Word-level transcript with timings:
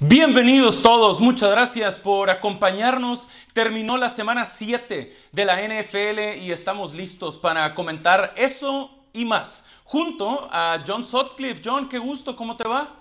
Bienvenidos 0.00 0.80
todos, 0.80 1.18
muchas 1.18 1.50
gracias 1.50 1.98
por 1.98 2.30
acompañarnos. 2.30 3.26
Terminó 3.52 3.96
la 3.96 4.10
semana 4.10 4.46
7 4.46 5.12
de 5.32 5.44
la 5.44 5.60
NFL 5.60 6.38
y 6.40 6.52
estamos 6.52 6.94
listos 6.94 7.36
para 7.36 7.74
comentar 7.74 8.32
eso 8.36 8.92
y 9.12 9.24
más. 9.24 9.64
Junto 9.82 10.48
a 10.52 10.84
John 10.86 11.04
Sutcliffe. 11.04 11.62
John, 11.64 11.88
qué 11.88 11.98
gusto, 11.98 12.36
¿cómo 12.36 12.56
te 12.56 12.68
va? 12.68 12.94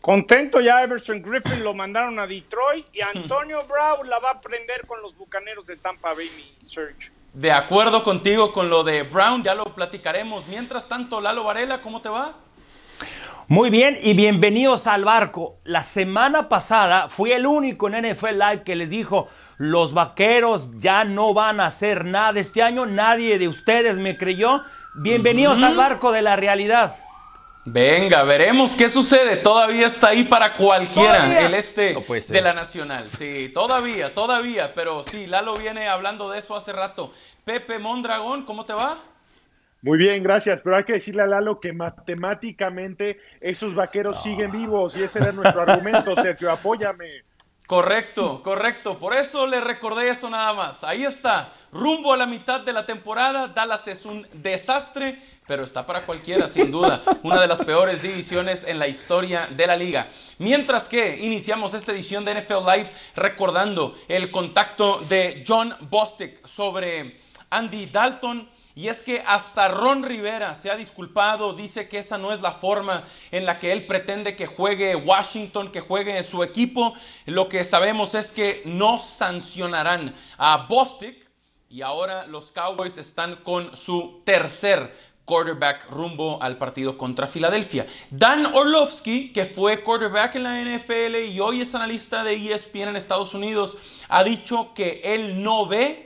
Contento 0.00 0.60
ya 0.60 0.82
Everson 0.82 1.22
Griffin 1.22 1.62
lo 1.62 1.72
mandaron 1.72 2.18
a 2.18 2.26
Detroit 2.26 2.86
y 2.92 3.00
Antonio 3.02 3.64
Brown 3.68 4.10
la 4.10 4.18
va 4.18 4.30
a 4.30 4.40
prender 4.40 4.84
con 4.88 5.00
los 5.00 5.16
Bucaneros 5.16 5.66
de 5.66 5.76
Tampa 5.76 6.14
Bay, 6.14 6.52
Serge. 6.62 7.12
De 7.32 7.52
acuerdo 7.52 8.02
contigo 8.02 8.52
con 8.52 8.68
lo 8.68 8.82
de 8.82 9.04
Brown, 9.04 9.44
ya 9.44 9.54
lo 9.54 9.66
platicaremos. 9.66 10.48
Mientras 10.48 10.88
tanto, 10.88 11.20
Lalo 11.20 11.44
Varela, 11.44 11.80
¿cómo 11.80 12.02
te 12.02 12.08
va? 12.08 12.34
Muy 13.48 13.70
bien 13.70 13.96
y 14.02 14.14
bienvenidos 14.14 14.88
al 14.88 15.04
barco. 15.04 15.60
La 15.62 15.84
semana 15.84 16.48
pasada 16.48 17.08
fui 17.08 17.30
el 17.30 17.46
único 17.46 17.88
en 17.88 18.04
NFL 18.04 18.32
Live 18.32 18.62
que 18.64 18.74
les 18.74 18.90
dijo, 18.90 19.28
los 19.56 19.94
vaqueros 19.94 20.68
ya 20.78 21.04
no 21.04 21.32
van 21.32 21.60
a 21.60 21.66
hacer 21.66 22.04
nada 22.04 22.40
este 22.40 22.64
año, 22.64 22.86
nadie 22.86 23.38
de 23.38 23.46
ustedes 23.46 23.98
me 23.98 24.16
creyó. 24.18 24.64
Bienvenidos 24.96 25.62
al 25.62 25.76
barco 25.76 26.10
de 26.10 26.22
la 26.22 26.34
realidad. 26.34 26.96
Venga, 27.66 28.24
veremos 28.24 28.74
qué 28.74 28.90
sucede. 28.90 29.36
Todavía 29.36 29.86
está 29.86 30.08
ahí 30.08 30.24
para 30.24 30.52
cualquiera 30.54 31.46
el 31.46 31.54
este 31.54 31.94
No 31.94 32.02
de 32.02 32.40
la 32.40 32.52
Nacional. 32.52 33.08
Sí, 33.10 33.52
todavía, 33.54 34.12
todavía. 34.12 34.74
Pero 34.74 35.04
sí, 35.04 35.28
Lalo 35.28 35.54
viene 35.54 35.88
hablando 35.88 36.28
de 36.30 36.40
eso 36.40 36.56
hace 36.56 36.72
rato. 36.72 37.12
Pepe 37.44 37.78
Mondragón, 37.78 38.44
¿cómo 38.44 38.64
te 38.64 38.72
va? 38.72 38.98
Muy 39.82 39.98
bien, 39.98 40.22
gracias. 40.22 40.60
Pero 40.62 40.76
hay 40.76 40.84
que 40.84 40.94
decirle 40.94 41.22
a 41.22 41.26
Lalo 41.26 41.60
que 41.60 41.72
matemáticamente 41.72 43.20
esos 43.40 43.74
vaqueros 43.74 44.22
siguen 44.22 44.50
vivos 44.50 44.96
y 44.96 45.02
ese 45.02 45.18
era 45.20 45.32
nuestro 45.32 45.62
argumento, 45.62 46.16
Sergio. 46.22 46.50
Apóyame. 46.50 47.24
Correcto, 47.66 48.42
correcto. 48.44 48.96
Por 48.96 49.12
eso 49.12 49.44
le 49.44 49.60
recordé 49.60 50.08
eso 50.08 50.30
nada 50.30 50.52
más. 50.52 50.84
Ahí 50.84 51.04
está. 51.04 51.52
Rumbo 51.72 52.12
a 52.12 52.16
la 52.16 52.26
mitad 52.26 52.60
de 52.60 52.72
la 52.72 52.86
temporada. 52.86 53.48
Dallas 53.48 53.88
es 53.88 54.06
un 54.06 54.24
desastre, 54.34 55.20
pero 55.48 55.64
está 55.64 55.84
para 55.84 56.02
cualquiera, 56.02 56.46
sin 56.46 56.70
duda. 56.70 57.02
Una 57.24 57.40
de 57.40 57.48
las 57.48 57.60
peores 57.62 58.00
divisiones 58.00 58.62
en 58.62 58.78
la 58.78 58.86
historia 58.86 59.48
de 59.48 59.66
la 59.66 59.76
liga. 59.76 60.06
Mientras 60.38 60.88
que 60.88 61.16
iniciamos 61.16 61.74
esta 61.74 61.90
edición 61.90 62.24
de 62.24 62.40
NFL 62.40 62.70
Live 62.72 62.90
recordando 63.16 63.96
el 64.06 64.30
contacto 64.30 65.00
de 65.00 65.44
John 65.46 65.74
Bostic 65.90 66.46
sobre 66.46 67.16
Andy 67.50 67.86
Dalton. 67.86 68.48
Y 68.76 68.88
es 68.88 69.02
que 69.02 69.22
hasta 69.24 69.68
Ron 69.68 70.02
Rivera 70.02 70.54
se 70.54 70.70
ha 70.70 70.76
disculpado, 70.76 71.54
dice 71.54 71.88
que 71.88 71.98
esa 71.98 72.18
no 72.18 72.30
es 72.30 72.42
la 72.42 72.52
forma 72.52 73.04
en 73.30 73.46
la 73.46 73.58
que 73.58 73.72
él 73.72 73.86
pretende 73.86 74.36
que 74.36 74.44
juegue 74.44 74.94
Washington, 74.94 75.72
que 75.72 75.80
juegue 75.80 76.22
su 76.24 76.42
equipo. 76.42 76.92
Lo 77.24 77.48
que 77.48 77.64
sabemos 77.64 78.14
es 78.14 78.34
que 78.34 78.60
no 78.66 78.98
sancionarán 78.98 80.14
a 80.36 80.66
Bostic 80.68 81.26
y 81.70 81.80
ahora 81.80 82.26
los 82.26 82.52
Cowboys 82.52 82.98
están 82.98 83.36
con 83.36 83.74
su 83.78 84.20
tercer 84.26 84.94
quarterback 85.24 85.90
rumbo 85.90 86.38
al 86.42 86.58
partido 86.58 86.98
contra 86.98 87.26
Filadelfia. 87.26 87.86
Dan 88.10 88.44
Orlovsky, 88.44 89.32
que 89.32 89.46
fue 89.46 89.82
quarterback 89.82 90.34
en 90.34 90.42
la 90.42 90.60
NFL 90.60 91.16
y 91.28 91.40
hoy 91.40 91.62
es 91.62 91.74
analista 91.74 92.22
de 92.24 92.52
ESPN 92.52 92.88
en 92.90 92.96
Estados 92.96 93.32
Unidos, 93.32 93.78
ha 94.10 94.22
dicho 94.22 94.74
que 94.74 95.00
él 95.02 95.42
no 95.42 95.66
ve 95.66 96.05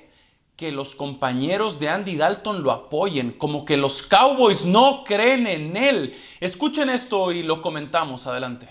que 0.60 0.70
los 0.70 0.94
compañeros 0.94 1.78
de 1.78 1.88
Andy 1.88 2.16
Dalton 2.16 2.62
lo 2.62 2.70
apoyen, 2.70 3.32
como 3.38 3.64
que 3.64 3.78
los 3.78 4.02
Cowboys 4.02 4.66
no 4.66 5.04
creen 5.04 5.46
en 5.46 5.74
él. 5.74 6.14
Escuchen 6.38 6.90
esto 6.90 7.32
y 7.32 7.42
lo 7.42 7.62
comentamos. 7.62 8.26
Adelante. 8.26 8.68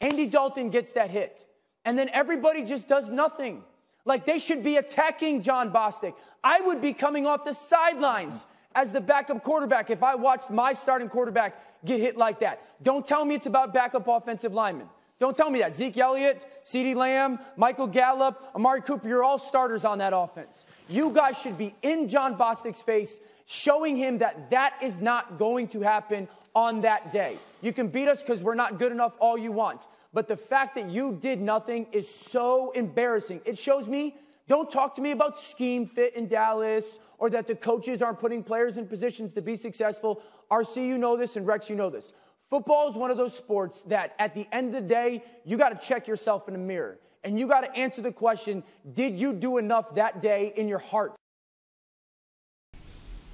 Andy 0.00 0.26
Dalton 0.26 0.70
gets 0.70 0.94
that 0.94 1.10
hit, 1.10 1.44
and 1.84 1.98
then 1.98 2.08
everybody 2.14 2.64
just 2.64 2.88
does 2.88 3.10
nothing. 3.10 3.62
Like 4.06 4.24
they 4.24 4.38
should 4.38 4.64
be 4.64 4.78
attacking 4.78 5.42
John 5.42 5.70
Bostic. 5.70 6.14
I 6.42 6.62
would 6.62 6.80
be 6.80 6.94
coming 6.94 7.26
off 7.26 7.44
the 7.44 7.52
sidelines 7.52 8.46
as 8.74 8.90
the 8.90 9.02
backup 9.02 9.42
quarterback 9.42 9.90
if 9.90 10.02
I 10.02 10.14
watched 10.14 10.48
my 10.48 10.72
starting 10.72 11.10
quarterback 11.10 11.84
get 11.84 12.00
hit 12.00 12.16
like 12.16 12.40
that. 12.40 12.62
Don't 12.82 13.04
tell 13.04 13.26
me 13.26 13.34
it's 13.34 13.46
about 13.46 13.74
backup 13.74 14.08
offensive 14.08 14.54
linemen. 14.54 14.88
Don't 15.24 15.34
tell 15.34 15.48
me 15.48 15.60
that. 15.60 15.74
Zeke 15.74 15.96
Elliott, 15.96 16.44
CeeDee 16.62 16.94
Lamb, 16.94 17.38
Michael 17.56 17.86
Gallup, 17.86 18.50
Amari 18.54 18.82
Cooper, 18.82 19.08
you're 19.08 19.24
all 19.24 19.38
starters 19.38 19.86
on 19.86 19.96
that 19.96 20.12
offense. 20.14 20.66
You 20.86 21.08
guys 21.08 21.38
should 21.38 21.56
be 21.56 21.74
in 21.80 22.08
John 22.08 22.36
Bostic's 22.36 22.82
face, 22.82 23.20
showing 23.46 23.96
him 23.96 24.18
that 24.18 24.50
that 24.50 24.74
is 24.82 25.00
not 25.00 25.38
going 25.38 25.68
to 25.68 25.80
happen 25.80 26.28
on 26.54 26.82
that 26.82 27.10
day. 27.10 27.38
You 27.62 27.72
can 27.72 27.88
beat 27.88 28.06
us 28.06 28.20
because 28.20 28.44
we're 28.44 28.54
not 28.54 28.78
good 28.78 28.92
enough 28.92 29.14
all 29.18 29.38
you 29.38 29.50
want. 29.50 29.80
But 30.12 30.28
the 30.28 30.36
fact 30.36 30.74
that 30.74 30.90
you 30.90 31.16
did 31.18 31.40
nothing 31.40 31.86
is 31.90 32.06
so 32.06 32.72
embarrassing. 32.72 33.40
It 33.46 33.58
shows 33.58 33.88
me 33.88 34.16
don't 34.46 34.70
talk 34.70 34.94
to 34.96 35.00
me 35.00 35.12
about 35.12 35.38
scheme 35.38 35.86
fit 35.86 36.16
in 36.16 36.28
Dallas 36.28 36.98
or 37.16 37.30
that 37.30 37.46
the 37.46 37.54
coaches 37.54 38.02
aren't 38.02 38.18
putting 38.18 38.42
players 38.42 38.76
in 38.76 38.86
positions 38.86 39.32
to 39.32 39.40
be 39.40 39.56
successful. 39.56 40.20
RC, 40.50 40.86
you 40.86 40.98
know 40.98 41.16
this, 41.16 41.36
and 41.36 41.46
Rex, 41.46 41.70
you 41.70 41.76
know 41.76 41.88
this. 41.88 42.12
Football 42.50 42.88
is 42.90 42.96
one 42.96 43.10
of 43.10 43.16
those 43.16 43.34
sports 43.34 43.82
that 43.88 44.14
at 44.18 44.34
the 44.34 44.46
end 44.52 44.74
of 44.74 44.82
the 44.82 44.88
day, 44.88 45.22
you 45.44 45.56
got 45.56 45.70
to 45.70 45.78
check 45.86 46.06
yourself 46.06 46.46
in 46.48 46.54
the 46.54 46.60
mirror 46.60 46.98
and 47.24 47.38
you 47.38 47.48
got 47.48 47.62
to 47.62 47.74
answer 47.78 48.02
the 48.02 48.12
question 48.12 48.62
Did 48.92 49.18
you 49.18 49.32
do 49.32 49.58
enough 49.58 49.94
that 49.94 50.20
day 50.20 50.52
in 50.56 50.68
your 50.68 50.80
heart? 50.80 51.14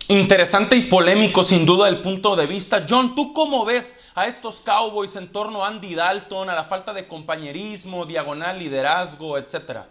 Interesante 0.08 0.74
y 0.74 0.88
polémico 0.88 1.44
sin 1.44 1.64
duda 1.64 1.88
el 1.88 2.02
punto 2.02 2.34
de 2.34 2.46
vista. 2.46 2.84
John, 2.88 3.14
¿tú 3.14 3.32
cómo 3.32 3.64
ves 3.64 3.96
a 4.16 4.26
estos 4.26 4.60
Cowboys 4.60 5.14
en 5.14 5.30
torno 5.30 5.64
a 5.64 5.68
Andy 5.68 5.94
Dalton, 5.94 6.50
a 6.50 6.54
la 6.56 6.64
falta 6.64 6.92
de 6.92 7.06
compañerismo, 7.06 8.06
diagonal, 8.06 8.58
liderazgo, 8.58 9.38
etcétera? 9.38 9.88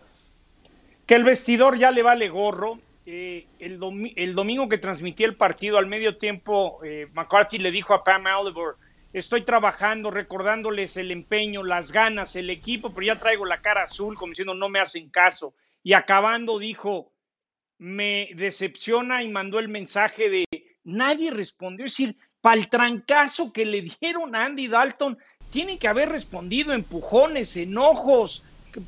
Que 1.06 1.16
el 1.16 1.24
vestidor 1.24 1.78
ya 1.78 1.92
le 1.92 2.04
vale 2.04 2.28
gorro. 2.28 2.80
Eh, 3.06 3.48
el, 3.60 3.80
domi- 3.80 4.14
el 4.18 4.36
domingo 4.36 4.68
que 4.68 4.78
transmití 4.78 5.24
el 5.24 5.36
partido 5.38 5.78
al 5.78 5.88
medio 5.88 6.18
tiempo, 6.18 6.80
eh, 6.84 7.08
McCarthy 7.14 7.58
le 7.58 7.72
dijo 7.72 7.94
a 7.94 8.04
Pam 8.04 8.26
Oliver, 8.26 8.76
estoy 9.14 9.42
trabajando, 9.42 10.12
recordándoles 10.12 10.98
el 10.98 11.12
empeño, 11.12 11.64
las 11.64 11.92
ganas, 11.92 12.36
el 12.36 12.50
equipo, 12.50 12.94
pero 12.94 13.08
ya 13.08 13.20
traigo 13.20 13.46
la 13.46 13.62
cara 13.62 13.84
azul, 13.84 14.16
como 14.16 14.32
diciendo 14.32 14.54
no 14.54 14.70
me 14.70 14.80
hacen 14.80 15.10
caso. 15.10 15.54
Y 15.84 15.94
acabando 15.94 16.60
dijo, 16.60 17.12
me 17.78 18.30
decepciona 18.36 19.24
y 19.24 19.30
mandó 19.30 19.60
el 19.60 19.70
mensaje 19.70 20.30
de 20.30 20.46
nadie 20.84 21.32
respondió. 21.32 21.86
Es 21.86 21.94
decir, 21.94 22.16
para 22.42 22.60
el 22.60 22.70
trancazo 22.70 23.52
que 23.52 23.66
le 23.66 23.82
dieron 24.00 24.36
a 24.36 24.46
Andy 24.46 24.68
Dalton, 24.68 25.18
tiene 25.50 25.80
que 25.80 25.88
haber 25.88 26.10
respondido 26.10 26.74
empujones, 26.74 27.58
enojos, 27.58 28.44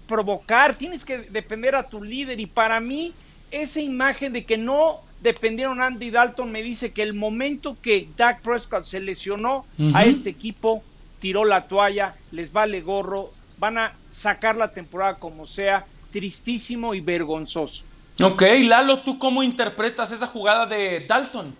provocar, 0.08 0.78
tienes 0.78 1.04
que 1.06 1.18
defender 1.18 1.76
a 1.76 1.88
tu 1.88 2.04
líder. 2.04 2.40
Y 2.40 2.46
para 2.46 2.80
mí, 2.80 3.14
esa 3.50 3.82
imagen 3.82 4.34
de 4.34 4.46
que 4.46 4.58
no 4.58 5.02
dependieron 5.22 5.82
Andy 5.82 6.10
Dalton 6.10 6.52
me 6.52 6.62
dice 6.62 6.92
que 6.92 7.04
el 7.04 7.14
momento 7.14 7.78
que 7.82 8.10
Dak 8.18 8.42
Prescott 8.42 8.84
se 8.84 9.00
lesionó 9.00 9.66
a 9.94 10.04
este 10.04 10.32
equipo, 10.32 10.84
tiró 11.20 11.46
la 11.46 11.68
toalla, 11.68 12.16
les 12.32 12.52
vale 12.52 12.82
gorro, 12.82 13.32
van 13.58 13.78
a 13.78 13.94
sacar 14.10 14.56
la 14.56 14.72
temporada 14.72 15.16
como 15.16 15.46
sea, 15.46 15.86
tristísimo 16.12 16.94
y 16.94 17.02
vergonzoso. 17.02 17.86
Ok, 18.22 18.42
Lalo, 18.64 19.02
¿tú 19.02 19.18
cómo 19.18 19.42
interpretas 19.44 20.12
esa 20.12 20.28
jugada 20.28 20.66
de 20.66 21.06
Dalton? 21.08 21.56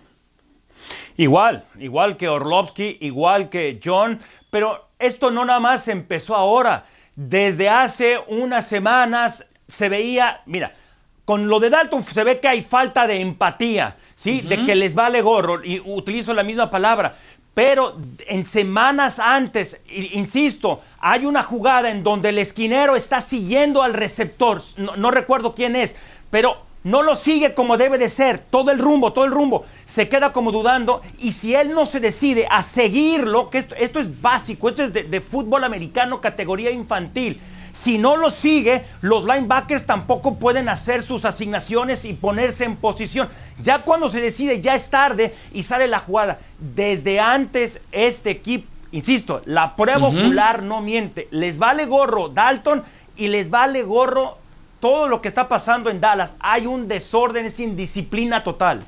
Igual, 1.16 1.64
igual 1.78 2.16
que 2.16 2.28
Orlovsky, 2.28 2.98
igual 3.00 3.48
que 3.48 3.80
John, 3.82 4.20
pero 4.50 4.88
esto 4.98 5.30
no 5.30 5.44
nada 5.44 5.60
más 5.60 5.88
empezó 5.88 6.34
ahora. 6.34 6.86
Desde 7.14 7.68
hace 7.68 8.18
unas 8.26 8.66
semanas 8.66 9.46
se 9.68 9.88
veía, 9.88 10.42
mira, 10.46 10.74
con 11.24 11.48
lo 11.48 11.60
de 11.60 11.70
Dalton 11.70 12.02
se 12.02 12.24
ve 12.24 12.40
que 12.40 12.48
hay 12.48 12.62
falta 12.62 13.06
de 13.06 13.20
empatía, 13.20 13.96
¿sí? 14.14 14.40
De 14.40 14.64
que 14.64 14.74
les 14.74 14.94
vale 14.94 15.22
gorro, 15.22 15.64
y 15.64 15.80
utilizo 15.84 16.34
la 16.34 16.42
misma 16.42 16.70
palabra. 16.70 17.16
Pero 17.54 17.98
en 18.26 18.46
semanas 18.46 19.18
antes, 19.18 19.78
insisto, 19.88 20.80
hay 20.98 21.26
una 21.26 21.42
jugada 21.42 21.90
en 21.90 22.02
donde 22.02 22.30
el 22.30 22.38
esquinero 22.38 22.96
está 22.96 23.20
siguiendo 23.20 23.82
al 23.82 23.94
receptor, 23.94 24.62
no, 24.78 24.96
no 24.96 25.10
recuerdo 25.10 25.54
quién 25.54 25.76
es, 25.76 25.94
pero 26.30 26.62
no 26.84 27.02
lo 27.02 27.14
sigue 27.14 27.54
como 27.54 27.76
debe 27.76 27.98
de 27.98 28.10
ser, 28.10 28.38
todo 28.38 28.70
el 28.72 28.78
rumbo, 28.78 29.12
todo 29.12 29.24
el 29.24 29.30
rumbo, 29.30 29.64
se 29.86 30.08
queda 30.08 30.32
como 30.32 30.50
dudando 30.50 31.02
y 31.18 31.32
si 31.32 31.54
él 31.54 31.74
no 31.74 31.86
se 31.86 32.00
decide 32.00 32.46
a 32.50 32.62
seguirlo, 32.62 33.50
que 33.50 33.58
esto, 33.58 33.74
esto 33.76 34.00
es 34.00 34.20
básico, 34.20 34.68
esto 34.68 34.84
es 34.84 34.92
de, 34.92 35.04
de 35.04 35.20
fútbol 35.20 35.62
americano 35.62 36.20
categoría 36.20 36.70
infantil, 36.70 37.40
si 37.72 37.98
no 37.98 38.16
lo 38.16 38.30
sigue, 38.30 38.84
los 39.00 39.24
linebackers 39.24 39.86
tampoco 39.86 40.36
pueden 40.36 40.68
hacer 40.68 41.02
sus 41.02 41.24
asignaciones 41.24 42.04
y 42.04 42.12
ponerse 42.12 42.64
en 42.64 42.76
posición. 42.76 43.28
Ya 43.62 43.82
cuando 43.82 44.08
se 44.08 44.20
decide, 44.20 44.60
ya 44.60 44.74
es 44.74 44.90
tarde 44.90 45.34
y 45.52 45.62
sale 45.62 45.88
la 45.88 46.00
jugada. 46.00 46.38
Desde 46.58 47.18
antes, 47.18 47.80
este 47.90 48.30
equipo, 48.30 48.68
insisto, 48.92 49.42
la 49.46 49.74
prueba 49.74 50.08
ocular 50.08 50.62
no 50.62 50.80
miente. 50.82 51.28
Les 51.30 51.58
vale 51.58 51.86
gorro 51.86 52.28
Dalton 52.28 52.82
y 53.16 53.28
les 53.28 53.50
vale 53.50 53.82
gorro 53.82 54.38
todo 54.80 55.08
lo 55.08 55.22
que 55.22 55.28
está 55.28 55.48
pasando 55.48 55.88
en 55.90 56.00
Dallas. 56.00 56.34
Hay 56.40 56.66
un 56.66 56.88
desorden, 56.88 57.46
es 57.46 57.58
indisciplina 57.58 58.44
total. 58.44 58.84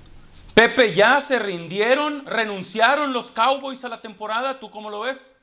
Pepe, 0.53 0.95
¿ya 0.95 1.21
se 1.23 1.39
rindieron? 1.39 2.27
¿Renunciaron 2.27 3.13
los 3.13 3.31
Cowboys 3.31 3.85
a 3.85 3.89
la 3.89 4.01
temporada? 4.01 4.61
¿Tú 4.61 4.71
cómo 4.71 4.91
lo 4.91 5.01
ves? 5.01 5.34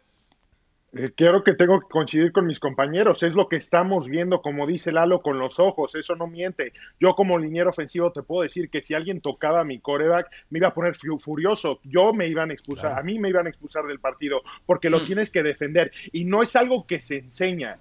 Eh, 0.93 1.11
quiero 1.15 1.41
que 1.43 1.53
tengo 1.53 1.79
que 1.79 1.87
coincidir 1.87 2.33
con 2.33 2.45
mis 2.45 2.59
compañeros, 2.59 3.23
es 3.23 3.33
lo 3.33 3.47
que 3.47 3.55
estamos 3.55 4.09
viendo, 4.09 4.41
como 4.41 4.67
dice 4.67 4.91
Lalo, 4.91 5.21
con 5.21 5.39
los 5.39 5.57
ojos, 5.57 5.95
eso 5.95 6.17
no 6.17 6.27
miente. 6.27 6.73
Yo 6.99 7.15
como 7.15 7.37
liniero 7.37 7.69
ofensivo 7.69 8.11
te 8.11 8.23
puedo 8.23 8.43
decir 8.43 8.69
que 8.69 8.81
si 8.81 8.93
alguien 8.93 9.21
tocaba 9.21 9.63
mi 9.63 9.79
coreback, 9.79 10.29
me 10.49 10.59
iba 10.59 10.67
a 10.67 10.73
poner 10.73 10.95
furioso, 10.95 11.79
yo 11.85 12.13
me 12.13 12.27
iban 12.27 12.49
a 12.49 12.53
expulsar, 12.53 12.99
a 12.99 13.03
mí 13.03 13.19
me 13.19 13.29
iban 13.29 13.45
a 13.45 13.49
expulsar 13.49 13.85
del 13.85 13.99
partido, 13.99 14.41
porque 14.65 14.89
lo 14.89 14.99
mm. 14.99 15.05
tienes 15.05 15.31
que 15.31 15.43
defender. 15.43 15.93
Y 16.11 16.25
no 16.25 16.43
es 16.43 16.57
algo 16.57 16.85
que 16.85 16.99
se 16.99 17.19
enseña, 17.19 17.77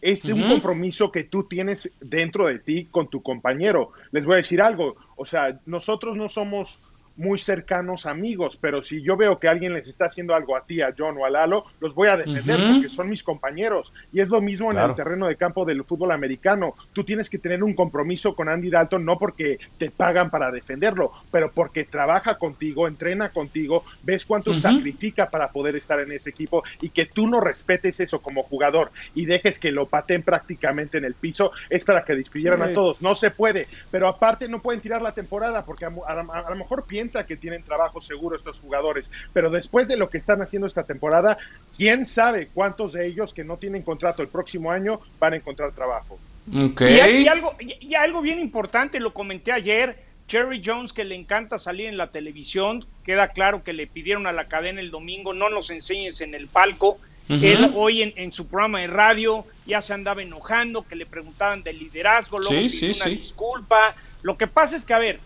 es 0.00 0.24
un 0.26 0.48
compromiso 0.48 1.10
que 1.10 1.24
tú 1.24 1.44
tienes 1.44 1.90
dentro 2.00 2.46
de 2.46 2.58
ti 2.58 2.88
con 2.90 3.08
tu 3.08 3.22
compañero. 3.22 3.92
Les 4.12 4.24
voy 4.24 4.34
a 4.34 4.36
decir 4.36 4.60
algo, 4.60 4.96
o 5.16 5.24
sea, 5.24 5.60
nosotros 5.66 6.14
no 6.14 6.28
somos 6.28 6.82
muy 7.16 7.38
cercanos 7.38 8.06
amigos, 8.06 8.58
pero 8.60 8.82
si 8.82 9.02
yo 9.02 9.16
veo 9.16 9.38
que 9.38 9.48
alguien 9.48 9.72
les 9.72 9.88
está 9.88 10.06
haciendo 10.06 10.34
algo 10.34 10.56
a 10.56 10.64
ti, 10.64 10.82
a 10.82 10.94
John 10.96 11.16
o 11.18 11.24
a 11.24 11.30
Lalo, 11.30 11.64
los 11.80 11.94
voy 11.94 12.08
a 12.08 12.16
defender 12.16 12.60
porque 12.72 12.88
son 12.88 13.08
mis 13.08 13.22
compañeros. 13.22 13.92
Y 14.12 14.20
es 14.20 14.28
lo 14.28 14.40
mismo 14.40 14.72
en 14.72 14.78
el 14.78 14.94
terreno 14.94 15.28
de 15.28 15.36
campo 15.36 15.64
del 15.64 15.84
fútbol 15.84 16.12
americano. 16.12 16.74
Tú 16.92 17.04
tienes 17.04 17.30
que 17.30 17.38
tener 17.38 17.62
un 17.62 17.74
compromiso 17.74 18.34
con 18.34 18.48
Andy 18.48 18.70
Dalton, 18.70 19.04
no 19.04 19.18
porque 19.18 19.58
te 19.78 19.90
pagan 19.90 20.30
para 20.30 20.50
defenderlo, 20.50 21.12
pero 21.30 21.52
porque 21.52 21.84
trabaja 21.84 22.36
contigo, 22.36 22.88
entrena 22.88 23.28
contigo, 23.28 23.84
ves 24.02 24.24
cuánto 24.24 24.54
sacrifica 24.54 25.30
para 25.30 25.50
poder 25.52 25.76
estar 25.76 26.00
en 26.00 26.12
ese 26.12 26.30
equipo 26.30 26.64
y 26.80 26.88
que 26.88 27.06
tú 27.06 27.28
no 27.28 27.40
respetes 27.40 28.00
eso 28.00 28.20
como 28.20 28.42
jugador 28.42 28.90
y 29.14 29.26
dejes 29.26 29.58
que 29.58 29.70
lo 29.70 29.86
paten 29.86 30.22
prácticamente 30.22 30.98
en 30.98 31.04
el 31.04 31.14
piso, 31.14 31.52
es 31.70 31.84
para 31.84 32.04
que 32.04 32.14
despidieran 32.14 32.62
a 32.62 32.72
todos. 32.72 33.00
No 33.00 33.14
se 33.14 33.30
puede, 33.30 33.68
pero 33.90 34.08
aparte 34.08 34.48
no 34.48 34.60
pueden 34.60 34.80
tirar 34.80 35.00
la 35.00 35.12
temporada 35.12 35.64
porque 35.64 35.84
a, 35.84 35.88
a 35.88 36.50
lo 36.50 36.56
mejor 36.56 36.84
piensan 36.86 37.03
que 37.26 37.36
tienen 37.36 37.62
trabajo 37.62 38.00
seguro 38.00 38.36
estos 38.36 38.60
jugadores, 38.60 39.10
pero 39.32 39.50
después 39.50 39.88
de 39.88 39.96
lo 39.96 40.08
que 40.08 40.18
están 40.18 40.42
haciendo 40.42 40.66
esta 40.66 40.84
temporada, 40.84 41.38
quién 41.76 42.06
sabe 42.06 42.48
cuántos 42.52 42.92
de 42.92 43.06
ellos 43.06 43.34
que 43.34 43.44
no 43.44 43.56
tienen 43.56 43.82
contrato 43.82 44.22
el 44.22 44.28
próximo 44.28 44.70
año 44.70 45.00
van 45.18 45.34
a 45.34 45.36
encontrar 45.36 45.72
trabajo. 45.72 46.18
Y, 46.50 47.28
algo, 47.28 47.56
y 47.58 47.94
algo 47.94 48.20
bien 48.20 48.38
importante, 48.38 49.00
lo 49.00 49.14
comenté 49.14 49.52
ayer, 49.52 49.96
Jerry 50.28 50.62
Jones, 50.64 50.92
que 50.92 51.04
le 51.04 51.14
encanta 51.14 51.58
salir 51.58 51.86
en 51.86 51.96
la 51.96 52.08
televisión, 52.08 52.84
queda 53.04 53.28
claro 53.28 53.62
que 53.62 53.72
le 53.72 53.86
pidieron 53.86 54.26
a 54.26 54.32
la 54.32 54.46
cadena 54.48 54.80
el 54.80 54.90
domingo, 54.90 55.34
no 55.34 55.50
nos 55.50 55.70
enseñes 55.70 56.20
en 56.20 56.34
el 56.34 56.48
palco. 56.48 56.98
Él 57.26 57.72
hoy 57.74 58.02
en, 58.02 58.32
su 58.32 58.48
programa 58.48 58.80
de 58.80 58.86
radio 58.86 59.46
ya 59.66 59.80
se 59.80 59.94
andaba 59.94 60.22
enojando, 60.22 60.86
que 60.86 60.94
le 60.94 61.06
preguntaban 61.06 61.62
del 61.62 61.78
liderazgo, 61.78 62.38
luego 62.38 62.68
sí, 62.68 62.92
una 62.94 63.06
disculpa. 63.06 63.96
Lo 64.22 64.36
que 64.36 64.46
pasa 64.46 64.76
es 64.76 64.84
que, 64.84 64.92
a 64.92 64.98
ver, 64.98 65.20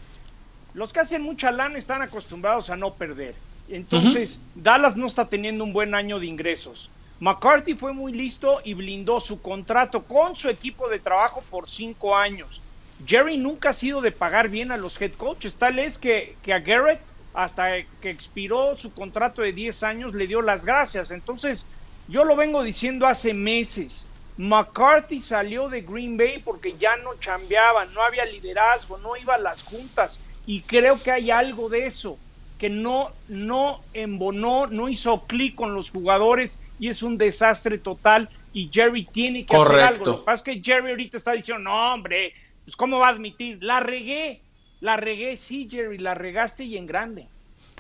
los 0.79 0.93
que 0.93 1.01
hacen 1.01 1.23
mucha 1.23 1.51
lana 1.51 1.77
están 1.77 2.03
acostumbrados 2.03 2.71
a 2.71 2.77
no 2.77 2.95
perder. 2.95 3.35
Entonces, 3.69 4.39
Dallas 4.55 4.95
no 4.95 5.07
está 5.07 5.29
teniendo 5.29 5.65
un 5.65 5.73
buen 5.73 5.93
año 5.93 6.21
de 6.21 6.27
ingresos. 6.27 6.89
McCarthy 7.19 7.75
fue 7.75 7.93
muy 7.93 8.13
listo 8.13 8.61
y 8.63 8.75
blindó 8.75 9.19
su 9.19 9.43
contrato 9.43 10.05
con 10.05 10.37
su 10.37 10.49
equipo 10.49 10.89
de 10.89 11.01
trabajo 11.01 11.43
por 11.51 11.69
cinco 11.69 12.17
años. 12.17 12.63
Jerry 13.05 13.39
nunca 13.39 13.71
ha 13.71 13.73
sido 13.73 14.01
de 14.01 14.13
pagar 14.13 14.51
bien 14.51 14.71
a 14.71 14.77
los 14.77 15.03
head 15.03 15.15
coaches. 15.15 15.57
Tal 15.57 15.81
es 15.81 15.99
que, 15.99 16.37
que 16.45 16.53
a 16.53 16.61
Garrett, 16.61 17.01
hasta 17.35 17.83
que 18.01 18.11
expiró 18.11 18.77
su 18.77 18.95
contrato 18.95 19.43
de 19.43 19.53
10 19.53 19.83
años, 19.83 20.15
le 20.15 20.29
dio 20.29 20.43
las 20.43 20.65
gracias. 20.65 21.11
Entonces, 21.11 21.67
yo 22.07 22.25
lo 22.25 22.37
vengo 22.37 22.63
diciendo 22.63 23.09
hace 23.09 23.35
meses. 23.35 24.07
McCarthy 24.37 25.21
salió 25.21 25.69
de 25.69 25.81
Green 25.81 26.17
Bay 26.17 26.41
porque 26.45 26.77
ya 26.79 26.95
no 26.99 27.17
chambeaba, 27.19 27.85
no 27.87 28.01
había 28.01 28.25
liderazgo, 28.25 28.97
no 28.99 29.17
iba 29.17 29.35
a 29.35 29.39
las 29.39 29.65
juntas. 29.65 30.21
Y 30.49 30.62
creo 30.62 31.03
que 31.03 31.11
hay 31.11 31.31
algo 31.31 31.69
de 31.69 31.87
eso, 31.87 32.17
que 32.59 32.71
no, 32.71 33.12
no 33.29 33.83
embonó, 33.93 34.67
no 34.67 34.89
hizo 34.89 35.27
clic 35.27 35.55
con 35.55 35.75
los 35.75 35.91
jugadores 35.91 36.59
y 36.81 36.89
es 36.89 37.03
un 37.03 37.19
desastre 37.19 37.77
total 37.77 38.31
y 38.55 38.71
Jerry 38.73 39.05
tiene 39.05 39.45
que 39.45 39.55
hacer 39.55 39.81
algo. 39.81 40.05
Lo 40.06 40.19
que 40.21 40.25
pasa 40.25 40.50
es 40.50 40.56
que 40.56 40.62
Jerry 40.65 40.89
ahorita 40.89 41.19
está 41.19 41.33
diciendo, 41.33 41.65
no 41.65 41.93
hombre, 41.93 42.33
pues 42.65 42.77
cómo 42.77 42.99
va 42.99 43.09
a 43.09 43.11
admitir, 43.11 43.62
la 43.62 43.81
regué, 43.81 44.41
la 44.81 44.97
regué, 44.97 45.37
sí 45.37 45.69
Jerry, 45.71 45.99
la 45.99 46.15
regaste 46.15 46.65
y 46.65 46.79
en 46.79 46.87
grande. 46.87 47.29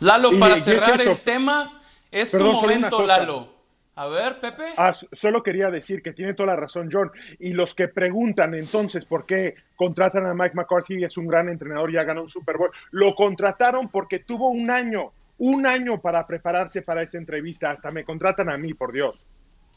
Lalo, 0.00 0.38
para 0.38 0.60
cerrar 0.60 1.00
el 1.00 1.18
tema, 1.20 1.80
es 2.10 2.30
tu 2.30 2.38
momento, 2.38 3.06
Lalo. 3.06 3.57
A 3.98 4.06
ver, 4.06 4.38
Pepe. 4.38 4.74
Ah, 4.76 4.92
solo 4.92 5.42
quería 5.42 5.72
decir 5.72 6.04
que 6.04 6.12
tiene 6.12 6.32
toda 6.32 6.54
la 6.54 6.56
razón 6.56 6.88
John. 6.92 7.10
Y 7.40 7.52
los 7.52 7.74
que 7.74 7.88
preguntan 7.88 8.54
entonces 8.54 9.04
por 9.04 9.26
qué 9.26 9.56
contratan 9.74 10.24
a 10.24 10.34
Mike 10.34 10.54
McCarthy, 10.54 11.02
es 11.02 11.16
un 11.16 11.26
gran 11.26 11.48
entrenador, 11.48 11.90
ya 11.90 12.04
ganó 12.04 12.22
un 12.22 12.28
Super 12.28 12.58
Bowl, 12.58 12.70
lo 12.92 13.16
contrataron 13.16 13.88
porque 13.88 14.20
tuvo 14.20 14.50
un 14.50 14.70
año, 14.70 15.10
un 15.38 15.66
año 15.66 16.00
para 16.00 16.24
prepararse 16.28 16.82
para 16.82 17.02
esa 17.02 17.18
entrevista. 17.18 17.72
Hasta 17.72 17.90
me 17.90 18.04
contratan 18.04 18.48
a 18.48 18.56
mí, 18.56 18.72
por 18.72 18.92
Dios. 18.92 19.26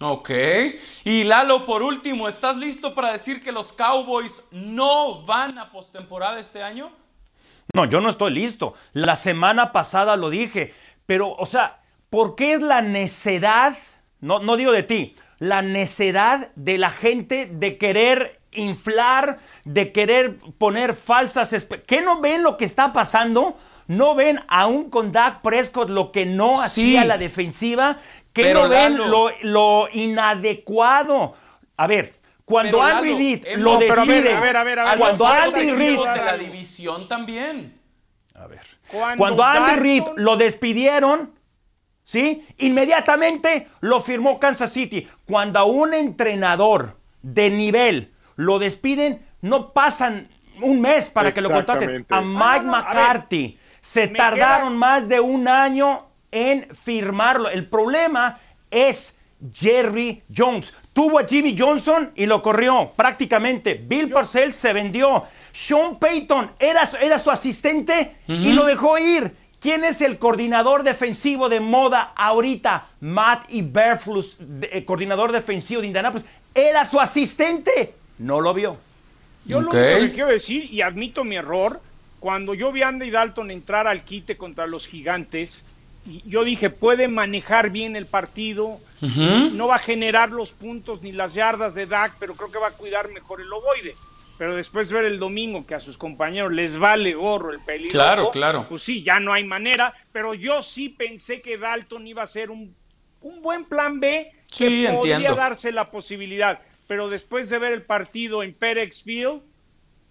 Ok. 0.02 0.30
Y 1.04 1.24
Lalo, 1.24 1.66
por 1.66 1.82
último, 1.82 2.30
¿estás 2.30 2.58
listo 2.58 2.94
para 2.94 3.14
decir 3.14 3.42
que 3.42 3.52
los 3.52 3.74
Cowboys 3.74 4.34
no 4.52 5.26
van 5.26 5.58
a 5.58 5.72
postemporada 5.72 6.40
este 6.40 6.62
año? 6.62 6.92
No, 7.74 7.86
yo 7.86 8.00
no 8.00 8.12
estoy 8.12 8.34
listo. 8.34 8.76
La 8.94 9.16
semana 9.16 9.72
pasada 9.72 10.16
lo 10.16 10.30
dije. 10.30 10.76
Pero, 11.08 11.32
o 11.32 11.48
sea, 11.48 11.80
¿por 12.12 12.36
qué 12.36 12.54
es 12.54 12.62
la 12.62 12.84
necedad? 12.84 13.76
No, 14.22 14.40
no 14.40 14.56
digo 14.56 14.72
de 14.72 14.84
ti, 14.84 15.16
la 15.40 15.62
necedad 15.62 16.50
de 16.56 16.78
la 16.78 16.92
gente 16.92 17.50
de 17.52 17.78
querer 17.78 18.40
inflar, 18.54 19.40
de 19.66 19.92
querer 19.92 20.38
poner 20.58 20.94
falsas... 20.94 21.68
¿Qué 21.88 22.02
no 22.02 22.22
ven 22.22 22.44
lo 22.44 22.58
que 22.58 22.66
está 22.66 22.94
pasando? 22.94 23.58
¿No 23.88 24.16
ven 24.16 24.40
aún 24.48 24.90
con 24.90 25.12
Dak 25.12 25.42
Prescott 25.42 25.90
lo 25.90 26.12
que 26.12 26.26
no 26.26 26.62
hacía 26.62 27.06
la 27.06 27.18
defensiva? 27.18 27.98
¿Qué 28.34 28.54
no 28.54 28.70
ven 28.70 28.98
lo, 28.98 29.90
inadecuado? 29.92 31.36
A 31.76 31.88
ver, 31.88 32.14
cuando 32.46 32.82
Andy 32.82 33.14
Reid 33.14 33.48
lo 33.58 33.78
despide, 33.78 34.40
cuando 34.98 35.28
Andy 35.28 35.72
Reid 35.72 36.00
de 36.00 36.06
la 36.24 36.38
división 36.38 37.08
también. 37.08 37.80
A 38.36 38.48
ver. 38.48 38.62
Cuando, 39.18 39.44
Andy 39.44 39.80
Reid 39.80 40.04
lo 40.16 40.38
despidieron, 40.38 41.34
¿sí? 42.12 42.46
Inmediatamente 42.58 43.70
lo 43.80 44.02
firmó 44.02 44.38
Kansas 44.38 44.74
City. 44.74 45.08
Cuando 45.26 45.60
a 45.60 45.64
un 45.64 45.94
entrenador 45.94 46.98
de 47.22 47.50
nivel 47.50 48.12
lo 48.36 48.60
despiden, 48.60 49.26
no 49.42 49.72
pasan 49.72 50.28
un 50.62 50.82
mes 50.82 51.08
para 51.08 51.34
que 51.34 51.40
lo 51.40 51.50
contraten. 51.50 52.06
A 52.10 52.20
Mike 52.20 52.66
McCarthy 52.66 53.58
se 53.82 54.10
tardaron 54.10 54.76
más 54.76 55.08
de 55.08 55.22
un 55.22 55.48
año 55.48 56.08
en 56.32 56.68
firmarlo. 56.84 57.50
El 57.50 57.68
problema 57.68 58.40
es 58.70 59.16
Jerry 59.54 60.22
Jones. 60.36 60.74
Tuvo 60.92 61.18
a 61.18 61.24
Jimmy 61.26 61.56
Johnson 61.58 62.12
y 62.16 62.26
lo 62.26 62.42
corrió 62.42 62.92
prácticamente. 62.94 63.76
Bill 63.76 64.10
Parcells 64.10 64.58
se 64.58 64.74
vendió. 64.74 65.24
Sean 65.54 65.98
Payton 65.98 66.52
era, 66.60 66.88
era 67.02 67.18
su 67.20 67.32
asistente 67.32 68.18
y 68.28 68.52
lo 68.52 68.66
dejó 68.66 68.98
ir. 68.98 69.34
¿Quién 69.62 69.84
es 69.84 70.02
el 70.02 70.18
coordinador 70.18 70.82
defensivo 70.82 71.48
de 71.48 71.60
moda 71.60 72.14
ahorita? 72.16 72.88
Matt 73.02 73.46
Iberflus, 73.50 74.36
eh, 74.64 74.84
coordinador 74.86 75.32
defensivo 75.32 75.82
de 75.82 75.88
Indianapolis. 75.88 76.26
Era 76.56 76.84
su 76.84 77.00
asistente. 77.00 77.94
No 78.18 78.42
lo 78.42 78.56
vio. 78.56 78.78
Yo 79.46 79.62
lo 79.62 79.70
único 79.70 80.00
que 80.00 80.12
quiero 80.14 80.30
decir, 80.30 80.66
y 80.74 80.82
admito 80.82 81.24
mi 81.24 81.36
error, 81.36 81.80
cuando 82.20 82.56
yo 82.56 82.72
vi 82.72 82.82
a 82.82 82.88
Andy 82.88 83.12
Dalton 83.12 83.52
entrar 83.52 83.86
al 83.86 84.04
quite 84.04 84.36
contra 84.36 84.66
los 84.66 84.88
gigantes, 84.88 85.64
yo 86.26 86.44
dije, 86.44 86.72
puede 86.72 87.08
manejar 87.08 87.70
bien 87.70 87.96
el 87.96 88.08
partido, 88.08 88.80
no 89.00 89.68
va 89.68 89.76
a 89.76 89.80
generar 89.80 90.32
los 90.32 90.54
puntos 90.54 91.04
ni 91.04 91.12
las 91.12 91.36
yardas 91.36 91.76
de 91.76 91.86
Dak, 91.86 92.16
pero 92.20 92.34
creo 92.34 92.52
que 92.52 92.58
va 92.58 92.70
a 92.70 92.72
cuidar 92.72 93.10
mejor 93.10 93.42
el 93.42 93.54
ovoide 93.54 93.96
pero 94.42 94.56
después 94.56 94.92
ver 94.92 95.06
el 95.06 95.20
domingo 95.20 95.68
que 95.68 95.76
a 95.76 95.80
sus 95.80 96.00
compañeros 96.00 96.52
les 96.52 96.76
vale 96.80 97.14
gorro 97.14 97.52
el 97.52 97.60
peligro. 97.60 97.92
Claro, 97.92 98.32
claro. 98.32 98.66
Pues 98.68 98.82
sí, 98.82 99.04
ya 99.04 99.20
no 99.20 99.34
hay 99.34 99.44
manera, 99.44 99.94
pero 100.12 100.34
yo 100.34 100.64
sí 100.64 100.90
pensé 100.90 101.44
que 101.44 101.60
Dalton 101.60 102.08
iba 102.08 102.24
a 102.24 102.26
ser 102.26 102.50
un, 102.50 102.76
buen 103.22 103.66
plan 103.66 104.00
B 104.00 104.32
que 104.50 104.90
podría 104.92 105.34
darse 105.34 105.72
la 105.72 105.92
posibilidad, 105.92 106.60
pero 106.88 107.08
después 107.08 107.52
de 107.52 107.60
ver 107.60 107.72
el 107.72 107.84
partido 107.84 108.42
en 108.42 108.56
Perex 108.56 109.04
Field, 109.04 109.44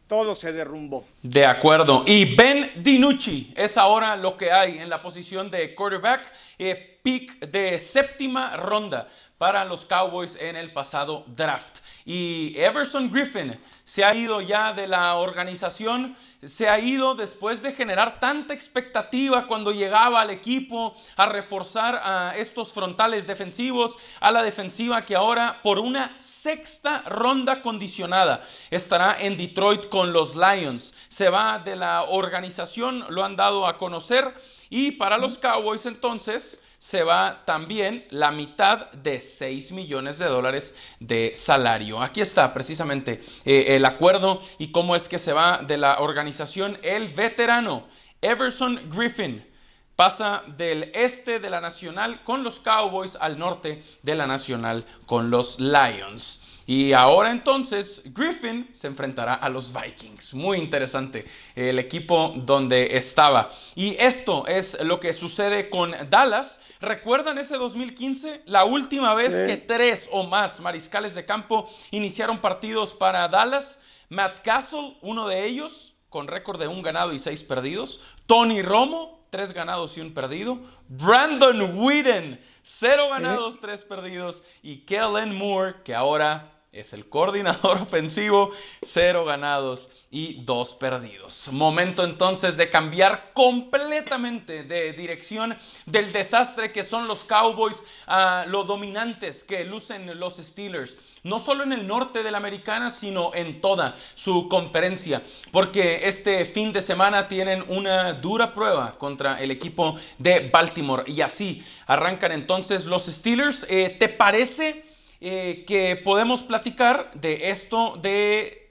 todo 0.06 0.36
se 0.36 0.52
derrumbó. 0.52 1.08
De 1.22 1.44
acuerdo. 1.44 2.04
Y 2.06 2.36
Ben 2.36 2.70
DiNucci 2.76 3.52
es 3.56 3.76
ahora 3.76 4.14
lo 4.14 4.36
que 4.36 4.52
hay 4.52 4.78
en 4.78 4.88
la 4.88 5.02
posición 5.02 5.50
de 5.50 5.74
quarterback, 5.74 6.32
eh, 6.56 7.00
pick 7.02 7.40
de 7.46 7.80
séptima 7.80 8.56
ronda 8.56 9.08
para 9.38 9.64
los 9.64 9.86
Cowboys 9.86 10.36
en 10.38 10.54
el 10.54 10.72
pasado 10.72 11.24
draft. 11.28 11.78
Y 12.04 12.54
Everson 12.58 13.10
Griffin 13.10 13.58
se 13.90 14.04
ha 14.04 14.14
ido 14.14 14.40
ya 14.40 14.72
de 14.72 14.86
la 14.86 15.16
organización, 15.16 16.16
se 16.44 16.68
ha 16.68 16.78
ido 16.78 17.16
después 17.16 17.60
de 17.60 17.72
generar 17.72 18.20
tanta 18.20 18.54
expectativa 18.54 19.48
cuando 19.48 19.72
llegaba 19.72 20.20
al 20.20 20.30
equipo 20.30 20.94
a 21.16 21.26
reforzar 21.26 22.00
a 22.00 22.36
estos 22.36 22.72
frontales 22.72 23.26
defensivos, 23.26 23.96
a 24.20 24.30
la 24.30 24.44
defensiva 24.44 25.04
que 25.04 25.16
ahora 25.16 25.58
por 25.64 25.80
una 25.80 26.16
sexta 26.20 27.02
ronda 27.04 27.62
condicionada 27.62 28.46
estará 28.70 29.16
en 29.18 29.36
Detroit 29.36 29.88
con 29.88 30.12
los 30.12 30.36
Lions. 30.36 30.94
Se 31.08 31.28
va 31.28 31.58
de 31.58 31.74
la 31.74 32.04
organización, 32.04 33.04
lo 33.08 33.24
han 33.24 33.34
dado 33.34 33.66
a 33.66 33.76
conocer 33.76 34.32
Y 34.72 34.92
para 34.92 35.18
los 35.18 35.36
Cowboys 35.36 35.84
entonces 35.84 36.60
se 36.80 37.02
va 37.02 37.42
también 37.44 38.06
la 38.08 38.30
mitad 38.30 38.90
de 38.92 39.20
6 39.20 39.70
millones 39.70 40.18
de 40.18 40.24
dólares 40.24 40.74
de 40.98 41.32
salario. 41.36 42.00
Aquí 42.00 42.22
está 42.22 42.54
precisamente 42.54 43.22
eh, 43.44 43.76
el 43.76 43.84
acuerdo 43.84 44.40
y 44.58 44.72
cómo 44.72 44.96
es 44.96 45.06
que 45.06 45.18
se 45.18 45.34
va 45.34 45.58
de 45.58 45.76
la 45.76 46.00
organización 46.00 46.78
el 46.82 47.10
veterano 47.10 47.86
Everson 48.22 48.88
Griffin. 48.90 49.46
Pasa 49.94 50.42
del 50.56 50.90
este 50.94 51.38
de 51.40 51.50
la 51.50 51.60
Nacional 51.60 52.24
con 52.24 52.42
los 52.42 52.58
Cowboys 52.60 53.14
al 53.20 53.38
norte 53.38 53.82
de 54.02 54.14
la 54.14 54.26
Nacional 54.26 54.86
con 55.04 55.30
los 55.30 55.60
Lions. 55.60 56.40
Y 56.66 56.94
ahora 56.94 57.30
entonces 57.30 58.00
Griffin 58.06 58.70
se 58.72 58.86
enfrentará 58.86 59.34
a 59.34 59.50
los 59.50 59.70
Vikings. 59.70 60.32
Muy 60.32 60.56
interesante 60.56 61.26
el 61.54 61.78
equipo 61.78 62.32
donde 62.34 62.96
estaba. 62.96 63.50
Y 63.74 63.94
esto 63.98 64.46
es 64.46 64.78
lo 64.80 65.00
que 65.00 65.12
sucede 65.12 65.68
con 65.68 65.94
Dallas. 66.08 66.58
¿Recuerdan 66.80 67.36
ese 67.36 67.58
2015? 67.58 68.42
La 68.46 68.64
última 68.64 69.14
vez 69.14 69.34
que 69.42 69.58
tres 69.58 70.08
o 70.10 70.24
más 70.24 70.60
mariscales 70.60 71.14
de 71.14 71.26
campo 71.26 71.68
iniciaron 71.90 72.38
partidos 72.38 72.94
para 72.94 73.28
Dallas. 73.28 73.78
Matt 74.08 74.40
Castle, 74.40 74.96
uno 75.02 75.28
de 75.28 75.44
ellos, 75.44 75.94
con 76.08 76.26
récord 76.26 76.58
de 76.58 76.68
un 76.68 76.80
ganado 76.80 77.12
y 77.12 77.18
seis 77.18 77.42
perdidos. 77.42 78.00
Tony 78.26 78.62
Romo, 78.62 79.26
tres 79.28 79.52
ganados 79.52 79.96
y 79.98 80.00
un 80.00 80.14
perdido. 80.14 80.58
Brandon 80.88 81.78
Whedon, 81.78 82.40
cero 82.62 83.08
ganados, 83.10 83.60
tres 83.60 83.82
perdidos. 83.82 84.42
Y 84.62 84.78
Kellen 84.86 85.36
Moore, 85.36 85.82
que 85.84 85.94
ahora 85.94 86.59
es 86.72 86.92
el 86.92 87.08
coordinador 87.08 87.78
ofensivo, 87.82 88.52
cero 88.82 89.24
ganados 89.24 89.88
y 90.10 90.42
dos 90.44 90.74
perdidos. 90.74 91.48
Momento 91.50 92.04
entonces 92.04 92.56
de 92.56 92.70
cambiar 92.70 93.32
completamente 93.32 94.62
de 94.62 94.92
dirección 94.92 95.56
del 95.86 96.12
desastre 96.12 96.72
que 96.72 96.84
son 96.84 97.08
los 97.08 97.24
Cowboys 97.24 97.82
a 98.06 98.44
lo 98.46 98.64
dominantes 98.64 99.42
que 99.42 99.64
lucen 99.64 100.18
los 100.18 100.36
Steelers. 100.36 100.96
No 101.22 101.38
solo 101.38 101.64
en 101.64 101.72
el 101.72 101.86
norte 101.86 102.22
de 102.22 102.30
la 102.30 102.38
americana, 102.38 102.90
sino 102.90 103.34
en 103.34 103.60
toda 103.60 103.96
su 104.14 104.48
conferencia. 104.48 105.22
Porque 105.52 106.08
este 106.08 106.46
fin 106.46 106.72
de 106.72 106.80
semana 106.82 107.28
tienen 107.28 107.64
una 107.68 108.14
dura 108.14 108.54
prueba 108.54 108.96
contra 108.96 109.38
el 109.40 109.50
equipo 109.50 109.98
de 110.18 110.48
Baltimore. 110.48 111.04
Y 111.06 111.20
así 111.20 111.62
arrancan 111.86 112.32
entonces 112.32 112.86
los 112.86 113.04
Steelers. 113.04 113.66
Eh, 113.68 113.96
¿Te 113.98 114.08
parece? 114.08 114.89
Eh, 115.22 115.64
que 115.66 115.96
podemos 115.96 116.42
platicar 116.42 117.10
de 117.12 117.50
esto 117.50 117.98
de 118.00 118.70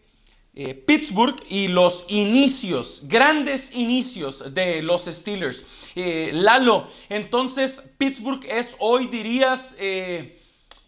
eh, 0.55 0.73
Pittsburgh 0.73 1.43
y 1.47 1.67
los 1.67 2.05
inicios, 2.07 3.03
grandes 3.03 3.69
inicios 3.71 4.43
de 4.51 4.81
los 4.81 5.05
Steelers. 5.05 5.63
Eh, 5.93 6.31
Lalo, 6.33 6.87
entonces 7.07 7.83
Pittsburgh 7.99 8.43
es 8.49 8.75
hoy, 8.79 9.05
dirías, 9.05 9.75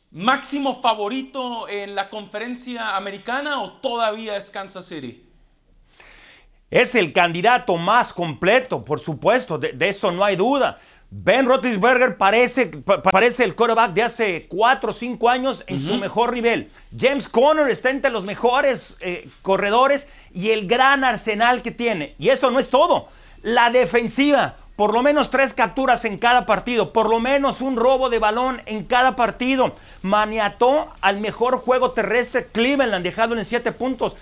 máximo 0.10 0.82
favorito 0.82 1.70
en 1.70 1.94
la 1.94 2.10
conferencia 2.10 2.96
americana 2.96 3.62
o 3.62 3.74
todavía 3.74 4.38
es 4.38 4.50
Kansas 4.50 4.88
City? 4.88 5.24
Es 6.72 6.96
el 6.96 7.14
candidato 7.14 7.78
más 7.78 8.12
completo, 8.12 8.84
por 8.84 9.00
supuesto, 9.00 9.60
de 9.60 9.90
eso 9.90 10.12
no 10.12 10.24
hay 10.24 10.36
duda. 10.36 10.80
Ben 11.14 11.46
Roethlisberger 11.46 12.16
parece, 12.16 12.68
parece 12.68 13.44
el 13.44 13.54
quarterback 13.54 13.92
de 13.92 14.04
hace 14.04 14.46
4 14.48 14.92
o 14.92 14.94
5 14.94 15.30
años 15.30 15.62
en 15.68 15.82
su 15.82 15.98
mejor 15.98 16.32
nivel. 16.32 16.72
James 16.98 17.28
Conner 17.28 17.68
está 17.68 17.90
entre 17.90 18.12
los 18.12 18.24
mejores 18.24 18.96
eh, 19.02 19.30
corredores 19.42 20.08
y 20.34 20.52
el 20.52 20.70
gran 20.70 21.04
arsenal 21.04 21.64
que 21.64 21.72
tiene. 21.72 22.16
Y 22.18 22.30
eso 22.30 22.50
no 22.50 22.60
es 22.60 22.70
todo. 22.70 23.10
La 23.42 23.72
defensiva, 23.72 24.56
por 24.78 24.94
lo 24.94 25.04
menos 25.04 25.30
tres 25.30 25.52
capturas 25.52 26.06
en 26.06 26.18
cada 26.18 26.46
partido, 26.46 26.94
por 26.94 27.10
lo 27.10 27.20
menos 27.20 27.60
un 27.60 27.76
robo 27.76 28.10
de 28.10 28.20
balón 28.20 28.62
en 28.66 28.86
cada 28.86 29.18
partido. 29.18 29.76
Maniató 30.02 30.94
al 31.02 31.20
mejor 31.20 31.58
juego 31.58 31.92
terrestre 31.92 32.48
Cleveland, 32.54 33.04
dejándolo 33.04 33.42
en 33.42 33.48
7 33.48 33.74
puntos. 33.74 34.16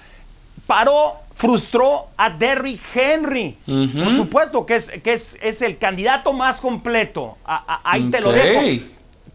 Paró 0.66 1.18
frustró 1.40 2.08
a 2.18 2.30
Derrick 2.30 2.82
Henry. 2.94 3.58
Por 3.66 4.16
supuesto 4.16 4.66
que, 4.66 4.76
es, 4.76 4.92
que 5.02 5.14
es, 5.14 5.38
es, 5.42 5.62
el 5.62 5.78
candidato 5.78 6.34
más 6.34 6.60
completo. 6.60 7.38
ahí 7.46 8.10
te 8.10 8.20
lo 8.20 8.34
dejo. 8.34 8.86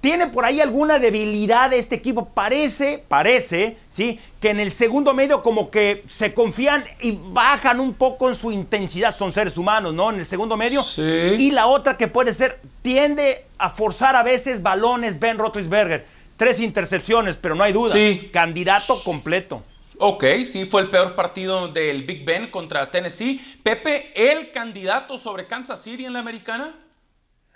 ¿Tiene 0.02 0.26
por 0.26 0.44
ahí 0.44 0.60
alguna 0.60 0.98
debilidad 0.98 1.70
de 1.70 1.78
este 1.78 1.94
equipo? 1.94 2.26
Parece, 2.26 3.02
parece, 3.08 3.78
¿sí? 3.88 4.20
Que 4.38 4.50
en 4.50 4.60
el 4.60 4.70
segundo 4.70 5.14
medio 5.14 5.42
como 5.42 5.70
que 5.70 6.04
se 6.10 6.34
confían 6.34 6.84
y 7.00 7.18
bajan 7.18 7.80
un 7.80 7.94
poco 7.94 8.28
en 8.28 8.34
su 8.34 8.52
intensidad. 8.52 9.16
Son 9.16 9.32
seres 9.32 9.56
humanos, 9.56 9.94
¿no? 9.94 10.10
En 10.10 10.20
el 10.20 10.26
segundo 10.26 10.58
medio. 10.58 10.84
Y 10.98 11.52
la 11.52 11.68
otra 11.68 11.96
que 11.96 12.06
puede 12.06 12.34
ser, 12.34 12.60
tiende 12.82 13.46
a 13.56 13.70
forzar 13.70 14.14
a 14.14 14.22
veces 14.22 14.62
balones 14.62 15.18
Ben 15.18 15.38
Roethlisberger. 15.38 16.04
Tres 16.36 16.60
intercepciones, 16.60 17.38
pero 17.38 17.54
no 17.54 17.64
hay 17.64 17.72
duda. 17.72 17.94
Candidato 18.30 19.02
completo. 19.02 19.62
Ok, 19.98 20.24
sí, 20.44 20.64
fue 20.64 20.82
el 20.82 20.90
peor 20.90 21.14
partido 21.14 21.68
del 21.68 22.04
Big 22.04 22.24
Ben 22.24 22.50
contra 22.50 22.90
Tennessee. 22.90 23.40
Pepe, 23.62 24.12
¿el 24.14 24.50
candidato 24.50 25.18
sobre 25.18 25.46
Kansas 25.46 25.82
City 25.82 26.04
en 26.04 26.14
la 26.14 26.18
americana? 26.18 26.74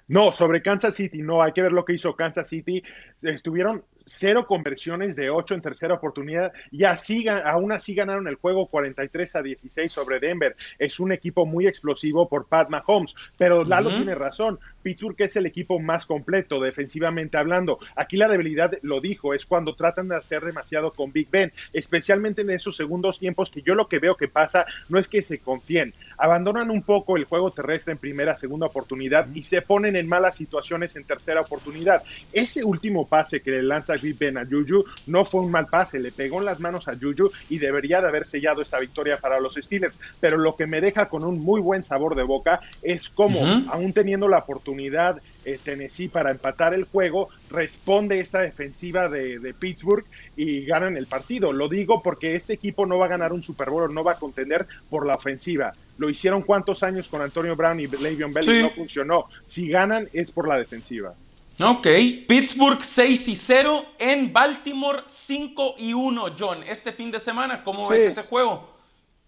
No, 0.06 0.32
sobre 0.32 0.62
Kansas 0.62 0.94
City, 0.94 1.18
no, 1.18 1.42
hay 1.42 1.52
que 1.52 1.62
ver 1.62 1.72
lo 1.72 1.84
que 1.84 1.94
hizo 1.94 2.14
Kansas 2.14 2.48
City. 2.48 2.82
Estuvieron 3.22 3.84
cero 4.08 4.46
conversiones 4.46 5.16
de 5.16 5.30
ocho 5.30 5.54
en 5.54 5.60
tercera 5.60 5.94
oportunidad 5.94 6.52
y 6.70 6.84
así, 6.84 7.26
aún 7.28 7.72
así 7.72 7.94
ganaron 7.94 8.26
el 8.26 8.36
juego 8.36 8.66
43 8.66 9.36
a 9.36 9.42
16 9.42 9.92
sobre 9.92 10.18
Denver. 10.18 10.56
Es 10.78 10.98
un 10.98 11.12
equipo 11.12 11.46
muy 11.46 11.66
explosivo 11.66 12.28
por 12.28 12.46
Pat 12.46 12.68
Mahomes, 12.70 13.14
pero 13.36 13.64
Lalo 13.64 13.90
tiene 13.90 14.14
razón. 14.14 14.58
Pittsburgh 14.82 15.16
es 15.18 15.36
el 15.36 15.46
equipo 15.46 15.78
más 15.78 16.06
completo 16.06 16.60
defensivamente 16.60 17.36
hablando. 17.36 17.78
Aquí 17.94 18.16
la 18.16 18.28
debilidad, 18.28 18.72
lo 18.82 19.00
dijo, 19.00 19.34
es 19.34 19.44
cuando 19.44 19.74
tratan 19.74 20.08
de 20.08 20.16
hacer 20.16 20.42
demasiado 20.42 20.92
con 20.92 21.12
Big 21.12 21.28
Ben, 21.30 21.52
especialmente 21.72 22.42
en 22.42 22.50
esos 22.50 22.76
segundos 22.76 23.18
tiempos 23.18 23.50
que 23.50 23.62
yo 23.62 23.74
lo 23.74 23.88
que 23.88 23.98
veo 23.98 24.16
que 24.16 24.28
pasa 24.28 24.64
no 24.88 24.98
es 24.98 25.08
que 25.08 25.22
se 25.22 25.38
confíen, 25.38 25.92
abandonan 26.16 26.70
un 26.70 26.82
poco 26.82 27.16
el 27.16 27.24
juego 27.24 27.50
terrestre 27.50 27.92
en 27.92 27.98
primera, 27.98 28.36
segunda 28.36 28.66
oportunidad 28.66 29.28
y 29.34 29.42
se 29.42 29.62
ponen 29.62 29.96
en 29.96 30.08
malas 30.08 30.36
situaciones 30.36 30.96
en 30.96 31.04
tercera 31.04 31.40
oportunidad. 31.42 32.02
Ese 32.32 32.64
último 32.64 33.06
pase 33.06 33.40
que 33.40 33.50
le 33.50 33.62
lanza 33.62 33.97
Big 34.00 34.18
Ben 34.18 34.38
a 34.38 34.44
Juju 34.44 34.84
no 35.06 35.24
fue 35.24 35.40
un 35.40 35.50
mal 35.50 35.66
pase, 35.66 35.98
le 35.98 36.12
pegó 36.12 36.38
en 36.38 36.46
las 36.46 36.60
manos 36.60 36.88
a 36.88 36.96
Juju 37.00 37.30
y 37.48 37.58
debería 37.58 38.00
de 38.00 38.08
haber 38.08 38.26
sellado 38.26 38.62
esta 38.62 38.78
victoria 38.78 39.18
para 39.18 39.40
los 39.40 39.54
Steelers, 39.54 40.00
pero 40.20 40.36
lo 40.36 40.56
que 40.56 40.66
me 40.66 40.80
deja 40.80 41.08
con 41.08 41.24
un 41.24 41.40
muy 41.40 41.60
buen 41.60 41.82
sabor 41.82 42.14
de 42.14 42.22
boca 42.22 42.60
es 42.82 43.08
como, 43.08 43.40
aún 43.70 43.92
teniendo 43.92 44.28
la 44.28 44.38
oportunidad 44.38 45.20
eh, 45.44 45.58
Tennessee 45.62 46.08
para 46.08 46.30
empatar 46.30 46.74
el 46.74 46.84
juego, 46.84 47.30
responde 47.50 48.20
esta 48.20 48.40
defensiva 48.40 49.08
de, 49.08 49.38
de, 49.38 49.54
Pittsburgh 49.54 50.04
y 50.36 50.66
ganan 50.66 50.96
el 50.96 51.06
partido. 51.06 51.52
Lo 51.52 51.68
digo 51.68 52.02
porque 52.02 52.36
este 52.36 52.52
equipo 52.52 52.84
no 52.84 52.98
va 52.98 53.06
a 53.06 53.08
ganar 53.08 53.32
un 53.32 53.42
Super 53.42 53.70
Bowl, 53.70 53.94
no 53.94 54.04
va 54.04 54.12
a 54.12 54.18
contender 54.18 54.66
por 54.90 55.06
la 55.06 55.14
ofensiva. 55.14 55.72
Lo 55.96 56.10
hicieron 56.10 56.42
cuántos 56.42 56.82
años 56.82 57.08
con 57.08 57.22
Antonio 57.22 57.56
Brown 57.56 57.80
y 57.80 57.86
Le'Veon 57.86 58.32
Bell 58.32 58.48
y 58.48 58.62
no 58.62 58.70
funcionó. 58.70 59.26
Si 59.46 59.68
ganan 59.68 60.08
es 60.12 60.32
por 60.32 60.46
la 60.46 60.58
defensiva. 60.58 61.14
Ok, 61.60 61.88
Pittsburgh 62.28 62.84
6 62.84 63.26
y 63.26 63.34
0, 63.34 63.84
en 63.98 64.32
Baltimore 64.32 65.02
5 65.08 65.74
y 65.78 65.92
1, 65.92 66.26
John. 66.38 66.62
Este 66.62 66.92
fin 66.92 67.10
de 67.10 67.18
semana, 67.18 67.64
¿cómo 67.64 67.88
ves 67.88 68.06
ese 68.06 68.22
juego? 68.22 68.72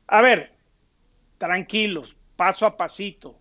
A 0.06 0.22
ver, 0.22 0.52
tranquilos, 1.38 2.14
paso 2.36 2.66
a 2.66 2.76
pasito. 2.76 3.34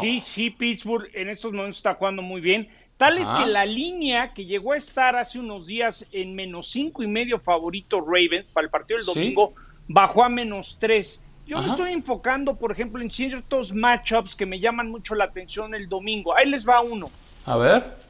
Sí, 0.00 0.20
sí, 0.20 0.50
Pittsburgh 0.50 1.08
en 1.14 1.30
estos 1.30 1.52
momentos 1.52 1.78
está 1.78 1.94
jugando 1.94 2.20
muy 2.20 2.42
bien. 2.42 2.68
Tal 2.98 3.16
es 3.16 3.28
que 3.28 3.46
la 3.46 3.64
línea 3.64 4.34
que 4.34 4.44
llegó 4.44 4.74
a 4.74 4.76
estar 4.76 5.16
hace 5.16 5.38
unos 5.38 5.66
días 5.66 6.06
en 6.12 6.34
menos 6.34 6.70
cinco 6.70 7.02
y 7.02 7.06
medio 7.06 7.38
favorito 7.38 8.02
Ravens 8.02 8.48
para 8.48 8.66
el 8.66 8.70
partido 8.70 8.98
del 8.98 9.06
domingo 9.06 9.54
bajó 9.88 10.24
a 10.24 10.28
menos 10.28 10.76
tres. 10.78 11.22
Yo 11.46 11.60
me 11.60 11.68
estoy 11.68 11.92
enfocando, 11.92 12.56
por 12.56 12.72
ejemplo, 12.72 13.00
en 13.00 13.10
ciertos 13.10 13.72
matchups 13.72 14.36
que 14.36 14.44
me 14.44 14.60
llaman 14.60 14.90
mucho 14.90 15.14
la 15.14 15.24
atención 15.24 15.74
el 15.74 15.88
domingo. 15.88 16.36
Ahí 16.36 16.46
les 16.46 16.68
va 16.68 16.80
uno. 16.80 17.10
A 17.44 17.56
ver 17.56 18.05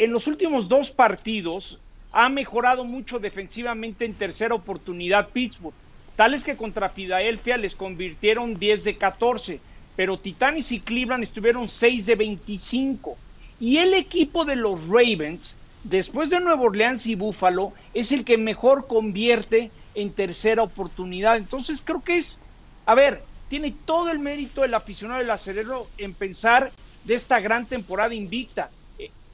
en 0.00 0.12
los 0.12 0.26
últimos 0.26 0.66
dos 0.66 0.90
partidos 0.90 1.78
ha 2.10 2.30
mejorado 2.30 2.84
mucho 2.84 3.18
defensivamente 3.18 4.06
en 4.06 4.14
tercera 4.14 4.54
oportunidad 4.54 5.28
Pittsburgh. 5.28 5.74
Tales 6.16 6.42
que 6.42 6.56
contra 6.56 6.88
Filadelfia 6.88 7.58
les 7.58 7.74
convirtieron 7.74 8.54
10 8.54 8.84
de 8.84 8.96
14, 8.96 9.60
pero 9.96 10.18
Titanes 10.18 10.72
y 10.72 10.80
Cleveland 10.80 11.22
estuvieron 11.22 11.68
6 11.68 12.06
de 12.06 12.14
25. 12.14 13.18
Y 13.60 13.76
el 13.76 13.92
equipo 13.92 14.46
de 14.46 14.56
los 14.56 14.88
Ravens, 14.88 15.54
después 15.84 16.30
de 16.30 16.40
Nueva 16.40 16.62
Orleans 16.62 17.06
y 17.06 17.14
Buffalo, 17.14 17.74
es 17.92 18.10
el 18.10 18.24
que 18.24 18.38
mejor 18.38 18.86
convierte 18.86 19.70
en 19.94 20.12
tercera 20.14 20.62
oportunidad. 20.62 21.36
Entonces 21.36 21.82
creo 21.84 22.02
que 22.02 22.16
es, 22.16 22.40
a 22.86 22.94
ver, 22.94 23.22
tiene 23.50 23.74
todo 23.84 24.10
el 24.10 24.18
mérito 24.18 24.64
el 24.64 24.72
aficionado 24.72 25.20
del 25.20 25.30
acerero 25.30 25.88
en 25.98 26.14
pensar 26.14 26.72
de 27.04 27.14
esta 27.14 27.38
gran 27.38 27.66
temporada 27.66 28.14
invicta 28.14 28.70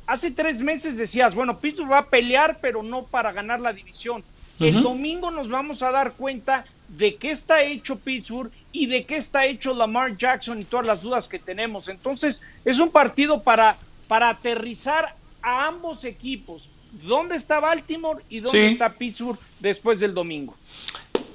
hace 0.07 0.31
tres 0.31 0.63
meses 0.63 0.97
decías, 0.97 1.35
bueno, 1.35 1.59
Pittsburgh 1.59 1.91
va 1.91 1.99
a 1.99 2.07
pelear, 2.07 2.59
pero 2.61 2.83
no 2.83 3.05
para 3.05 3.33
ganar 3.33 3.61
la 3.61 3.73
división. 3.73 4.23
El 4.59 4.83
domingo 4.83 5.31
nos 5.31 5.51
vamos 5.51 5.83
a 5.83 5.91
dar 5.91 6.13
cuenta 6.13 6.65
de 6.89 7.17
qué 7.17 7.31
está 7.31 7.63
hecho 7.63 7.99
Pittsburgh 7.99 8.51
y 8.73 8.87
de 8.87 9.05
qué 9.05 9.17
está 9.17 9.45
hecho 9.45 9.75
Lamar 9.75 10.17
Jackson 10.17 10.61
y 10.61 10.65
todas 10.65 10.87
las 10.87 11.03
dudas 11.03 11.29
que 11.29 11.39
tenemos. 11.39 11.89
Entonces, 11.89 12.43
es 12.65 12.79
un 12.79 12.91
partido 12.91 13.43
para, 13.43 13.77
para 14.09 14.31
aterrizar 14.31 15.15
a 15.43 15.67
ambos 15.67 16.05
equipos. 16.05 16.71
¿Dónde 17.03 17.37
está 17.37 17.61
Baltimore 17.61 18.23
y 18.31 18.41
dónde 18.41 18.69
está 18.69 18.95
Pittsburgh 18.95 19.39
después 19.61 20.01
del 20.01 20.15
domingo? 20.15 20.57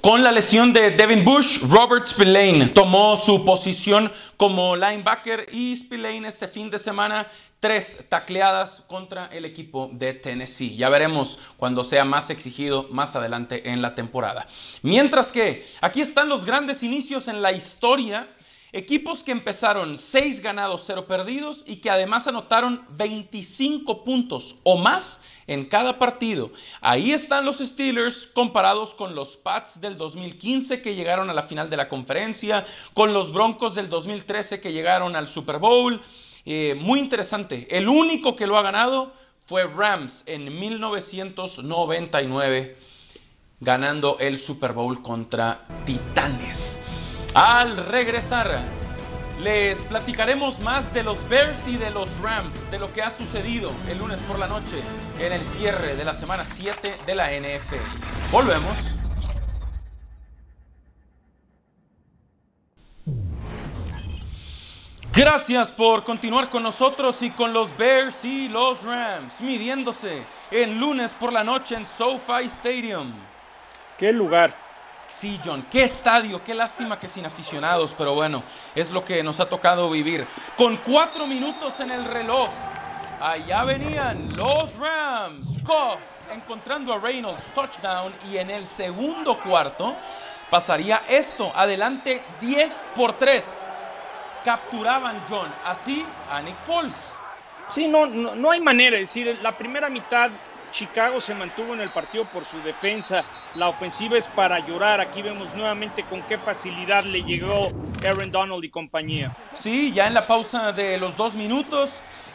Con 0.00 0.24
la 0.24 0.32
lesión 0.32 0.72
de 0.72 0.90
Devin 0.90 1.24
Bush, 1.24 1.60
Robert 1.60 2.06
Spillane 2.06 2.68
tomó 2.68 3.16
su 3.16 3.44
posición 3.44 4.10
como 4.36 4.74
linebacker 4.74 5.46
y 5.52 5.76
Spillane 5.76 6.26
este 6.26 6.48
fin 6.48 6.70
de 6.70 6.78
semana 6.78 7.28
tres 7.60 8.04
tacleadas 8.08 8.82
contra 8.88 9.26
el 9.26 9.44
equipo 9.44 9.88
de 9.92 10.14
Tennessee. 10.14 10.76
Ya 10.76 10.88
veremos 10.88 11.38
cuando 11.56 11.84
sea 11.84 12.04
más 12.04 12.30
exigido 12.30 12.88
más 12.90 13.14
adelante 13.14 13.70
en 13.70 13.80
la 13.80 13.94
temporada. 13.94 14.48
Mientras 14.82 15.30
que 15.30 15.68
aquí 15.80 16.00
están 16.00 16.28
los 16.28 16.44
grandes 16.44 16.82
inicios 16.82 17.28
en 17.28 17.40
la 17.40 17.52
historia. 17.52 18.26
Equipos 18.74 19.22
que 19.22 19.32
empezaron 19.32 19.98
6 19.98 20.40
ganados, 20.40 20.84
0 20.86 21.06
perdidos 21.06 21.62
y 21.66 21.76
que 21.76 21.90
además 21.90 22.26
anotaron 22.26 22.86
25 22.96 24.02
puntos 24.02 24.56
o 24.62 24.78
más 24.78 25.20
en 25.46 25.66
cada 25.66 25.98
partido. 25.98 26.50
Ahí 26.80 27.12
están 27.12 27.44
los 27.44 27.58
Steelers 27.58 28.30
comparados 28.32 28.94
con 28.94 29.14
los 29.14 29.36
Pats 29.36 29.78
del 29.78 29.98
2015 29.98 30.80
que 30.80 30.94
llegaron 30.94 31.28
a 31.28 31.34
la 31.34 31.42
final 31.42 31.68
de 31.68 31.76
la 31.76 31.90
conferencia, 31.90 32.64
con 32.94 33.12
los 33.12 33.30
Broncos 33.30 33.74
del 33.74 33.90
2013 33.90 34.62
que 34.62 34.72
llegaron 34.72 35.16
al 35.16 35.28
Super 35.28 35.58
Bowl 35.58 36.00
eh, 36.46 36.74
muy 36.80 36.98
interesante. 36.98 37.68
El 37.70 37.88
único 37.88 38.36
que 38.36 38.46
lo 38.46 38.56
ha 38.56 38.62
ganado 38.62 39.12
fue 39.44 39.64
Rams 39.64 40.22
en 40.24 40.58
1999, 40.58 42.78
ganando 43.60 44.16
el 44.18 44.38
Super 44.38 44.72
Bowl 44.72 45.02
contra 45.02 45.66
Titanes. 45.84 46.78
Al 47.34 47.78
regresar, 47.86 48.60
les 49.40 49.78
platicaremos 49.84 50.60
más 50.60 50.92
de 50.92 51.02
los 51.02 51.16
Bears 51.30 51.66
y 51.66 51.76
de 51.76 51.90
los 51.90 52.10
Rams, 52.20 52.70
de 52.70 52.78
lo 52.78 52.92
que 52.92 53.00
ha 53.00 53.10
sucedido 53.10 53.72
el 53.88 53.98
lunes 53.98 54.20
por 54.28 54.38
la 54.38 54.46
noche 54.46 54.82
en 55.18 55.32
el 55.32 55.40
cierre 55.40 55.96
de 55.96 56.04
la 56.04 56.12
semana 56.12 56.44
7 56.44 56.94
de 57.06 57.14
la 57.14 57.30
NFL. 57.32 58.30
Volvemos. 58.30 58.76
Gracias 65.14 65.70
por 65.70 66.04
continuar 66.04 66.50
con 66.50 66.62
nosotros 66.62 67.22
y 67.22 67.30
con 67.30 67.54
los 67.54 67.74
Bears 67.78 68.22
y 68.26 68.48
los 68.48 68.82
Rams, 68.82 69.40
midiéndose 69.40 70.22
el 70.50 70.78
lunes 70.78 71.12
por 71.12 71.32
la 71.32 71.42
noche 71.42 71.76
en 71.76 71.86
SoFi 71.86 72.44
Stadium. 72.48 73.10
¿Qué 73.96 74.12
lugar? 74.12 74.61
Sí, 75.22 75.38
John, 75.44 75.64
qué 75.70 75.84
estadio, 75.84 76.42
qué 76.42 76.52
lástima 76.52 76.98
que 76.98 77.06
sin 77.06 77.24
aficionados, 77.24 77.94
pero 77.96 78.12
bueno, 78.12 78.42
es 78.74 78.90
lo 78.90 79.04
que 79.04 79.22
nos 79.22 79.38
ha 79.38 79.46
tocado 79.46 79.88
vivir. 79.88 80.26
Con 80.56 80.78
cuatro 80.78 81.28
minutos 81.28 81.78
en 81.78 81.92
el 81.92 82.04
reloj, 82.06 82.48
allá 83.20 83.62
venían 83.62 84.36
los 84.36 84.74
Rams. 84.74 85.62
Goff 85.62 86.00
encontrando 86.32 86.92
a 86.92 86.98
Reynolds, 86.98 87.40
touchdown, 87.54 88.12
y 88.28 88.38
en 88.38 88.50
el 88.50 88.66
segundo 88.66 89.38
cuarto 89.38 89.94
pasaría 90.50 91.02
esto, 91.08 91.52
adelante 91.54 92.24
10 92.40 92.72
por 92.96 93.12
3 93.12 93.44
capturaban, 94.44 95.22
John, 95.28 95.54
así 95.64 96.04
a 96.32 96.40
Nick 96.40 96.56
Foles. 96.66 96.96
Sí, 97.70 97.86
no, 97.86 98.06
no, 98.06 98.50
hay 98.50 98.60
manera, 98.60 98.96
es 98.96 99.02
decir, 99.02 99.38
la 99.40 99.52
primera 99.52 99.88
mitad 99.88 100.32
Chicago 100.72 101.20
se 101.20 101.34
mantuvo 101.34 101.74
en 101.74 101.80
el 101.80 101.90
partido 101.90 102.24
por 102.24 102.44
su 102.44 102.60
defensa, 102.62 103.22
la 103.54 103.68
ofensiva 103.68 104.18
es 104.18 104.26
para 104.26 104.58
llorar, 104.66 105.00
aquí 105.00 105.22
vemos 105.22 105.54
nuevamente 105.54 106.02
con 106.02 106.22
qué 106.22 106.38
facilidad 106.38 107.04
le 107.04 107.22
llegó 107.22 107.68
Aaron 108.04 108.32
Donald 108.32 108.64
y 108.64 108.70
compañía. 108.70 109.36
Sí, 109.60 109.92
ya 109.92 110.06
en 110.06 110.14
la 110.14 110.26
pausa 110.26 110.72
de 110.72 110.98
los 110.98 111.16
dos 111.16 111.34
minutos, 111.34 111.90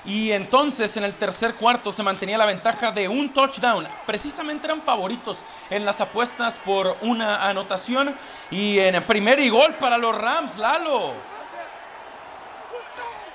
y 0.05 0.31
entonces 0.31 0.95
en 0.95 1.03
el 1.03 1.13
tercer 1.13 1.55
cuarto 1.55 1.91
se 1.91 2.01
mantenía 2.01 2.37
la 2.37 2.45
ventaja 2.45 2.93
de 2.93 3.09
un 3.09 3.33
touchdown. 3.33 3.85
Precisamente 4.05 4.65
eran 4.65 4.81
favoritos 4.81 5.37
en 5.69 5.83
las 5.83 5.99
apuestas 5.99 6.55
por 6.63 6.95
una 7.01 7.45
anotación. 7.49 8.15
Y 8.49 8.79
en 8.79 8.95
el 8.95 9.03
primer 9.03 9.37
y 9.39 9.49
gol 9.49 9.73
para 9.73 9.97
los 9.97 10.17
Rams, 10.17 10.57
Lalo. 10.57 11.11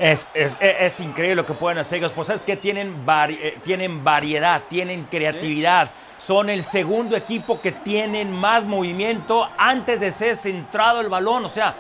Es, 0.02 0.26
es, 0.34 0.56
es, 0.60 0.98
increíble 0.98 1.36
lo 1.36 1.46
que 1.46 1.54
pueden 1.54 1.78
hacer 1.78 1.98
ellos. 1.98 2.10
Pues 2.10 2.28
es 2.28 2.42
que 2.42 2.56
tienen, 2.56 3.04
eh, 3.08 3.56
tienen 3.62 4.02
variedad, 4.02 4.60
tienen 4.68 5.04
creatividad. 5.04 5.90
Son 6.20 6.50
el 6.50 6.64
segundo 6.64 7.16
equipo 7.16 7.60
que 7.60 7.70
tienen 7.70 8.32
más 8.32 8.64
movimiento 8.64 9.48
antes 9.56 10.00
de 10.00 10.10
ser 10.10 10.36
centrado 10.36 11.00
el 11.00 11.08
balón. 11.08 11.44
O 11.44 11.48
sea, 11.48 11.76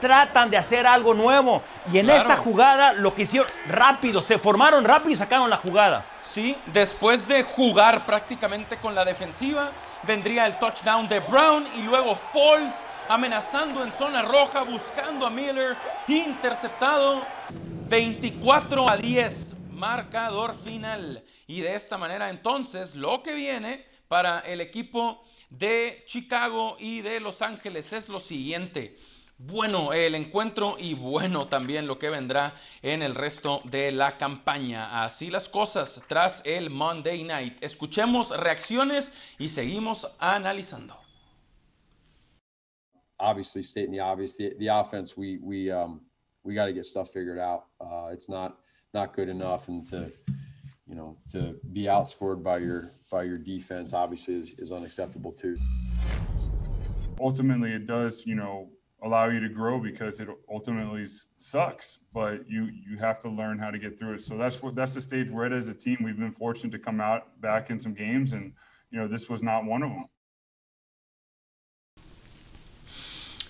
tratan 0.00 0.48
de 0.48 0.56
hacer 0.56 0.86
algo 0.86 1.12
nuevo. 1.12 1.60
Y 1.92 1.98
en 1.98 2.08
esa 2.08 2.38
jugada 2.38 2.94
lo 2.94 3.14
que 3.14 3.24
hicieron 3.24 3.48
rápido, 3.68 4.22
se 4.22 4.38
formaron 4.38 4.82
rápido 4.82 5.10
y 5.10 5.16
sacaron 5.16 5.50
la 5.50 5.58
jugada. 5.58 6.04
Sí, 6.32 6.56
después 6.72 7.28
de 7.28 7.42
jugar 7.42 8.06
prácticamente 8.06 8.78
con 8.78 8.94
la 8.94 9.04
defensiva, 9.04 9.72
vendría 10.04 10.46
el 10.46 10.56
touchdown 10.56 11.06
de 11.06 11.20
Brown 11.20 11.68
y 11.76 11.82
luego 11.82 12.18
Falls 12.32 12.74
amenazando 13.08 13.82
en 13.82 13.92
zona 13.92 14.22
roja, 14.22 14.62
buscando 14.64 15.26
a 15.26 15.30
Miller, 15.30 15.76
interceptado 16.06 17.22
24 17.88 18.90
a 18.90 18.96
10, 18.98 19.54
marcador 19.70 20.54
final. 20.62 21.24
Y 21.46 21.62
de 21.62 21.74
esta 21.74 21.96
manera 21.96 22.28
entonces 22.28 22.94
lo 22.94 23.22
que 23.22 23.34
viene 23.34 23.86
para 24.08 24.40
el 24.40 24.60
equipo 24.60 25.24
de 25.48 26.04
Chicago 26.06 26.76
y 26.78 27.00
de 27.00 27.20
Los 27.20 27.40
Ángeles 27.40 27.92
es 27.94 28.10
lo 28.10 28.20
siguiente. 28.20 28.98
Bueno 29.38 29.92
el 29.92 30.14
encuentro 30.14 30.76
y 30.78 30.94
bueno 30.94 31.46
también 31.46 31.86
lo 31.86 31.98
que 31.98 32.10
vendrá 32.10 32.54
en 32.82 33.02
el 33.02 33.14
resto 33.14 33.62
de 33.64 33.90
la 33.90 34.18
campaña. 34.18 35.04
Así 35.04 35.30
las 35.30 35.48
cosas 35.48 36.02
tras 36.08 36.42
el 36.44 36.68
Monday 36.68 37.22
Night. 37.22 37.56
Escuchemos 37.62 38.36
reacciones 38.36 39.12
y 39.38 39.48
seguimos 39.48 40.08
analizando. 40.18 41.07
Obviously 43.20 43.62
stating 43.62 43.92
the 43.92 44.00
obvious. 44.00 44.36
The, 44.36 44.54
the 44.58 44.68
offense, 44.68 45.16
we 45.16 45.38
we 45.38 45.70
um, 45.70 46.02
we 46.42 46.54
got 46.54 46.66
to 46.66 46.72
get 46.72 46.86
stuff 46.86 47.10
figured 47.10 47.38
out. 47.38 47.66
Uh, 47.80 48.08
it's 48.12 48.28
not 48.28 48.58
not 48.94 49.14
good 49.14 49.28
enough, 49.28 49.68
and 49.68 49.86
to 49.88 50.12
you 50.86 50.94
know 50.94 51.16
to 51.32 51.56
be 51.72 51.84
outscored 51.84 52.42
by 52.42 52.58
your 52.58 52.92
by 53.10 53.22
your 53.22 53.38
defense 53.38 53.92
obviously 53.92 54.34
is, 54.34 54.58
is 54.58 54.72
unacceptable 54.72 55.32
too. 55.32 55.56
Ultimately, 57.20 57.72
it 57.72 57.86
does 57.86 58.26
you 58.26 58.34
know 58.34 58.70
allow 59.04 59.28
you 59.28 59.38
to 59.40 59.48
grow 59.48 59.78
because 59.78 60.18
it 60.18 60.28
ultimately 60.50 61.04
sucks, 61.38 61.98
but 62.12 62.48
you 62.48 62.68
you 62.88 62.96
have 62.98 63.18
to 63.20 63.28
learn 63.28 63.58
how 63.58 63.70
to 63.70 63.78
get 63.78 63.98
through 63.98 64.14
it. 64.14 64.20
So 64.20 64.36
that's 64.36 64.62
what 64.62 64.74
that's 64.74 64.94
the 64.94 65.00
stage 65.00 65.30
we're 65.30 65.46
at 65.46 65.52
as 65.52 65.68
a 65.68 65.74
team. 65.74 65.98
We've 66.02 66.18
been 66.18 66.32
fortunate 66.32 66.72
to 66.72 66.78
come 66.78 67.00
out 67.00 67.40
back 67.40 67.70
in 67.70 67.78
some 67.78 67.94
games, 67.94 68.32
and 68.32 68.52
you 68.90 68.98
know 68.98 69.08
this 69.08 69.28
was 69.28 69.42
not 69.42 69.64
one 69.64 69.82
of 69.82 69.90
them. 69.90 70.06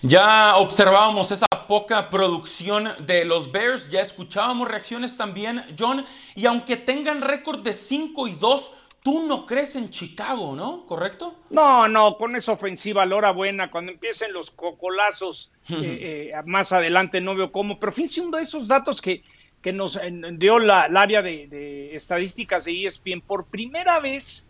Ya 0.01 0.55
observábamos 0.55 1.29
esa 1.31 1.45
poca 1.67 2.09
producción 2.09 2.89
de 3.05 3.25
los 3.25 3.51
Bears, 3.51 3.89
ya 3.89 3.99
escuchábamos 3.99 4.67
reacciones 4.67 5.17
también, 5.17 5.63
John, 5.77 6.05
y 6.35 6.45
aunque 6.45 6.77
tengan 6.77 7.21
récord 7.21 7.59
de 7.63 7.73
5 7.73 8.27
y 8.29 8.35
2, 8.35 8.71
tú 9.03 9.27
no 9.27 9.45
crees 9.45 9.75
en 9.75 9.89
Chicago, 9.89 10.55
¿no? 10.55 10.85
¿Correcto? 10.85 11.35
No, 11.49 11.87
no, 11.89 12.17
con 12.17 12.35
esa 12.37 12.53
ofensiva, 12.53 13.05
Lora 13.05 13.31
buena, 13.31 13.69
cuando 13.69 13.91
empiecen 13.91 14.31
los 14.31 14.51
cocolazos 14.51 15.53
eh, 15.67 16.31
eh, 16.33 16.41
más 16.45 16.71
adelante 16.71 17.19
no 17.19 17.35
veo 17.35 17.51
cómo, 17.51 17.77
pero 17.77 17.91
fíjense 17.91 18.21
uno 18.21 18.37
de 18.37 18.43
esos 18.43 18.69
datos 18.69 19.01
que, 19.01 19.21
que 19.61 19.73
nos 19.73 19.99
dio 20.37 20.57
el 20.57 20.69
área 20.71 21.21
de, 21.21 21.47
de 21.47 21.95
estadísticas 21.95 22.63
de 22.63 22.85
ESPN, 22.85 23.19
por 23.19 23.47
primera 23.47 23.99
vez 23.99 24.49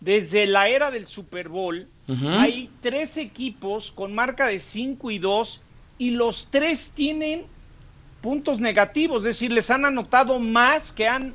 desde 0.00 0.46
la 0.46 0.68
era 0.68 0.90
del 0.90 1.06
Super 1.06 1.48
Bowl, 1.48 1.88
hay 2.26 2.70
tres 2.80 3.16
equipos 3.16 3.92
con 3.92 4.14
marca 4.14 4.46
de 4.46 4.58
5 4.58 5.10
y 5.10 5.18
2 5.18 5.62
y 5.98 6.10
los 6.10 6.48
tres 6.50 6.92
tienen 6.94 7.44
puntos 8.20 8.60
negativos, 8.60 9.18
es 9.18 9.24
decir, 9.24 9.52
les 9.52 9.70
han 9.70 9.84
anotado 9.84 10.38
más 10.38 10.92
que, 10.92 11.06
han, 11.06 11.34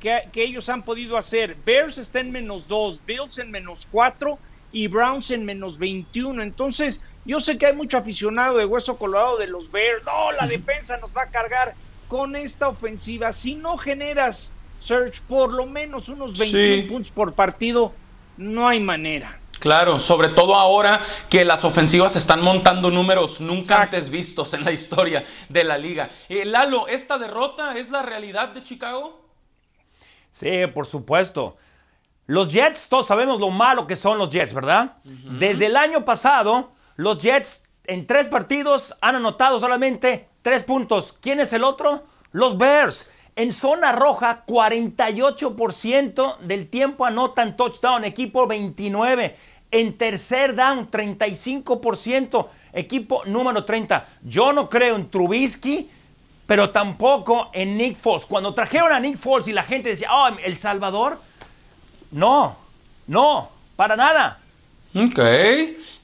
que, 0.00 0.22
ellos 0.34 0.68
han 0.68 0.82
podido 0.82 1.16
hacer. 1.16 1.56
Bears 1.64 1.98
está 1.98 2.20
en 2.20 2.30
menos 2.30 2.68
2, 2.68 3.04
Bills 3.06 3.38
en 3.38 3.50
menos 3.50 3.88
4 3.90 4.38
y 4.72 4.86
Browns 4.86 5.30
en 5.30 5.44
menos 5.44 5.78
21. 5.78 6.42
Entonces, 6.42 7.02
yo 7.24 7.40
sé 7.40 7.58
que 7.58 7.66
hay 7.66 7.74
mucho 7.74 7.96
aficionado 7.96 8.58
de 8.58 8.66
hueso 8.66 8.98
colorado 8.98 9.38
de 9.38 9.48
los 9.48 9.70
Bears. 9.72 10.04
No, 10.04 10.32
la 10.32 10.46
defensa 10.46 10.98
nos 10.98 11.10
va 11.16 11.22
a 11.22 11.30
cargar 11.30 11.74
con 12.08 12.36
esta 12.36 12.68
ofensiva. 12.68 13.32
Si 13.32 13.54
no 13.54 13.78
generas, 13.78 14.52
Search, 14.80 15.20
por 15.22 15.52
lo 15.52 15.66
menos 15.66 16.08
unos 16.08 16.38
21 16.38 16.88
puntos 16.88 17.10
por 17.10 17.32
partido, 17.32 17.92
no 18.36 18.68
hay 18.68 18.80
manera. 18.80 19.40
Claro, 19.58 19.98
sobre 19.98 20.28
todo 20.28 20.54
ahora 20.54 21.02
que 21.30 21.44
las 21.44 21.64
ofensivas 21.64 22.14
están 22.16 22.42
montando 22.42 22.90
números 22.90 23.40
nunca 23.40 23.82
antes 23.82 24.10
vistos 24.10 24.52
en 24.52 24.64
la 24.64 24.72
historia 24.72 25.24
de 25.48 25.64
la 25.64 25.78
liga. 25.78 26.10
Eh, 26.28 26.44
Lalo, 26.44 26.88
¿esta 26.88 27.18
derrota 27.18 27.76
es 27.76 27.90
la 27.90 28.02
realidad 28.02 28.48
de 28.50 28.62
Chicago? 28.62 29.26
Sí, 30.30 30.66
por 30.74 30.86
supuesto. 30.86 31.56
Los 32.26 32.52
Jets, 32.52 32.88
todos 32.88 33.06
sabemos 33.06 33.40
lo 33.40 33.50
malo 33.50 33.86
que 33.86 33.96
son 33.96 34.18
los 34.18 34.30
Jets, 34.30 34.52
¿verdad? 34.52 34.96
Desde 35.04 35.66
el 35.66 35.76
año 35.76 36.04
pasado 36.04 36.72
Los 36.96 37.18
Jets 37.18 37.62
en 37.84 38.06
tres 38.06 38.26
partidos 38.28 38.94
han 39.00 39.16
anotado 39.16 39.60
solamente 39.60 40.28
tres 40.42 40.64
puntos. 40.64 41.14
¿Quién 41.20 41.40
es 41.40 41.52
el 41.52 41.64
otro? 41.64 42.04
Los 42.32 42.58
Bears. 42.58 43.10
En 43.36 43.52
zona 43.52 43.92
roja, 43.92 44.44
48% 44.46 46.38
del 46.38 46.68
tiempo 46.68 47.04
anotan 47.04 47.54
touchdown, 47.54 48.04
equipo 48.04 48.46
29. 48.46 49.36
En 49.70 49.98
tercer 49.98 50.54
down, 50.54 50.90
35%, 50.90 52.48
equipo 52.72 53.24
número 53.26 53.66
30. 53.66 54.08
Yo 54.22 54.54
no 54.54 54.70
creo 54.70 54.96
en 54.96 55.10
Trubisky, 55.10 55.90
pero 56.46 56.70
tampoco 56.70 57.50
en 57.52 57.76
Nick 57.76 57.98
Foles. 57.98 58.24
Cuando 58.24 58.54
trajeron 58.54 58.90
a 58.90 59.00
Nick 59.00 59.18
Foles 59.18 59.48
y 59.48 59.52
la 59.52 59.64
gente 59.64 59.90
decía, 59.90 60.08
oh, 60.10 60.28
El 60.42 60.56
Salvador, 60.56 61.20
no, 62.12 62.56
no, 63.06 63.50
para 63.76 63.96
nada. 63.96 64.38
Ok. 64.94 65.20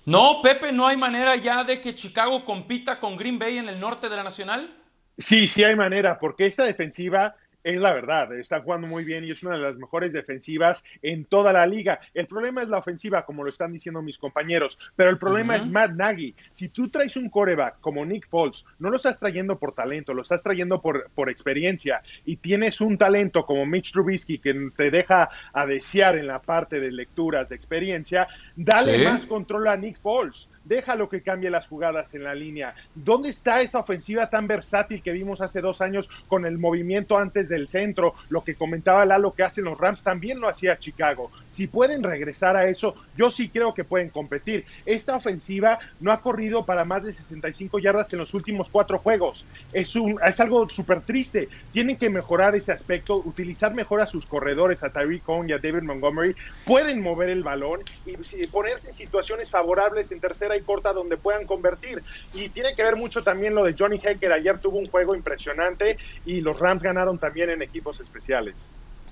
No, 0.04 0.42
Pepe, 0.42 0.70
¿no 0.70 0.86
hay 0.86 0.98
manera 0.98 1.36
ya 1.36 1.64
de 1.64 1.80
que 1.80 1.94
Chicago 1.94 2.44
compita 2.44 3.00
con 3.00 3.16
Green 3.16 3.38
Bay 3.38 3.56
en 3.56 3.70
el 3.70 3.80
norte 3.80 4.10
de 4.10 4.16
la 4.16 4.22
Nacional? 4.22 4.81
Sí, 5.18 5.48
sí 5.48 5.62
hay 5.64 5.76
manera, 5.76 6.18
porque 6.18 6.46
esta 6.46 6.64
defensiva 6.64 7.36
es 7.64 7.80
la 7.80 7.92
verdad, 7.92 8.32
está 8.34 8.60
jugando 8.60 8.86
muy 8.86 9.04
bien 9.04 9.24
y 9.24 9.30
es 9.30 9.42
una 9.42 9.56
de 9.56 9.62
las 9.62 9.76
mejores 9.76 10.12
defensivas 10.12 10.84
en 11.00 11.24
toda 11.24 11.52
la 11.52 11.66
liga. 11.66 12.00
El 12.14 12.26
problema 12.26 12.62
es 12.62 12.68
la 12.68 12.78
ofensiva, 12.78 13.24
como 13.24 13.44
lo 13.44 13.48
están 13.48 13.72
diciendo 13.72 14.02
mis 14.02 14.18
compañeros, 14.18 14.78
pero 14.96 15.10
el 15.10 15.18
problema 15.18 15.56
es 15.56 15.66
Matt 15.66 15.92
Nagy. 15.92 16.34
Si 16.54 16.68
tú 16.68 16.88
traes 16.88 17.16
un 17.16 17.28
coreback 17.28 17.80
como 17.80 18.04
Nick 18.04 18.28
Foles, 18.28 18.64
no 18.78 18.90
lo 18.90 18.96
estás 18.96 19.18
trayendo 19.18 19.58
por 19.58 19.72
talento, 19.72 20.14
lo 20.14 20.22
estás 20.22 20.42
trayendo 20.42 20.80
por, 20.80 21.10
por 21.14 21.30
experiencia 21.30 22.02
y 22.24 22.36
tienes 22.36 22.80
un 22.80 22.98
talento 22.98 23.44
como 23.46 23.64
Mitch 23.66 23.92
Trubisky 23.92 24.38
que 24.38 24.70
te 24.76 24.90
deja 24.90 25.30
a 25.52 25.66
desear 25.66 26.16
en 26.16 26.26
la 26.26 26.40
parte 26.40 26.80
de 26.80 26.90
lecturas 26.90 27.48
de 27.48 27.56
experiencia, 27.56 28.26
dale 28.56 29.04
más 29.04 29.26
control 29.26 29.68
a 29.68 29.76
Nick 29.76 29.98
Foles 30.00 30.50
déjalo 30.64 31.08
que 31.08 31.22
cambie 31.22 31.50
las 31.50 31.66
jugadas 31.66 32.14
en 32.14 32.24
la 32.24 32.34
línea. 32.34 32.74
¿Dónde 32.94 33.30
está 33.30 33.62
esa 33.62 33.80
ofensiva 33.80 34.30
tan 34.30 34.46
versátil 34.46 35.02
que 35.02 35.12
vimos 35.12 35.40
hace 35.40 35.60
dos 35.60 35.80
años 35.80 36.08
con 36.28 36.46
el 36.46 36.58
movimiento 36.58 37.18
antes 37.18 37.48
del 37.52 37.68
centro? 37.68 38.14
Lo 38.28 38.42
que 38.42 38.56
comentaba 38.56 39.06
Lalo 39.06 39.32
que 39.32 39.44
hacen 39.44 39.64
los 39.64 39.78
Rams 39.78 40.02
también 40.02 40.40
lo 40.40 40.48
hacía 40.48 40.78
Chicago. 40.78 41.30
Si 41.50 41.66
pueden 41.66 42.02
regresar 42.02 42.56
a 42.56 42.66
eso, 42.66 42.94
yo 43.16 43.30
sí 43.30 43.48
creo 43.48 43.74
que 43.74 43.84
pueden 43.84 44.08
competir. 44.08 44.64
Esta 44.86 45.14
ofensiva 45.14 45.78
no 46.00 46.10
ha 46.10 46.20
corrido 46.20 46.64
para 46.64 46.84
más 46.84 47.04
de 47.04 47.12
65 47.12 47.78
yardas 47.78 48.12
en 48.12 48.18
los 48.18 48.34
últimos 48.34 48.68
cuatro 48.70 48.98
juegos. 48.98 49.44
Es, 49.72 49.94
un, 49.94 50.18
es 50.26 50.40
algo 50.40 50.68
súper 50.68 51.02
triste. 51.02 51.48
Tienen 51.72 51.96
que 51.96 52.10
mejorar 52.10 52.56
ese 52.56 52.72
aspecto, 52.72 53.16
utilizar 53.16 53.74
mejor 53.74 54.00
a 54.00 54.06
sus 54.06 54.26
corredores, 54.26 54.82
a 54.82 54.90
Tyreek 54.90 55.22
Cohn 55.22 55.48
y 55.48 55.52
a 55.52 55.58
David 55.58 55.82
Montgomery. 55.82 56.34
Pueden 56.64 57.02
mover 57.02 57.28
el 57.28 57.42
balón 57.42 57.80
y 58.06 58.16
ponerse 58.46 58.88
en 58.88 58.94
situaciones 58.94 59.50
favorables 59.50 60.10
en 60.10 60.20
tercera 60.20 60.56
y 60.56 60.62
corta 60.62 60.92
donde 60.92 61.16
puedan 61.16 61.46
convertir. 61.46 62.02
Y 62.32 62.48
tiene 62.48 62.74
que 62.74 62.82
ver 62.82 62.96
mucho 62.96 63.22
también 63.22 63.54
lo 63.54 63.64
de 63.64 63.74
Johnny 63.78 63.98
Hacker. 63.98 64.32
Ayer 64.32 64.58
tuvo 64.58 64.78
un 64.78 64.88
juego 64.88 65.14
impresionante 65.14 65.98
y 66.24 66.40
los 66.40 66.58
Rams 66.58 66.82
ganaron 66.82 67.18
también 67.18 67.41
en 67.50 67.62
equipos 67.62 68.00
especiales. 68.00 68.54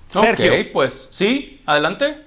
Sergio, 0.07 0.53
pues 0.73 1.07
sí, 1.11 1.61
adelante. 1.65 2.17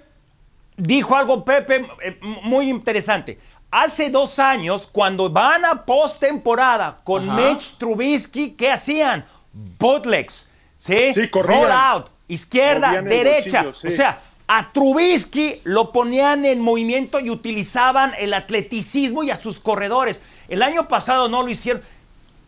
Dijo 0.76 1.14
algo 1.14 1.44
Pepe 1.44 1.86
eh, 2.02 2.18
muy 2.20 2.68
interesante. 2.68 3.38
Hace 3.70 4.08
dos 4.08 4.38
años, 4.38 4.88
cuando 4.90 5.28
van 5.28 5.64
a 5.64 5.84
postemporada 5.84 6.98
con 7.02 7.34
Mitch 7.34 7.76
Trubisky, 7.76 8.52
¿qué 8.52 8.70
hacían? 8.70 9.24
Bootlegs, 9.52 10.48
¿sí? 10.78 11.12
sí 11.12 11.26
Roll 11.32 11.70
out, 11.70 12.06
izquierda, 12.28 13.02
derecha. 13.02 13.66
O 13.68 13.74
sea, 13.74 14.22
a 14.46 14.72
Trubisky 14.72 15.60
lo 15.64 15.90
ponían 15.90 16.44
en 16.44 16.60
movimiento 16.60 17.18
y 17.18 17.30
utilizaban 17.30 18.12
el 18.18 18.34
atleticismo 18.34 19.24
y 19.24 19.30
a 19.30 19.36
sus 19.36 19.58
corredores. 19.58 20.22
El 20.48 20.62
año 20.62 20.86
pasado 20.86 21.28
no 21.28 21.42
lo 21.42 21.48
hicieron. 21.48 21.82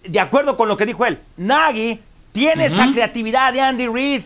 De 0.04 0.20
acuerdo 0.20 0.56
con 0.56 0.68
lo 0.68 0.76
que 0.76 0.86
dijo 0.86 1.04
él, 1.06 1.18
Nagy 1.36 2.00
tiene 2.36 2.66
esa 2.66 2.92
creatividad 2.92 3.52
de 3.52 3.60
Andy 3.60 3.88
Reid. 3.88 4.22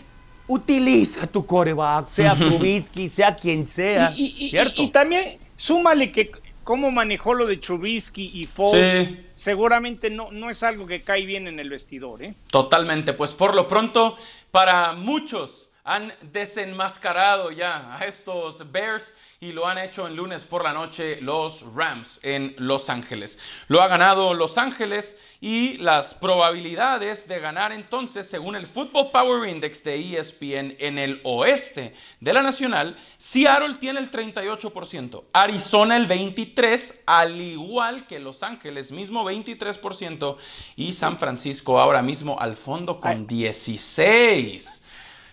Utiliza 0.46 1.28
tu 1.28 1.46
coreback, 1.46 2.08
sea 2.08 2.34
Trubisky, 2.34 3.08
sea 3.08 3.36
quien 3.36 3.66
sea. 3.66 4.12
Y, 4.16 4.50
¿cierto? 4.50 4.82
y, 4.82 4.88
también 4.88 5.38
súmale 5.54 6.10
que 6.10 6.32
cómo 6.64 6.90
manejó 6.90 7.34
lo 7.34 7.46
de 7.46 7.56
Trubisky 7.56 8.32
y 8.34 8.46
Foles, 8.46 9.10
seguramente 9.32 10.10
no, 10.10 10.32
no 10.32 10.50
es 10.50 10.64
algo 10.64 10.86
que 10.86 11.02
cae 11.02 11.24
bien 11.24 11.46
en 11.46 11.60
el 11.60 11.70
vestidor. 11.70 12.24
¿eh? 12.24 12.34
Totalmente, 12.50 13.12
pues 13.12 13.32
por 13.32 13.54
lo 13.54 13.68
pronto, 13.68 14.16
para 14.50 14.92
muchos 14.94 15.70
han 15.84 16.12
desenmascarado 16.32 17.52
ya 17.52 17.96
a 17.96 18.04
estos 18.06 18.70
Bears 18.72 19.14
y 19.42 19.52
lo 19.52 19.66
han 19.66 19.78
hecho 19.78 20.06
en 20.06 20.16
lunes 20.16 20.44
por 20.44 20.62
la 20.62 20.74
noche 20.74 21.18
los 21.22 21.62
Rams 21.74 22.20
en 22.22 22.54
Los 22.58 22.90
Ángeles. 22.90 23.38
Lo 23.68 23.80
ha 23.80 23.88
ganado 23.88 24.34
Los 24.34 24.58
Ángeles 24.58 25.16
y 25.40 25.78
las 25.78 26.12
probabilidades 26.12 27.26
de 27.26 27.40
ganar 27.40 27.72
entonces, 27.72 28.26
según 28.26 28.54
el 28.54 28.66
Football 28.66 29.10
Power 29.10 29.48
Index 29.48 29.82
de 29.82 30.18
ESPN 30.18 30.76
en 30.78 30.98
el 30.98 31.22
oeste 31.24 31.94
de 32.20 32.32
la 32.34 32.42
Nacional, 32.42 32.98
Seattle 33.16 33.76
tiene 33.76 34.00
el 34.00 34.10
38%, 34.10 35.24
Arizona 35.32 35.96
el 35.96 36.06
23%, 36.06 37.00
al 37.06 37.40
igual 37.40 38.06
que 38.06 38.20
Los 38.20 38.42
Ángeles, 38.42 38.92
mismo 38.92 39.24
23%, 39.24 40.36
y 40.76 40.92
San 40.92 41.18
Francisco 41.18 41.80
ahora 41.80 42.02
mismo 42.02 42.38
al 42.38 42.56
fondo 42.56 43.00
con 43.00 43.26
16%. 43.26 44.79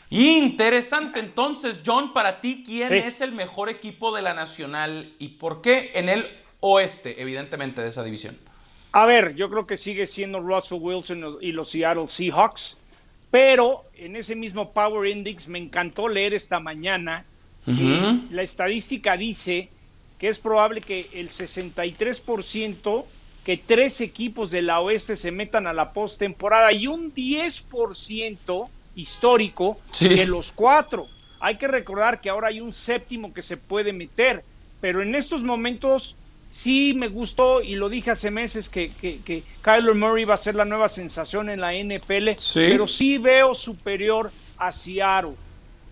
Interesante 0.09 1.19
entonces, 1.19 1.81
John, 1.85 2.13
para 2.13 2.39
ti, 2.39 2.63
¿quién 2.65 2.93
es 2.93 3.19
el 3.19 3.33
mejor 3.33 3.69
equipo 3.69 4.15
de 4.15 4.21
la 4.21 4.33
Nacional 4.33 5.13
y 5.19 5.29
por 5.29 5.61
qué 5.61 5.91
en 5.95 6.07
el 6.07 6.25
oeste, 6.61 7.21
evidentemente, 7.21 7.81
de 7.81 7.89
esa 7.89 8.03
división? 8.03 8.37
A 8.93 9.05
ver, 9.05 9.35
yo 9.35 9.49
creo 9.49 9.67
que 9.67 9.75
sigue 9.75 10.07
siendo 10.07 10.39
Russell 10.39 10.79
Wilson 10.79 11.37
y 11.41 11.51
los 11.51 11.69
Seattle 11.69 12.07
Seahawks, 12.07 12.77
pero 13.29 13.83
en 13.95 14.15
ese 14.15 14.35
mismo 14.35 14.71
Power 14.71 15.09
Index 15.09 15.49
me 15.49 15.59
encantó 15.59 16.07
leer 16.07 16.33
esta 16.33 16.59
mañana 16.59 17.25
que 17.65 18.19
la 18.31 18.43
estadística 18.43 19.17
dice 19.17 19.69
que 20.17 20.29
es 20.29 20.39
probable 20.39 20.79
que 20.79 21.09
el 21.13 21.27
63% 21.29 23.05
que 23.43 23.57
tres 23.57 23.99
equipos 23.99 24.51
de 24.51 24.61
la 24.61 24.79
oeste 24.79 25.17
se 25.17 25.31
metan 25.31 25.67
a 25.67 25.73
la 25.73 25.91
postemporada 25.91 26.71
y 26.71 26.87
un 26.87 27.13
10% 27.13 28.69
histórico 28.97 29.79
de 29.99 30.25
los 30.25 30.51
cuatro. 30.51 31.07
Hay 31.39 31.57
que 31.57 31.67
recordar 31.67 32.19
que 32.19 32.29
ahora 32.29 32.49
hay 32.49 32.59
un 32.59 32.73
séptimo 32.73 33.33
que 33.33 33.41
se 33.41 33.55
puede 33.55 33.93
meter, 33.93 34.43
pero 34.81 35.01
en 35.01 35.15
estos 35.15 35.43
momentos 35.43 36.17
sí 36.49 36.93
me 36.95 37.07
gustó 37.07 37.61
y 37.61 37.75
lo 37.75 37.89
dije 37.89 38.11
hace 38.11 38.31
meses 38.31 38.69
que, 38.69 38.91
que, 38.91 39.43
Kyler 39.61 39.93
Murray 39.93 40.25
va 40.25 40.33
a 40.33 40.37
ser 40.37 40.55
la 40.55 40.65
nueva 40.65 40.89
sensación 40.89 41.49
en 41.49 41.61
la 41.61 41.73
NFL, 41.73 42.29
pero 42.53 42.87
sí 42.87 43.17
veo 43.17 43.53
superior 43.53 44.31
a 44.57 44.71
Seattle. 44.71 45.35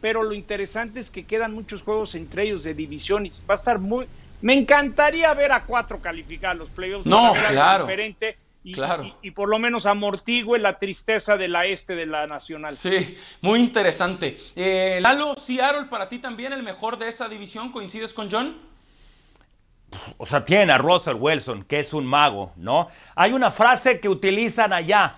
Pero 0.02 0.24
lo 0.24 0.34
interesante 0.34 1.00
es 1.00 1.10
que 1.10 1.26
quedan 1.26 1.54
muchos 1.54 1.84
juegos 1.84 2.16
entre 2.16 2.44
ellos 2.44 2.64
de 2.64 2.74
divisiones. 2.74 3.46
Va 3.50 3.54
a 3.54 3.56
estar 3.56 3.80
muy. 3.80 4.06
Me 4.42 4.54
encantaría 4.54 5.34
ver 5.34 5.52
a 5.52 5.64
cuatro 5.64 6.00
calificar 6.00 6.56
los 6.56 6.70
playoffs. 6.70 7.06
No, 7.06 7.34
claro. 7.34 7.86
Diferente 7.86 8.38
y, 8.66 8.72
claro. 8.72 9.16
y, 9.22 9.30
por 9.30 9.48
lo 9.48 9.60
menos 9.60 9.86
amortigue 9.86 10.58
la 10.58 10.80
tristeza 10.80 11.38
de 11.38 11.48
la 11.48 11.68
este 11.68 11.96
de 11.96 12.08
la 12.08 12.26
nacional. 12.26 12.72
Sí, 12.74 13.16
muy 13.42 13.60
interesante. 13.60 14.40
Eh, 14.56 14.98
Lalo, 15.02 15.36
Seattle, 15.36 15.86
para 15.86 16.10
ti 16.10 16.18
también 16.18 16.52
el 16.52 16.64
mejor 16.64 16.98
de 16.98 17.08
esa 17.08 17.30
división, 17.30 17.72
¿coincides 17.72 18.12
con 18.12 18.32
John? 18.32 18.58
O 20.18 20.26
sea, 20.26 20.44
tiene 20.44 20.74
a 20.74 20.80
Russell 20.80 21.14
Wilson, 21.14 21.64
que 21.66 21.80
es 21.80 21.94
un 21.94 22.08
mago, 22.08 22.54
¿no? 22.56 22.90
Hay 23.16 23.34
una 23.34 23.52
frase 23.52 24.00
que 24.00 24.10
utilizan 24.10 24.74
allá. 24.74 25.18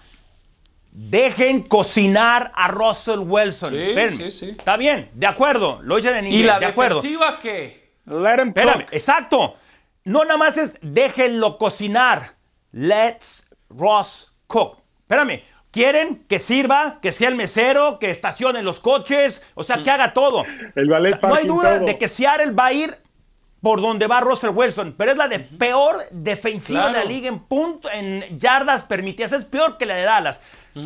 Dejen 0.92 1.62
cocinar 1.62 2.52
a 2.54 2.68
Russell 2.68 3.20
Wilson. 3.20 3.74
Sí, 3.74 4.18
sí, 4.18 4.32
sí. 4.32 4.50
Está 4.50 4.76
bien, 4.76 5.10
de 5.14 5.26
acuerdo. 5.26 5.80
Lo 5.84 5.96
dicen 5.96 6.18
en 6.18 6.26
inglés, 6.26 6.42
¿Y 6.42 6.44
la 6.44 6.60
de 6.60 6.66
acuerdo. 6.66 7.02
defensiva 7.02 7.40
qué? 7.42 7.92
Let 8.08 8.42
him 8.42 8.48
Espérame, 8.50 8.88
exacto. 8.92 9.56
No 10.04 10.26
nada 10.26 10.38
más 10.38 10.58
es 10.58 10.74
déjenlo 10.82 11.58
cocinar. 11.58 12.37
Let's 12.78 13.44
Ross 13.70 14.32
cook. 14.46 14.78
Espérame, 15.00 15.42
quieren 15.72 16.24
que 16.28 16.38
sirva, 16.38 17.00
que 17.02 17.12
sea 17.12 17.30
el 17.30 17.36
mesero, 17.36 17.98
que 17.98 18.12
estacione 18.12 18.62
los 18.62 18.80
coches, 18.80 19.44
o 19.56 19.64
sea, 19.64 19.84
que 19.84 19.90
haga 19.90 20.14
todo. 20.14 20.46
El 20.76 20.88
ballet 20.88 21.20
No 21.24 21.34
hay 21.34 21.48
duda 21.48 21.80
de 21.80 21.98
que 21.98 22.08
Seattle 22.08 22.52
va 22.52 22.68
a 22.68 22.74
ir 22.74 22.96
por 23.62 23.82
donde 23.82 24.06
va 24.06 24.22
Russell 24.22 24.52
Wilson, 24.54 24.94
pero 24.96 25.12
es 25.12 25.18
la 25.18 25.28
de 25.28 25.40
peor 25.40 26.04
defensiva 26.12 26.88
de 26.88 26.94
la 26.94 27.04
liga 27.04 27.28
en 27.28 27.40
punto, 27.40 27.90
en 27.92 28.40
yardas 28.40 28.84
permitidas, 28.84 29.32
es 29.32 29.46
peor 29.46 29.78
que 29.78 29.88
la 29.88 29.96
de 29.96 30.04
Dallas. 30.04 30.40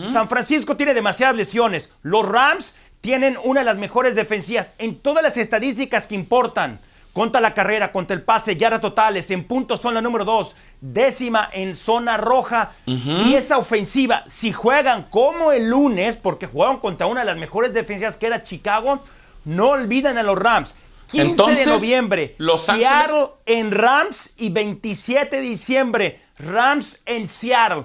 San 0.08 0.30
Francisco 0.30 0.77
tiene 0.77 0.93
demasiadas 0.93 1.36
lesiones. 1.36 1.93
Los 2.01 2.25
Rams 2.25 2.73
tienen 3.01 3.38
una 3.43 3.60
de 3.60 3.65
las 3.65 3.75
mejores 3.75 4.15
defensivas 4.15 4.71
en 4.77 4.99
todas 4.99 5.21
las 5.21 5.36
estadísticas 5.36 6.08
que 6.08 6.15
importan. 6.15 6.80
Contra 7.13 7.41
la 7.41 7.54
carrera, 7.54 7.91
contra 7.91 8.15
el 8.15 8.21
pase, 8.21 8.56
yardas 8.56 8.80
totales, 8.80 9.30
en 9.32 9.43
puntos 9.43 9.82
son 9.82 9.93
la 9.93 10.01
número 10.01 10.23
dos, 10.23 10.56
décima 10.82 11.50
en 11.54 11.76
zona 11.76 12.17
roja. 12.17 12.72
Y 12.86 13.36
esa 13.36 13.58
ofensiva, 13.58 14.24
si 14.28 14.52
juegan 14.52 15.04
como 15.04 15.52
el 15.52 15.70
lunes, 15.70 16.17
porque 16.17 16.48
jugaron 16.48 16.80
contra 16.80 17.08
una 17.08 17.22
de 17.22 17.28
las 17.28 17.38
mejores 17.38 17.74
defensas 17.74 18.17
que 18.17 18.28
era 18.28 18.44
Chicago, 18.44 19.04
no 19.46 19.70
olviden 19.70 20.17
a 20.17 20.24
los 20.24 20.38
Rams. 20.38 20.76
15 21.12 21.30
Entonces, 21.30 21.65
de 21.65 21.65
noviembre, 21.65 22.36
Los 22.38 22.63
Seattle 22.63 23.32
en 23.46 23.72
Rams 23.72 24.34
y 24.38 24.50
27 24.50 25.36
de 25.36 25.41
diciembre, 25.41 26.22
Rams 26.39 27.02
en 27.06 27.28
Seattle. 27.28 27.84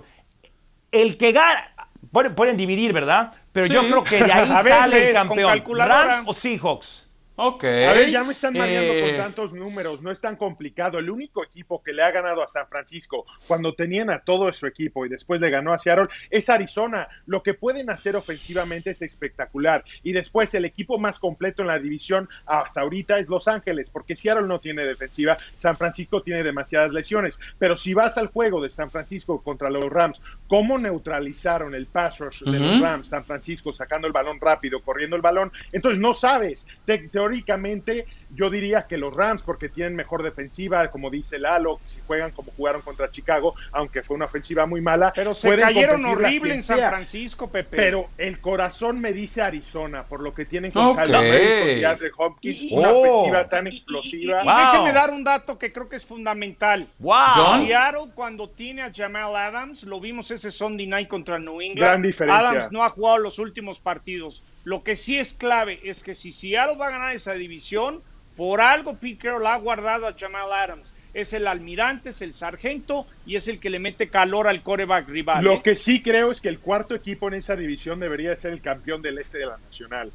El 0.93 1.17
que 1.17 1.33
gana, 1.33 1.73
pueden, 2.13 2.35
pueden 2.37 2.57
dividir, 2.57 2.93
¿verdad? 2.93 3.33
Pero 3.53 3.67
yo 3.67 3.83
creo 3.83 4.05
que 4.05 4.23
de 4.23 4.33
ahí 4.33 4.47
sale 4.63 4.71
veces, 4.71 5.09
el 5.09 5.13
campeón. 5.13 5.63
Rams 5.77 6.29
o 6.29 6.35
Seahawks. 6.35 7.06
Ok. 7.39 7.65
A 7.65 7.93
ver, 7.93 8.11
ya 8.11 8.25
me 8.25 8.33
están 8.33 8.55
mareando 8.55 8.95
Eh, 8.95 9.01
con 9.03 9.17
tantos 9.19 9.53
números, 9.53 10.01
no 10.01 10.11
es 10.11 10.21
tan 10.23 10.37
complicado. 10.37 10.99
El 10.99 11.11
único 11.11 11.45
equipo 11.45 11.83
que 11.83 11.93
le 11.93 12.03
ha 12.03 12.11
ganado 12.11 12.43
a 12.43 12.49
San 12.49 12.67
Francisco 12.67 13.27
cuando 13.47 13.75
tenían 13.75 14.09
a 14.09 14.21
todo 14.21 14.51
su 14.55 14.67
equipo 14.67 15.05
y 15.05 15.11
después 15.11 15.39
le 15.41 15.51
ganó 15.51 15.73
a 15.75 15.79
Seattle 15.79 16.07
es 16.31 16.49
Arizona. 16.49 17.09
Lo 17.27 17.43
que 17.43 17.53
pueden 17.53 17.91
hacer 17.91 18.17
ofensivamente 18.17 18.91
es 18.93 19.03
espectacular. 19.03 19.85
Y 20.03 20.13
después 20.13 20.55
el 20.55 20.65
equipo 20.65 20.99
más 20.99 21.19
completo 21.19 21.61
en 21.61 21.69
la 21.69 21.79
división 21.79 22.27
hasta 22.47 22.81
ahorita 22.81 23.19
es 23.19 23.29
Los 23.29 23.49
Ángeles, 23.49 23.91
porque 23.91 24.17
Seattle 24.17 24.47
no 24.47 24.59
tiene 24.61 24.87
defensiva, 24.87 25.37
San 25.59 25.77
Francisco 25.77 26.23
tiene 26.23 26.43
demasiadas 26.43 26.93
lesiones. 26.93 27.39
Pero 27.59 27.77
si 27.77 27.93
vas 27.93 28.17
al 28.17 28.29
juego 28.29 28.63
de 28.63 28.71
San 28.71 28.91
Francisco 28.91 29.43
contra 29.43 29.69
los 29.69 29.91
Rams, 29.93 30.23
¿cómo 30.49 30.79
neutralizaron 30.79 31.75
el 31.75 31.87
pass 31.87 32.19
rush 32.21 32.43
de 32.45 32.59
los. 32.59 32.81
Rams? 32.81 33.09
San 33.09 33.25
Francisco 33.25 33.73
sacando 33.73 34.07
el 34.07 34.13
balón 34.13 34.41
rápido, 34.41 34.81
corriendo 34.81 35.17
el 35.17 35.23
balón. 35.23 35.53
Entonces 35.73 36.01
no 36.01 36.15
sabes. 36.15 36.67
Te- 36.87 37.09
teóricamente 37.27 38.07
yo 38.35 38.51
diría 38.51 38.87
que 38.89 38.97
los 38.97 39.15
Rams, 39.15 39.43
porque 39.43 39.69
tienen 39.69 39.95
mejor 39.95 40.23
defensiva, 40.23 40.89
como 40.91 41.11
dice 41.11 41.39
Lalo, 41.39 41.81
si 41.87 42.01
juegan 42.07 42.31
como 42.33 42.53
jugaron 42.57 42.83
contra 42.83 43.11
Chicago, 43.11 43.55
aunque 43.73 44.03
fue 44.03 44.17
una 44.17 44.27
ofensiva 44.27 44.67
muy 44.67 44.81
mala. 44.81 45.13
Pero 45.15 45.33
se 45.35 45.57
cayeron 45.57 46.05
horrible 46.05 46.55
en 46.55 46.63
San. 46.63 46.79
Francisco, 46.79 47.49
Pepe. 47.49 47.77
Pero 47.77 48.09
el 48.19 48.41
corazón 48.41 49.01
me 49.01 49.13
dice 49.13 49.43
Arizona, 49.43 50.05
por 50.05 50.23
lo 50.23 50.35
que 50.35 50.45
tienen 50.45 50.71
con 50.71 50.87
Ok. 50.87 50.99
Kyler 51.03 51.17
Murray, 51.17 51.59
con 51.59 51.67
DeAndre 51.81 52.11
Hopkins, 52.17 52.63
Y- 52.63 52.75
una 52.75 52.91
Oh. 52.93 53.01
ofensiva 53.11 53.49
tan 53.49 53.67
Y- 53.67 53.71
y- 53.71 53.73
explosiva. 53.73 54.39
Y, 54.39 54.43
y 54.43 54.45
Wow. 54.49 54.57
déjenme 54.73 54.93
dar 54.93 55.11
un 55.11 55.25
dato 55.25 55.59
que 55.59 55.73
creo 55.73 55.89
que 55.89 55.97
es 55.97 56.07
fundamental. 56.07 56.87
¡Wow! 56.99 57.65
Seattle 57.65 58.13
cuando 58.15 58.49
tiene 58.51 58.83
a 58.83 58.93
Jamal 58.95 59.35
Adams, 59.37 59.83
lo 59.85 60.01
vimos 60.01 60.31
ese 60.31 60.51
Sunday 60.51 60.87
night 60.87 61.09
contra 61.09 61.39
New 61.39 61.61
England. 61.61 61.79
Gran 61.79 62.03
diferencia. 62.03 62.49
Adams 62.51 62.73
no 62.73 62.85
ha 62.85 62.91
jugado 62.91 63.19
los 63.19 63.39
últimos 63.39 63.79
partidos. 63.81 64.43
Lo 64.67 64.83
que 64.83 64.97
sí 64.97 65.17
es 65.17 65.33
clave 65.33 65.79
es 65.85 66.03
que 66.03 66.17
si 66.17 66.33
Seattle 66.33 66.77
va 66.77 66.89
a 66.89 66.91
ganar 66.91 67.15
esa 67.15 67.35
división, 67.35 68.03
por 68.37 68.61
algo 68.61 68.97
Pete 68.97 69.19
Carroll 69.19 69.47
ha 69.47 69.55
guardado 69.59 70.09
a 70.09 70.15
Jamal 70.19 70.53
Adams. 70.53 70.93
Es 71.15 71.33
el 71.33 71.47
almirante, 71.47 72.11
es 72.11 72.21
el 72.21 72.35
sargento 72.35 73.07
y 73.25 73.37
es 73.37 73.47
el 73.47 73.61
que 73.61 73.71
le 73.71 73.79
mete 73.79 74.09
calor 74.09 74.49
al 74.49 74.65
coreback 74.65 75.09
rival. 75.09 75.45
Lo 75.45 75.53
¿eh? 75.53 75.61
que 75.63 75.77
sí 75.77 76.03
creo 76.03 76.33
es 76.33 76.41
que 76.41 76.49
el 76.49 76.59
cuarto 76.59 76.97
equipo 76.97 77.29
en 77.29 77.35
esa 77.35 77.55
división 77.55 78.01
debería 78.01 78.35
ser 78.35 78.53
el 78.55 78.61
campeón 78.61 79.03
del 79.03 79.19
este 79.19 79.39
de 79.39 79.47
la 79.47 79.57
Nacional. 79.57 80.11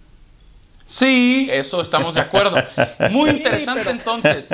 Sí, 0.86 1.48
eso 1.50 1.80
estamos 1.82 2.16
de 2.16 2.20
acuerdo. 2.22 2.58
Muy 3.10 3.30
Sí, 3.30 3.38
interesante 3.38 3.84
pero- 3.86 3.92
entonces. 3.92 4.50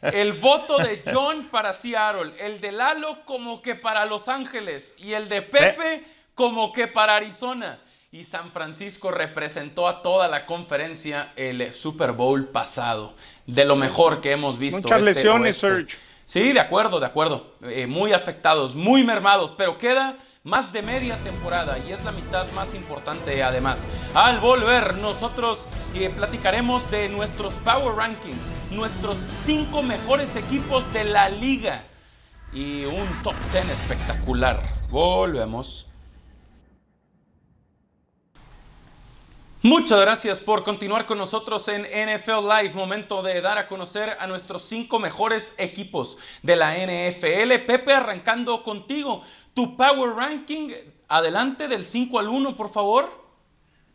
El 0.00 0.32
voto 0.32 0.78
de 0.78 1.02
John 1.12 1.48
para 1.50 1.74
Seattle, 1.74 2.32
el 2.40 2.58
de 2.62 2.72
Lalo 2.72 3.22
como 3.26 3.60
que 3.60 3.74
para 3.74 4.06
Los 4.06 4.28
Ángeles 4.30 4.94
y 4.96 5.12
el 5.12 5.28
de 5.28 5.42
Pepe 5.42 6.04
como 6.34 6.72
que 6.72 6.86
para 6.88 7.16
Arizona. 7.16 7.78
Y 8.14 8.24
San 8.24 8.52
Francisco 8.52 9.10
representó 9.10 9.88
a 9.88 10.02
toda 10.02 10.28
la 10.28 10.44
conferencia 10.44 11.32
el 11.34 11.72
Super 11.72 12.12
Bowl 12.12 12.48
pasado. 12.48 13.14
De 13.46 13.64
lo 13.64 13.74
mejor 13.74 14.20
que 14.20 14.32
hemos 14.32 14.58
visto. 14.58 14.82
Muchas 14.82 14.98
este 14.98 15.14
lesiones. 15.14 15.56
Serge. 15.56 15.96
Sí, 16.26 16.52
de 16.52 16.60
acuerdo, 16.60 17.00
de 17.00 17.06
acuerdo. 17.06 17.54
Eh, 17.62 17.86
muy 17.86 18.12
afectados, 18.12 18.74
muy 18.74 19.02
mermados, 19.02 19.54
pero 19.56 19.78
queda 19.78 20.18
más 20.44 20.70
de 20.74 20.82
media 20.82 21.16
temporada 21.24 21.78
y 21.78 21.92
es 21.92 22.04
la 22.04 22.12
mitad 22.12 22.46
más 22.52 22.74
importante 22.74 23.42
además. 23.42 23.82
Al 24.12 24.40
volver, 24.40 24.94
nosotros 24.98 25.66
eh, 25.94 26.10
platicaremos 26.10 26.90
de 26.90 27.08
nuestros 27.08 27.54
Power 27.64 27.96
Rankings, 27.96 28.72
nuestros 28.72 29.16
cinco 29.46 29.82
mejores 29.82 30.36
equipos 30.36 30.84
de 30.92 31.04
la 31.04 31.30
liga 31.30 31.82
y 32.52 32.84
un 32.84 33.08
top 33.22 33.36
10 33.52 33.70
espectacular. 33.70 34.60
Volvemos. 34.90 35.86
Muchas 39.64 40.00
gracias 40.00 40.40
por 40.40 40.64
continuar 40.64 41.06
con 41.06 41.18
nosotros 41.18 41.68
en 41.68 41.82
NFL 41.82 42.48
Live. 42.48 42.74
Momento 42.74 43.22
de 43.22 43.40
dar 43.40 43.58
a 43.58 43.68
conocer 43.68 44.16
a 44.18 44.26
nuestros 44.26 44.62
cinco 44.62 44.98
mejores 44.98 45.54
equipos 45.56 46.18
de 46.42 46.56
la 46.56 46.74
NFL. 46.74 47.64
Pepe, 47.64 47.92
arrancando 47.92 48.64
contigo. 48.64 49.22
Tu 49.54 49.76
Power 49.76 50.16
Ranking, 50.16 50.72
adelante 51.06 51.68
del 51.68 51.84
5 51.84 52.18
al 52.18 52.26
1, 52.26 52.56
por 52.56 52.70
favor. 52.70 53.21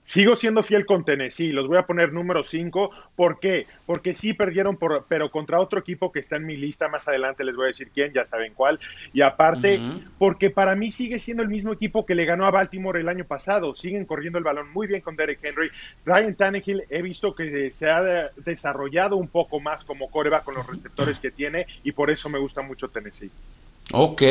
Sigo 0.09 0.37
siendo 0.37 0.63
fiel 0.63 0.85
con 0.85 1.03
Tennessee, 1.03 1.51
los 1.51 1.67
voy 1.67 1.77
a 1.77 1.81
poner 1.85 2.13
número 2.13 2.41
5. 2.41 2.91
¿Por 3.13 3.41
qué? 3.41 3.67
Porque 3.85 4.15
sí 4.15 4.31
perdieron, 4.33 4.77
por, 4.77 5.05
pero 5.09 5.29
contra 5.29 5.59
otro 5.59 5.79
equipo 5.81 6.13
que 6.13 6.21
está 6.21 6.37
en 6.37 6.45
mi 6.45 6.55
lista, 6.55 6.87
más 6.87 7.05
adelante 7.09 7.43
les 7.43 7.57
voy 7.57 7.65
a 7.65 7.67
decir 7.67 7.89
quién, 7.93 8.13
ya 8.13 8.23
saben 8.25 8.53
cuál. 8.53 8.79
Y 9.11 9.19
aparte, 9.19 9.81
porque 10.17 10.49
para 10.49 10.75
mí 10.77 10.93
sigue 10.93 11.19
siendo 11.19 11.43
el 11.43 11.49
mismo 11.49 11.73
equipo 11.73 12.05
que 12.05 12.15
le 12.15 12.23
ganó 12.23 12.45
a 12.45 12.51
Baltimore 12.51 13.01
el 13.01 13.09
año 13.09 13.25
pasado. 13.25 13.75
Siguen 13.75 14.05
corriendo 14.05 14.37
el 14.37 14.45
balón 14.45 14.71
muy 14.71 14.87
bien 14.87 15.01
con 15.01 15.17
Derek 15.17 15.39
Henry. 15.43 15.69
Ryan 16.05 16.35
Tannehill 16.35 16.83
he 16.89 17.01
visto 17.01 17.35
que 17.35 17.73
se 17.73 17.89
ha 17.89 18.01
de- 18.01 18.29
desarrollado 18.37 19.17
un 19.17 19.27
poco 19.27 19.59
más 19.59 19.83
como 19.83 20.09
coreback 20.09 20.45
con 20.45 20.55
los 20.55 20.65
receptores 20.67 21.19
que 21.19 21.31
tiene 21.31 21.67
y 21.83 21.91
por 21.91 22.09
eso 22.11 22.29
me 22.29 22.39
gusta 22.39 22.61
mucho 22.61 22.87
Tennessee. 22.87 23.29
Ok, 23.93 24.21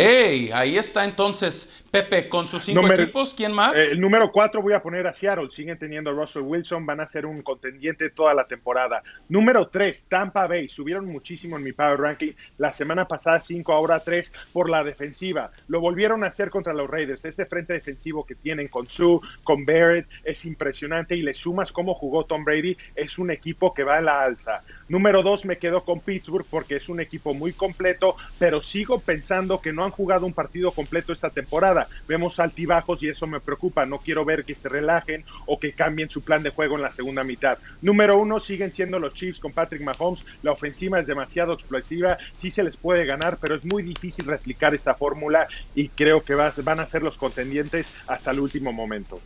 ahí 0.53 0.77
está 0.77 1.07
entonces 1.07 1.67
Pepe 1.91 2.29
con 2.29 2.47
sus 2.47 2.63
cinco 2.63 2.83
Número- 2.83 3.03
equipos. 3.05 3.33
¿Quién 3.33 3.53
más? 3.53 3.75
Eh, 3.75 3.93
el 3.93 4.01
número 4.03 4.31
4 4.31 4.61
voy 4.61 4.75
a 4.75 4.83
poner 4.83 5.07
a 5.07 5.15
Seattle. 5.15 5.49
Siguen 5.67 5.79
teniendo 5.81 6.13
Russell 6.13 6.43
Wilson. 6.43 6.87
Van 6.87 7.01
a 7.01 7.09
ser 7.09 7.27
un 7.27 7.43
contendiente 7.43 8.11
toda 8.11 8.33
la 8.35 8.47
temporada. 8.47 9.03
Número 9.29 9.67
3, 9.67 10.07
Tampa 10.07 10.47
Bay. 10.47 10.69
Subieron 10.69 11.07
muchísimo 11.07 11.57
en 11.57 11.65
mi 11.65 11.73
Power 11.73 11.99
Ranking. 11.99 12.35
La 12.59 12.73
semana 12.73 13.09
pasada 13.09 13.43
5, 13.43 13.73
ahora 13.73 13.99
3 13.99 14.33
por 14.53 14.71
la 14.71 14.85
defensiva. 14.85 15.51
Lo 15.67 15.81
volvieron 15.81 16.23
a 16.23 16.29
hacer 16.29 16.51
contra 16.51 16.73
los 16.73 16.89
Raiders. 16.89 17.25
Ese 17.25 17.47
frente 17.47 17.73
defensivo 17.73 18.25
que 18.25 18.37
tienen 18.37 18.69
con 18.69 18.89
Sue, 18.89 19.19
con 19.43 19.67
Barrett, 19.67 20.07
es 20.23 20.45
impresionante. 20.45 21.17
Y 21.17 21.23
le 21.23 21.35
sumas 21.35 21.73
cómo 21.73 21.95
jugó 21.95 22.27
Tom 22.27 22.45
Brady. 22.45 22.77
Es 22.95 23.19
un 23.19 23.33
equipo 23.33 23.75
que 23.75 23.83
va 23.83 23.97
a 23.97 24.03
la 24.03 24.23
alza. 24.23 24.63
Número 24.89 25.23
2 25.25 25.45
me 25.45 25.59
quedo 25.59 25.85
con 25.85 26.01
Pittsburgh 26.03 26.47
porque 26.49 26.77
es 26.77 26.89
un 26.89 27.01
equipo 27.01 27.35
muy 27.35 27.55
completo, 27.55 28.15
pero 28.39 28.63
sigo 28.63 29.03
pensando 29.05 29.61
que 29.61 29.73
no 29.73 29.85
han 29.85 29.91
jugado 29.91 30.27
un 30.27 30.35
partido 30.35 30.75
completo 30.75 31.13
esta 31.13 31.31
temporada. 31.31 31.89
Vemos 32.07 32.39
altibajos 32.39 33.03
y 33.03 33.09
eso 33.09 33.27
me 33.27 33.41
preocupa. 33.41 33.85
No 33.85 33.99
quiero 34.01 34.25
ver 34.25 34.45
que 34.45 34.55
se 34.55 34.69
relajen 34.69 35.25
o 35.47 35.59
que 35.59 35.75
cambien 35.75 36.09
su 36.09 36.23
plan 36.23 36.43
de 36.45 36.51
juego 36.51 36.77
en 36.77 36.83
la 36.83 36.93
segunda 36.93 37.25
mitad. 37.25 37.59
Número 37.81 38.17
uno, 38.19 38.39
siguen 38.39 38.73
siendo 38.73 39.01
los 39.01 39.13
Chiefs 39.15 39.41
con 39.41 39.53
Patrick 39.53 39.83
Mahomes. 39.83 40.25
La 40.43 40.53
ofensiva 40.53 41.01
es 41.01 41.07
demasiado 41.07 41.53
explosiva. 41.55 42.17
Sí 42.37 42.51
se 42.53 42.63
les 42.63 42.77
puede 42.77 43.05
ganar, 43.07 43.39
pero 43.41 43.57
es 43.57 43.65
muy 43.65 43.83
difícil 43.83 44.27
replicar 44.27 44.75
esa 44.75 44.95
fórmula 44.95 45.49
y 45.75 45.91
creo 45.91 46.23
que 46.25 46.35
va- 46.37 46.55
van 46.63 46.79
a 46.81 46.87
ser 46.87 47.03
los 47.03 47.17
contendientes 47.19 47.91
hasta 48.07 48.31
el 48.31 48.39
último 48.41 48.73
momento. 48.73 49.25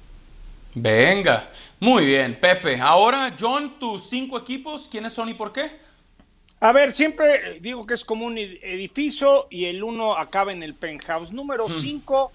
Venga, 0.75 1.51
muy 1.81 2.05
bien, 2.05 2.39
Pepe. 2.41 2.81
Ahora, 2.81 3.35
John, 3.39 3.79
tus 3.79 4.09
cinco 4.09 4.39
equipos, 4.39 4.89
¿quiénes 4.91 5.13
son 5.13 5.29
y 5.29 5.35
por 5.35 5.53
qué? 5.53 5.71
A 6.61 6.73
ver, 6.73 6.93
siempre 6.93 7.59
digo 7.61 7.87
que 7.87 7.95
es 7.95 8.05
como 8.05 8.27
un 8.27 8.37
ed- 8.39 8.59
edificio 8.63 9.47
y 9.51 9.65
el 9.65 9.83
uno 9.83 10.17
acaba 10.17 10.53
en 10.53 10.63
el 10.63 10.75
penthouse. 10.75 11.33
Número 11.33 11.69
5, 11.69 12.31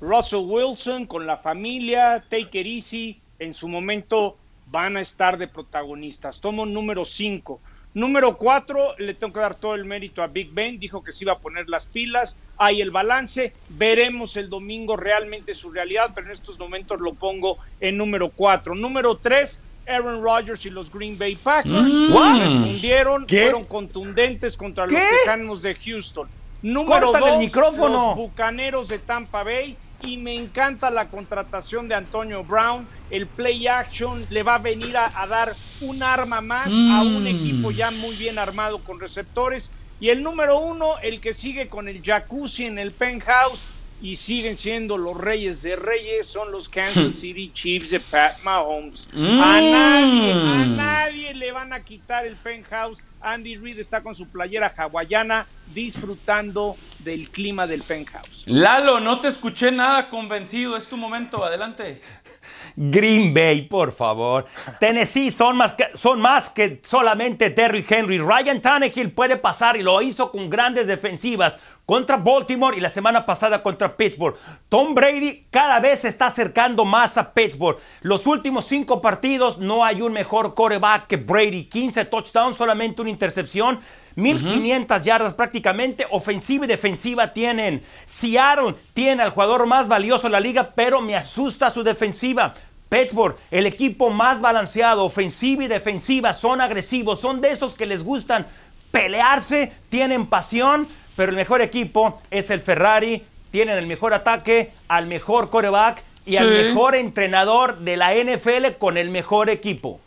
Russell 0.00 0.40
Wilson 0.44 1.06
con 1.06 1.26
la 1.26 1.38
familia, 1.38 2.24
Take 2.28 2.60
It 2.60 2.66
Easy. 2.66 3.20
En 3.38 3.54
su 3.54 3.68
momento 3.68 4.36
van 4.66 4.96
a 4.96 5.00
estar 5.00 5.38
de 5.38 5.46
protagonistas. 5.48 6.40
Tomo 6.40 6.66
número 6.66 7.04
5. 7.04 7.60
Número 7.98 8.36
4, 8.36 8.94
le 8.98 9.14
tengo 9.14 9.32
que 9.32 9.40
dar 9.40 9.56
todo 9.56 9.74
el 9.74 9.84
mérito 9.84 10.22
a 10.22 10.28
Big 10.28 10.52
Ben. 10.52 10.78
Dijo 10.78 11.02
que 11.02 11.10
se 11.10 11.24
iba 11.24 11.32
a 11.32 11.38
poner 11.38 11.68
las 11.68 11.86
pilas. 11.86 12.38
Hay 12.56 12.80
el 12.80 12.92
balance. 12.92 13.52
Veremos 13.70 14.36
el 14.36 14.48
domingo 14.48 14.96
realmente 14.96 15.52
su 15.52 15.72
realidad, 15.72 16.12
pero 16.14 16.28
en 16.28 16.32
estos 16.32 16.60
momentos 16.60 17.00
lo 17.00 17.14
pongo 17.14 17.58
en 17.80 17.96
número 17.96 18.30
4. 18.30 18.76
Número 18.76 19.16
3, 19.16 19.64
Aaron 19.88 20.22
Rodgers 20.22 20.64
y 20.64 20.70
los 20.70 20.92
Green 20.92 21.18
Bay 21.18 21.34
Packers. 21.34 21.92
Mm. 21.92 22.14
What? 22.14 22.38
Respondieron, 22.38 23.26
¿Qué? 23.26 23.42
fueron 23.42 23.64
contundentes 23.64 24.56
contra 24.56 24.86
los. 24.86 24.94
Tejanos 24.94 25.62
de 25.62 25.74
Houston. 25.74 26.28
Número 26.62 27.10
Córtale 27.10 27.32
el 27.32 27.38
micrófono. 27.38 28.08
los 28.10 28.16
Bucaneros 28.16 28.86
de 28.86 29.00
Tampa 29.00 29.42
Bay. 29.42 29.76
Y 30.04 30.18
me 30.18 30.36
encanta 30.36 30.88
la 30.90 31.08
contratación 31.08 31.88
de 31.88 31.96
Antonio 31.96 32.44
Brown. 32.44 32.86
El 33.08 33.30
play 33.30 33.66
action 33.66 34.26
le 34.30 34.42
va 34.42 34.56
a 34.56 34.58
venir 34.58 34.96
a, 34.96 35.12
a 35.14 35.26
dar 35.26 35.58
un 35.80 36.02
arma 36.02 36.40
más 36.40 36.72
a 36.90 37.02
un 37.04 37.24
Mm. 37.24 37.26
equipo 37.28 37.70
ya 37.70 37.90
muy 37.90 38.16
bien 38.16 38.38
armado 38.38 38.82
con 38.82 39.00
receptores. 39.00 39.72
Y 39.98 40.10
el 40.10 40.22
número 40.22 40.58
uno, 40.60 40.98
el 41.02 41.20
que 41.20 41.32
sigue 41.32 41.68
con 41.68 41.88
el 41.88 42.02
jacuzzi 42.02 42.66
en 42.66 42.78
el 42.78 42.94
penthouse 42.96 43.68
y 44.00 44.14
siguen 44.16 44.56
siendo 44.56 44.96
los 44.96 45.16
reyes 45.16 45.60
de 45.62 45.74
reyes, 45.76 46.30
son 46.30 46.52
los 46.52 46.68
Kansas 46.68 47.16
City 47.16 47.52
Chiefs 47.52 47.90
de 47.90 48.00
Pat 48.00 48.34
Mahomes. 48.42 49.08
A 49.12 49.60
Mm. 49.60 49.70
nadie, 49.70 50.32
a 50.32 50.66
nadie 50.66 51.34
le 51.34 51.50
van 51.52 51.72
a 51.72 51.82
quitar 51.82 52.26
el 52.26 52.38
penthouse. 52.38 53.04
Andy 53.20 53.56
Reid 53.56 53.78
está 53.80 54.02
con 54.02 54.14
su 54.14 54.30
playera 54.30 54.72
hawaiana 54.76 55.48
disfrutando 55.64 56.78
del 56.98 57.30
clima 57.30 57.66
del 57.66 57.82
penthouse. 57.84 58.44
Lalo, 58.46 59.00
no 59.00 59.20
te 59.20 59.28
escuché 59.28 59.70
nada 59.72 60.08
convencido. 60.08 60.76
Es 60.76 60.88
tu 60.88 60.96
momento, 60.96 61.44
adelante. 61.44 62.00
Green 62.80 63.34
Bay, 63.34 63.62
por 63.62 63.92
favor. 63.92 64.46
Tennessee 64.78 65.32
son 65.32 65.56
más 65.56 65.72
que, 65.72 65.88
son 65.96 66.20
más 66.20 66.48
que 66.48 66.80
solamente 66.84 67.50
Terry 67.50 67.84
Henry. 67.88 68.18
Ryan 68.18 68.60
Tannehill 68.60 69.10
puede 69.10 69.36
pasar 69.36 69.76
y 69.76 69.82
lo 69.82 70.00
hizo 70.00 70.30
con 70.30 70.48
grandes 70.48 70.86
defensivas 70.86 71.58
contra 71.84 72.18
Baltimore 72.18 72.76
y 72.76 72.80
la 72.80 72.90
semana 72.90 73.26
pasada 73.26 73.64
contra 73.64 73.96
Pittsburgh. 73.96 74.36
Tom 74.68 74.94
Brady 74.94 75.46
cada 75.50 75.80
vez 75.80 76.02
se 76.02 76.08
está 76.08 76.26
acercando 76.26 76.84
más 76.84 77.18
a 77.18 77.32
Pittsburgh. 77.32 77.78
Los 78.02 78.28
últimos 78.28 78.66
cinco 78.66 79.02
partidos 79.02 79.58
no 79.58 79.84
hay 79.84 80.00
un 80.00 80.12
mejor 80.12 80.54
coreback 80.54 81.08
que 81.08 81.16
Brady. 81.16 81.64
15 81.64 82.04
touchdowns, 82.04 82.56
solamente 82.56 83.02
una 83.02 83.10
intercepción. 83.10 83.80
1500 84.18 85.04
yardas 85.04 85.34
prácticamente, 85.34 86.04
ofensiva 86.10 86.64
y 86.64 86.68
defensiva 86.68 87.32
tienen. 87.32 87.84
Seattle 88.04 88.74
tiene 88.92 89.22
al 89.22 89.30
jugador 89.30 89.66
más 89.66 89.86
valioso 89.86 90.24
de 90.24 90.32
la 90.32 90.40
liga, 90.40 90.72
pero 90.74 91.00
me 91.00 91.14
asusta 91.14 91.70
su 91.70 91.84
defensiva. 91.84 92.52
Pittsburgh, 92.88 93.36
el 93.50 93.66
equipo 93.66 94.10
más 94.10 94.40
balanceado, 94.40 95.04
ofensiva 95.04 95.64
y 95.64 95.68
defensiva, 95.68 96.32
son 96.32 96.60
agresivos, 96.60 97.20
son 97.20 97.40
de 97.40 97.50
esos 97.50 97.74
que 97.74 97.86
les 97.86 98.02
gustan 98.02 98.46
pelearse, 98.90 99.72
tienen 99.90 100.26
pasión, 100.26 100.88
pero 101.16 101.30
el 101.30 101.36
mejor 101.36 101.60
equipo 101.60 102.20
es 102.30 102.48
el 102.50 102.60
Ferrari, 102.60 103.24
tienen 103.50 103.76
el 103.76 103.86
mejor 103.86 104.14
ataque, 104.14 104.72
al 104.88 105.06
mejor 105.06 105.50
coreback 105.50 106.02
y 106.24 106.36
al 106.36 106.48
Sí. 106.48 106.64
mejor 106.64 106.94
entrenador 106.94 107.78
de 107.78 107.96
la 107.96 108.14
NFL 108.14 108.76
con 108.78 108.96
el 108.96 109.10
mejor 109.10 109.50
equipo. 109.50 110.00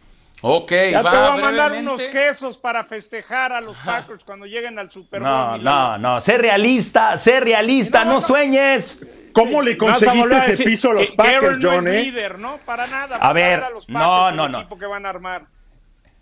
Ok, 0.43 0.71
Ya 0.91 1.03
va 1.03 1.11
te 1.11 1.17
voy 1.17 1.27
a 1.27 1.31
mandar 1.33 1.69
brevemente. 1.69 2.03
unos 2.03 2.11
quesos 2.11 2.57
para 2.57 2.83
festejar 2.83 3.51
a 3.53 3.61
los 3.61 3.77
Packers 3.77 4.23
cuando 4.23 4.47
lleguen 4.47 4.79
al 4.79 4.89
Super 4.89 5.21
Bowl. 5.21 5.29
No, 5.31 5.57
no, 5.59 5.97
no, 5.99 6.19
sé 6.19 6.37
realista, 6.39 7.15
sé 7.19 7.39
realista, 7.39 7.99
No, 8.03 8.13
no, 8.13 8.19
no. 8.21 8.25
sueñes. 8.25 8.99
¿Cómo 9.33 9.61
le 9.61 9.77
conseguiste 9.77 10.37
ese 10.37 10.51
decir 10.51 10.65
piso 10.65 10.91
a 10.91 10.93
los 10.93 11.11
que 11.11 11.17
Packers, 11.17 11.59
no 11.59 11.71
John, 11.71 11.87
es 11.87 11.93
eh? 11.93 12.03
líder, 12.03 12.39
¿no? 12.39 12.57
Para 12.59 12.87
nada. 12.87 13.17
A 13.17 13.33
ver, 13.33 13.63
a 13.63 13.69
los 13.69 13.87
no, 13.89 14.31
no, 14.31 14.47
no. 14.49 14.59
equipo 14.59 14.77
que 14.77 14.85
van 14.85 15.05
a 15.05 15.09
armar. 15.09 15.45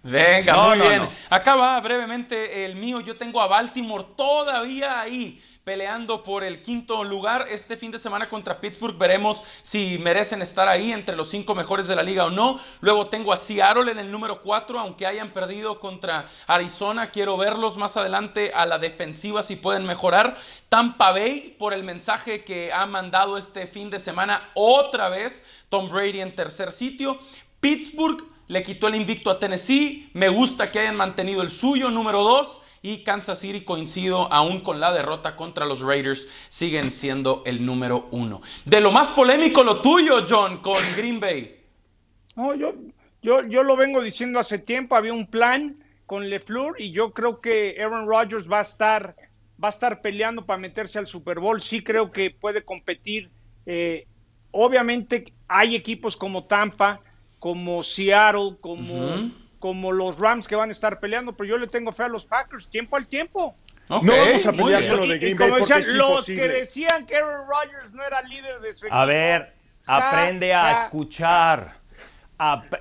Venga, 0.02 0.54
No, 0.54 0.70
muy 0.70 0.78
no, 0.78 0.84
bien. 0.88 1.02
no. 1.04 1.12
Acá 1.30 1.56
va 1.56 1.80
brevemente 1.82 2.64
el 2.66 2.76
mío. 2.76 3.02
Yo 3.02 3.18
tengo 3.18 3.42
a 3.42 3.48
Baltimore 3.48 4.06
todavía 4.16 5.02
ahí 5.02 5.42
peleando 5.70 6.24
por 6.24 6.44
el 6.44 6.64
quinto 6.64 7.04
lugar 7.04 7.46
este 7.52 7.78
fin 7.78 7.92
de 7.92 8.00
semana 8.00 8.28
contra 8.28 8.60
Pittsburgh. 8.60 8.98
Veremos 8.98 9.44
si 9.62 10.00
merecen 10.00 10.42
estar 10.42 10.68
ahí 10.68 10.92
entre 10.92 11.16
los 11.16 11.30
cinco 11.30 11.54
mejores 11.54 11.86
de 11.86 11.96
la 11.96 12.02
liga 12.02 12.26
o 12.26 12.32
no. 12.32 12.60
Luego 12.82 13.06
tengo 13.10 13.32
a 13.32 13.38
Seattle 13.38 13.92
en 13.92 14.00
el 14.00 14.12
número 14.12 14.42
cuatro, 14.42 14.80
aunque 14.80 15.06
hayan 15.06 15.30
perdido 15.30 15.80
contra 15.80 16.28
Arizona. 16.48 17.12
Quiero 17.12 17.38
verlos 17.38 17.78
más 17.78 17.98
adelante 17.98 18.52
a 18.52 18.66
la 18.66 18.80
defensiva 18.80 19.44
si 19.44 19.58
pueden 19.58 19.86
mejorar. 19.86 20.38
Tampa 20.70 21.12
Bay 21.12 21.56
por 21.60 21.76
el 21.76 21.84
mensaje 21.84 22.44
que 22.44 22.74
ha 22.74 22.88
mandado 22.88 23.38
este 23.38 23.68
fin 23.68 23.92
de 23.92 24.00
semana 24.00 24.50
otra 24.56 25.10
vez. 25.10 25.44
Tom 25.70 25.88
Brady 25.92 26.22
en 26.22 26.34
tercer 26.34 26.72
sitio. 26.72 27.20
Pittsburgh 27.60 28.26
le 28.48 28.64
quitó 28.64 28.88
el 28.88 28.96
invicto 28.96 29.30
a 29.30 29.38
Tennessee. 29.38 30.10
Me 30.14 30.30
gusta 30.30 30.72
que 30.72 30.80
hayan 30.80 30.96
mantenido 30.96 31.44
el 31.44 31.52
suyo, 31.52 31.92
número 31.92 32.24
2. 32.24 32.62
Y 32.82 33.04
Kansas 33.04 33.40
City, 33.40 33.64
coincido, 33.64 34.32
aún 34.32 34.62
con 34.62 34.80
la 34.80 34.94
derrota 34.94 35.36
contra 35.36 35.66
los 35.66 35.82
Raiders, 35.82 36.28
siguen 36.50 36.92
siendo 36.92 37.44
el 37.46 37.66
número 37.66 38.08
1. 38.12 38.42
De 38.66 38.80
lo 38.80 38.92
más 38.92 39.10
polémico, 39.10 39.64
lo 39.64 39.82
tuyo, 39.82 40.26
John, 40.28 40.60
con 40.60 40.78
Green 40.96 41.20
Bay. 41.20 41.60
No, 42.36 42.56
yo, 42.56 42.74
yo, 43.22 43.46
yo 43.46 43.64
lo 43.64 43.76
vengo 43.76 44.02
diciendo 44.02 44.40
hace 44.40 44.60
tiempo, 44.60 44.96
había 44.96 45.14
un 45.14 45.28
plan 45.28 45.78
con 46.06 46.30
LeFleur 46.30 46.80
y 46.80 46.92
yo 46.92 47.12
creo 47.12 47.42
que 47.42 47.76
Aaron 47.80 48.08
Rodgers 48.08 48.50
va 48.50 48.60
a 48.60 48.64
estar, 48.64 49.16
va 49.62 49.68
a 49.68 49.70
estar 49.70 50.02
peleando 50.02 50.46
para 50.46 50.60
meterse 50.60 50.98
al 51.00 51.08
Super 51.08 51.40
Bowl. 51.40 51.62
Sí 51.62 51.84
creo 51.84 52.12
que 52.12 52.32
puede 52.32 52.64
competir. 52.64 53.30
eh, 53.66 54.08
obviamente 54.52 55.34
hay 55.48 55.76
equipos 55.76 56.16
como 56.16 56.46
Tampa, 56.46 57.02
como 57.40 57.84
Seattle, 57.84 58.58
como. 58.62 59.32
Como 59.60 59.92
los 59.92 60.18
Rams 60.18 60.48
que 60.48 60.56
van 60.56 60.70
a 60.70 60.72
estar 60.72 61.00
peleando, 61.00 61.34
pero 61.34 61.50
yo 61.50 61.58
le 61.58 61.68
tengo 61.68 61.92
fe 61.92 62.04
a 62.04 62.08
los 62.08 62.26
Packers, 62.26 62.70
tiempo 62.70 62.96
al 62.96 63.08
tiempo. 63.08 63.56
No 63.90 64.02
vamos 64.02 64.46
a 64.46 64.52
pelear 64.52 64.88
con 64.88 65.00
lo 65.00 65.08
de 65.08 65.18
Green 65.18 65.38
como 65.38 65.52
Bay 65.52 65.62
porque 65.62 65.74
decían, 65.76 65.96
es 65.96 65.98
los 65.98 66.26
que 66.26 66.48
decían 66.48 67.06
que 67.06 67.16
Aaron 67.16 67.48
Rodgers 67.48 67.92
no 67.92 68.04
era 68.04 68.22
líder 68.22 68.60
de 68.62 68.74
su 68.74 68.86
equipo. 68.86 68.96
A 68.96 69.06
ver, 69.06 69.54
aprende 69.86 70.54
a 70.54 70.84
escuchar. 70.84 71.74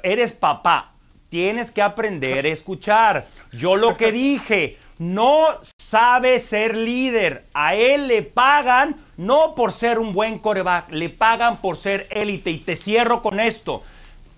Eres 0.02 0.32
papá, 0.34 0.92
tienes 1.30 1.70
que 1.70 1.82
aprender 1.82 2.44
a 2.44 2.48
escuchar. 2.50 3.26
Yo 3.52 3.76
lo 3.76 3.96
que 3.96 4.12
dije, 4.12 4.76
no 4.98 5.46
sabe 5.78 6.40
ser 6.40 6.76
líder. 6.76 7.46
A 7.54 7.74
él 7.74 8.06
le 8.06 8.22
pagan 8.22 8.96
no 9.16 9.54
por 9.54 9.72
ser 9.72 9.98
un 9.98 10.12
buen 10.12 10.38
coreback, 10.38 10.90
le 10.92 11.08
pagan 11.08 11.60
por 11.62 11.76
ser 11.78 12.06
élite. 12.10 12.50
Y 12.50 12.58
te 12.58 12.76
cierro 12.76 13.22
con 13.22 13.40
esto. 13.40 13.82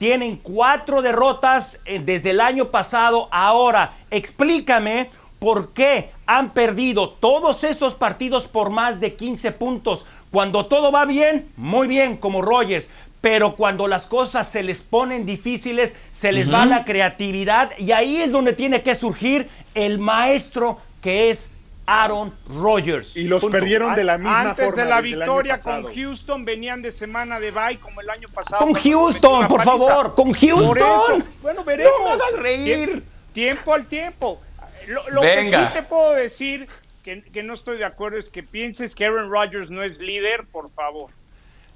Tienen 0.01 0.37
cuatro 0.37 1.03
derrotas 1.03 1.79
eh, 1.85 2.01
desde 2.03 2.31
el 2.31 2.41
año 2.41 2.69
pasado. 2.71 3.29
Ahora, 3.31 3.93
explícame 4.11 5.11
por 5.39 5.75
qué 5.75 6.09
han 6.25 6.55
perdido 6.55 7.11
todos 7.11 7.65
esos 7.65 7.93
partidos 7.93 8.49
por 8.49 8.71
más 8.71 8.99
de 8.99 9.13
15 9.15 9.53
puntos. 9.53 10.07
Cuando 10.31 10.65
todo 10.65 10.91
va 10.91 11.05
bien, 11.05 11.51
muy 11.59 11.87
bien, 11.87 12.17
como 12.17 12.41
Rogers. 12.41 12.87
Pero 13.21 13.57
cuando 13.57 13.89
las 13.89 14.07
cosas 14.07 14.49
se 14.49 14.63
les 14.63 14.81
ponen 14.81 15.27
difíciles, 15.27 15.93
se 16.15 16.33
les 16.33 16.51
va 16.51 16.65
la 16.65 16.87
creatividad. 16.87 17.73
Y 17.77 17.93
ahí 17.93 18.23
es 18.23 18.33
donde 18.33 18.55
tiene 18.55 18.81
que 18.81 18.95
surgir 18.95 19.51
el 19.75 19.99
maestro 19.99 20.79
que 21.03 21.31
es 21.31 21.51
Aaron 21.93 22.33
Rodgers. 22.49 23.17
Y 23.17 23.25
los 23.25 23.43
Punto. 23.43 23.59
perdieron 23.59 23.95
de 23.97 24.05
la 24.05 24.17
misma 24.17 24.41
Antes 24.51 24.67
forma. 24.67 24.83
de 24.85 24.89
la 24.89 25.01
victoria 25.01 25.59
con 25.59 25.93
Houston 25.95 26.45
venían 26.45 26.83
de 26.83 26.93
semana 26.93 27.41
de 27.41 27.51
bye 27.51 27.79
como 27.81 28.01
el 28.01 28.09
año 28.11 28.29
pasado. 28.33 28.65
Con 28.65 28.75
Houston, 28.75 29.49
por 29.49 29.65
paliza. 29.65 29.87
favor, 29.87 30.15
con 30.15 30.33
Houston. 30.33 31.25
bueno, 31.43 31.65
veremos. 31.65 31.93
No 31.99 32.05
me 32.05 32.11
hagas 32.13 32.33
reír. 32.39 32.89
Tie- 32.91 33.03
Tiempo 33.33 33.75
al 33.75 33.87
tiempo. 33.87 34.41
Lo, 34.89 35.09
lo 35.11 35.21
que 35.21 35.37
Venga. 35.37 35.69
sí 35.69 35.75
te 35.75 35.83
puedo 35.83 36.13
decir 36.13 36.69
que, 37.05 37.23
que 37.23 37.43
no 37.43 37.55
estoy 37.55 37.79
de 37.79 37.85
acuerdo 37.85 38.19
es 38.19 38.29
que 38.29 38.43
pienses 38.43 38.95
que 38.95 39.05
Aaron 39.07 39.31
Rodgers 39.31 39.71
no 39.71 39.83
es 39.83 39.99
líder, 39.99 40.47
por 40.51 40.71
favor. 40.73 41.11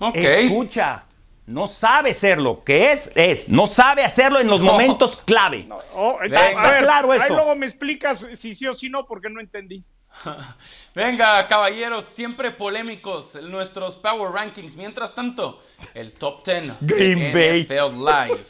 Ok. 0.00 0.16
Escucha, 0.16 1.04
no 1.46 1.68
sabe 1.68 2.12
serlo. 2.14 2.62
¿Qué 2.64 2.92
es? 2.92 3.12
Es. 3.14 3.48
No 3.48 3.66
sabe 3.68 4.02
hacerlo 4.04 4.40
en 4.40 4.48
los 4.48 4.60
momentos 4.60 5.22
clave. 5.24 5.68
Oh, 5.94 6.18
Venga. 6.22 6.40
a 6.60 6.70
ver, 6.72 6.82
Claro 6.82 7.12
ahí 7.12 7.20
eso. 7.24 7.34
luego 7.34 7.54
me 7.54 7.66
explicas 7.66 8.26
si 8.34 8.54
sí 8.54 8.66
o 8.66 8.74
si 8.74 8.88
no, 8.90 9.06
porque 9.06 9.28
no 9.30 9.40
entendí. 9.40 9.84
Venga, 10.94 11.46
caballeros, 11.46 12.04
siempre 12.06 12.50
polémicos 12.50 13.34
nuestros 13.36 13.96
Power 13.96 14.32
Rankings. 14.32 14.76
Mientras 14.76 15.14
tanto, 15.14 15.62
el 15.94 16.12
Top 16.12 16.44
10 16.44 16.74
Green 16.80 17.18
de 17.18 17.32
Bay. 17.32 17.62
NFL 17.64 17.96
Live. 17.98 18.44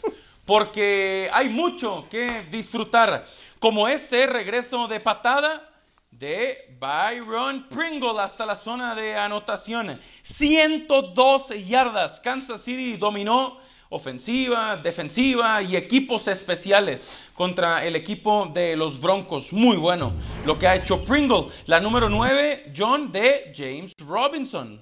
Porque 0.44 1.30
hay 1.32 1.48
mucho 1.48 2.06
que 2.10 2.46
disfrutar. 2.50 3.26
Como 3.58 3.88
este 3.88 4.26
regreso 4.26 4.86
de 4.88 5.00
patada 5.00 5.70
de 6.10 6.76
Byron 6.78 7.66
Pringle 7.68 8.20
hasta 8.20 8.44
la 8.44 8.56
zona 8.56 8.94
de 8.94 9.16
anotación. 9.16 10.00
112 10.22 11.64
yardas. 11.64 12.20
Kansas 12.20 12.60
City 12.60 12.96
dominó 12.96 13.58
ofensiva, 13.90 14.76
defensiva 14.76 15.62
y 15.62 15.76
equipos 15.76 16.28
especiales 16.28 17.28
contra 17.34 17.84
el 17.84 17.96
equipo 17.96 18.50
de 18.52 18.76
los 18.76 19.00
Broncos. 19.00 19.52
Muy 19.52 19.76
bueno 19.76 20.12
lo 20.46 20.58
que 20.58 20.66
ha 20.66 20.76
hecho 20.76 21.02
Pringle. 21.04 21.46
La 21.66 21.80
número 21.80 22.08
9, 22.08 22.72
John 22.76 23.12
de 23.12 23.52
James 23.56 23.92
Robinson. 24.06 24.80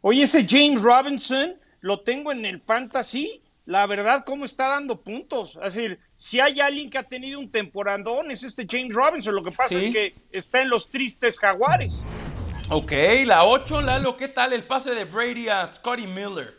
Oye, 0.00 0.22
ese 0.22 0.46
James 0.48 0.80
Robinson 0.82 1.56
lo 1.80 2.00
tengo 2.00 2.32
en 2.32 2.44
el 2.44 2.60
fantasy. 2.60 3.42
La 3.66 3.86
verdad, 3.86 4.24
cómo 4.24 4.44
está 4.46 4.68
dando 4.68 4.96
puntos. 5.00 5.58
Es 5.62 5.74
decir, 5.74 5.98
si 6.16 6.40
hay 6.40 6.58
alguien 6.60 6.88
que 6.88 6.96
ha 6.98 7.02
tenido 7.02 7.38
un 7.38 7.50
temporadón, 7.50 8.30
es 8.30 8.42
este 8.42 8.66
James 8.68 8.94
Robinson. 8.94 9.34
Lo 9.34 9.42
que 9.42 9.52
pasa 9.52 9.78
Sí. 9.80 9.86
es 9.88 9.92
que 9.92 10.14
está 10.32 10.62
en 10.62 10.70
los 10.70 10.88
tristes 10.88 11.38
jaguares. 11.38 12.02
Ok, 12.70 12.92
la 13.24 13.44
8, 13.44 13.80
Lalo, 13.82 14.16
¿qué 14.16 14.28
tal 14.28 14.52
el 14.52 14.64
pase 14.64 14.90
de 14.94 15.04
Brady 15.04 15.48
a 15.48 15.66
Scotty 15.66 16.06
Miller? 16.06 16.54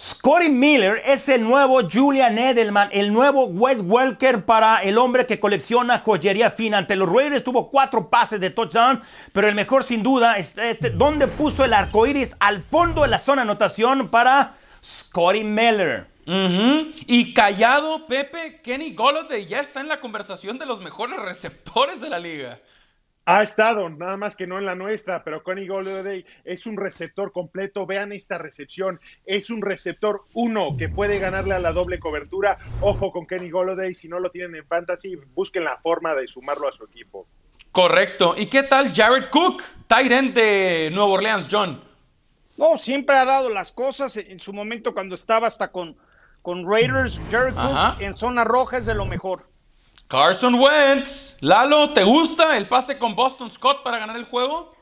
Scotty 0.00 0.48
Miller 0.48 1.02
es 1.04 1.28
el 1.28 1.42
nuevo 1.42 1.82
Julian 1.86 2.38
Edelman, 2.38 2.88
el 2.90 3.12
nuevo 3.12 3.44
Wes 3.44 3.82
Welker 3.84 4.46
para 4.46 4.78
el 4.78 4.96
hombre 4.96 5.26
que 5.26 5.38
colecciona 5.38 5.98
joyería 5.98 6.50
fina. 6.50 6.78
Ante 6.78 6.96
los 6.96 7.06
Raiders 7.06 7.44
tuvo 7.44 7.68
cuatro 7.70 8.08
pases 8.08 8.40
de 8.40 8.48
touchdown, 8.48 9.02
pero 9.34 9.46
el 9.46 9.54
mejor 9.54 9.84
sin 9.84 10.02
duda 10.02 10.38
es 10.38 10.56
este, 10.56 10.88
donde 10.88 11.26
puso 11.26 11.66
el 11.66 11.74
arco 11.74 12.06
iris 12.06 12.34
al 12.40 12.62
fondo 12.62 13.02
de 13.02 13.08
la 13.08 13.18
zona 13.18 13.42
anotación 13.42 14.08
para 14.08 14.54
Scotty 14.82 15.44
Miller. 15.44 16.06
Y 16.24 17.34
callado, 17.34 18.06
Pepe, 18.06 18.62
Kenny 18.62 18.94
Golladay 18.94 19.46
ya 19.46 19.60
está 19.60 19.80
en 19.80 19.88
la 19.88 20.00
conversación 20.00 20.56
de 20.56 20.64
los 20.64 20.80
mejores 20.80 21.18
receptores 21.18 22.00
de 22.00 22.08
la 22.08 22.18
liga. 22.18 22.58
Ha 23.32 23.44
estado, 23.44 23.88
nada 23.88 24.16
más 24.16 24.34
que 24.34 24.48
no 24.48 24.58
en 24.58 24.66
la 24.66 24.74
nuestra, 24.74 25.22
pero 25.22 25.44
Connie 25.44 25.68
Golladay 25.68 26.26
es 26.44 26.66
un 26.66 26.76
receptor 26.76 27.30
completo. 27.30 27.86
Vean 27.86 28.10
esta 28.10 28.38
recepción. 28.38 28.98
Es 29.24 29.50
un 29.50 29.62
receptor 29.62 30.22
uno 30.34 30.76
que 30.76 30.88
puede 30.88 31.20
ganarle 31.20 31.54
a 31.54 31.60
la 31.60 31.70
doble 31.70 32.00
cobertura. 32.00 32.58
Ojo 32.80 33.12
con 33.12 33.28
Kenny 33.28 33.48
Golladay. 33.48 33.94
Si 33.94 34.08
no 34.08 34.18
lo 34.18 34.32
tienen 34.32 34.56
en 34.56 34.66
fantasy, 34.66 35.14
busquen 35.32 35.62
la 35.62 35.76
forma 35.76 36.16
de 36.16 36.26
sumarlo 36.26 36.66
a 36.66 36.72
su 36.72 36.82
equipo. 36.82 37.28
Correcto. 37.70 38.34
¿Y 38.36 38.46
qué 38.46 38.64
tal 38.64 38.92
Jared 38.92 39.30
Cook, 39.30 39.62
end 39.88 40.34
de 40.34 40.90
Nueva 40.92 41.12
Orleans, 41.12 41.46
John? 41.48 41.84
No, 42.56 42.80
siempre 42.80 43.16
ha 43.16 43.24
dado 43.24 43.48
las 43.48 43.70
cosas 43.70 44.16
en 44.16 44.40
su 44.40 44.52
momento 44.52 44.92
cuando 44.92 45.14
estaba 45.14 45.46
hasta 45.46 45.70
con, 45.70 45.96
con 46.42 46.68
Raiders, 46.68 47.20
Jared 47.30 47.54
Ajá. 47.56 47.92
Cook 47.92 48.02
en 48.02 48.16
zona 48.16 48.42
roja 48.42 48.78
es 48.78 48.86
de 48.86 48.96
lo 48.96 49.06
mejor. 49.06 49.49
Carson 50.10 50.56
Wentz. 50.56 51.36
Lalo, 51.38 51.92
¿te 51.92 52.02
gusta 52.02 52.56
el 52.56 52.66
pase 52.66 52.98
con 52.98 53.14
Boston 53.14 53.48
Scott 53.48 53.84
para 53.84 54.00
ganar 54.00 54.16
el 54.16 54.24
juego? 54.24 54.74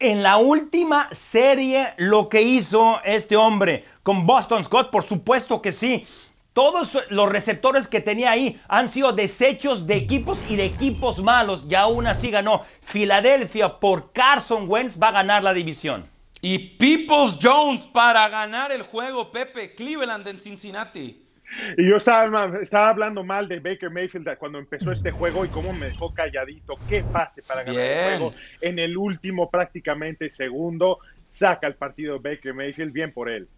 En 0.00 0.24
la 0.24 0.36
última 0.36 1.08
serie, 1.12 1.94
lo 1.96 2.28
que 2.28 2.42
hizo 2.42 3.00
este 3.04 3.36
hombre 3.36 3.84
con 4.02 4.26
Boston 4.26 4.64
Scott, 4.64 4.90
por 4.90 5.04
supuesto 5.04 5.62
que 5.62 5.70
sí. 5.70 6.08
Todos 6.52 6.98
los 7.10 7.28
receptores 7.28 7.86
que 7.86 8.00
tenía 8.00 8.32
ahí 8.32 8.60
han 8.66 8.88
sido 8.88 9.12
desechos 9.12 9.86
de 9.86 9.94
equipos 9.94 10.40
y 10.48 10.56
de 10.56 10.64
equipos 10.64 11.22
malos. 11.22 11.64
Y 11.70 11.76
aún 11.76 12.08
así 12.08 12.32
ganó. 12.32 12.64
Filadelfia 12.82 13.78
por 13.78 14.12
Carson 14.12 14.64
Wentz 14.68 15.00
va 15.00 15.10
a 15.10 15.12
ganar 15.12 15.44
la 15.44 15.54
división. 15.54 16.10
Y 16.42 16.58
Peoples 16.58 17.38
Jones 17.40 17.84
para 17.92 18.28
ganar 18.28 18.72
el 18.72 18.82
juego, 18.82 19.30
Pepe. 19.30 19.76
Cleveland 19.76 20.26
en 20.26 20.40
Cincinnati. 20.40 21.29
Y 21.76 21.88
yo 21.88 21.96
estaba, 21.96 22.58
estaba 22.60 22.88
hablando 22.90 23.24
mal 23.24 23.48
de 23.48 23.60
Baker 23.60 23.90
Mayfield 23.90 24.36
cuando 24.38 24.58
empezó 24.58 24.92
este 24.92 25.10
juego 25.10 25.44
y 25.44 25.48
cómo 25.48 25.72
me 25.72 25.86
dejó 25.86 26.12
calladito. 26.14 26.78
Qué 26.88 27.02
pase 27.02 27.42
para 27.42 27.62
ganar 27.62 27.80
Bien. 27.82 27.98
el 27.98 28.18
juego. 28.18 28.34
En 28.60 28.78
el 28.78 28.96
último 28.96 29.50
prácticamente 29.50 30.30
segundo 30.30 30.98
saca 31.28 31.66
el 31.66 31.74
partido 31.74 32.20
Baker 32.20 32.54
Mayfield. 32.54 32.92
Bien 32.92 33.12
por 33.12 33.28
él. 33.28 33.48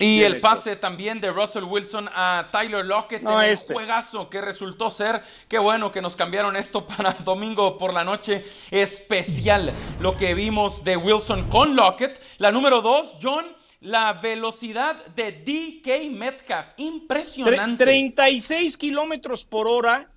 Y 0.00 0.18
Bien 0.20 0.26
el 0.26 0.32
hecho. 0.34 0.42
pase 0.42 0.76
también 0.76 1.20
de 1.20 1.30
Russell 1.32 1.64
Wilson 1.64 2.08
a 2.14 2.48
Tyler 2.52 2.86
Lockett 2.86 3.20
No, 3.20 3.42
en 3.42 3.50
este. 3.50 3.72
un 3.72 3.78
juegazo 3.80 4.30
que 4.30 4.40
resultó 4.40 4.90
ser, 4.90 5.22
qué 5.48 5.58
bueno 5.58 5.90
que 5.90 6.00
nos 6.00 6.14
cambiaron 6.14 6.54
esto 6.54 6.86
para 6.86 7.12
domingo 7.24 7.78
por 7.78 7.92
la 7.92 8.04
noche, 8.04 8.40
especial 8.70 9.72
lo 10.00 10.16
que 10.16 10.34
vimos 10.34 10.84
de 10.84 10.96
Wilson 10.96 11.48
con 11.50 11.74
Lockett. 11.74 12.20
La 12.38 12.52
número 12.52 12.80
dos, 12.80 13.16
John, 13.20 13.46
la 13.80 14.14
velocidad 14.14 15.06
de 15.06 15.32
DK 15.32 16.10
Metcalf, 16.10 16.68
impresionante. 16.78 17.84
36 17.84 18.76
kilómetros 18.76 19.44
por 19.44 19.68
hora, 19.68 20.10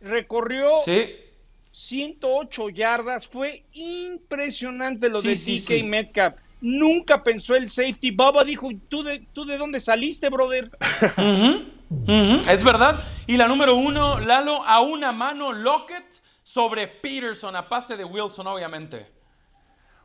recorrió 0.00 0.68
Sí, 0.84 1.14
108 1.70 2.68
yardas, 2.70 3.28
fue 3.28 3.64
impresionante 3.72 5.08
lo 5.08 5.18
Sí, 5.18 5.28
de 5.28 5.36
sí, 5.36 5.58
DK. 5.60 5.86
Metcalf. 5.86 6.34
Nunca 6.60 7.22
pensó 7.22 7.56
el 7.56 7.68
safety. 7.68 8.10
Baba 8.12 8.44
dijo, 8.44 8.68
¿tú 8.88 9.02
de, 9.02 9.26
¿tú 9.32 9.44
de 9.44 9.58
dónde 9.58 9.80
saliste, 9.80 10.28
brother? 10.28 10.70
Es 12.48 12.64
verdad. 12.64 13.04
Y 13.26 13.36
la 13.36 13.48
número 13.48 13.76
uno, 13.76 14.20
Lalo, 14.20 14.62
a 14.64 14.80
una 14.80 15.12
mano 15.12 15.52
Lockett 15.52 16.04
sobre 16.44 16.86
Peterson, 16.86 17.56
a 17.56 17.68
pase 17.68 17.96
de 17.96 18.04
Wilson, 18.04 18.46
obviamente. 18.46 19.06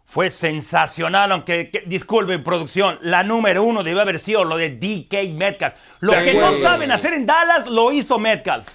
Fue 0.09 0.31
sensacional, 0.31 1.31
aunque, 1.33 1.69
que- 1.69 1.83
disculpe, 1.85 2.39
producción, 2.39 2.97
la 3.01 3.23
número 3.23 3.61
uno 3.63 3.83
debe 3.83 4.01
haber 4.01 4.19
sido 4.19 4.45
lo 4.45 4.55
de 4.55 4.69
DK 4.69 5.33
Metcalf. 5.33 5.75
Lo 5.99 6.13
De 6.13 6.23
que 6.23 6.33
no 6.35 6.53
saben 6.53 6.91
hacer 6.91 7.13
en 7.13 7.25
Dallas, 7.25 7.67
lo 7.67 7.91
hizo 7.91 8.17
Metcalf. 8.17 8.67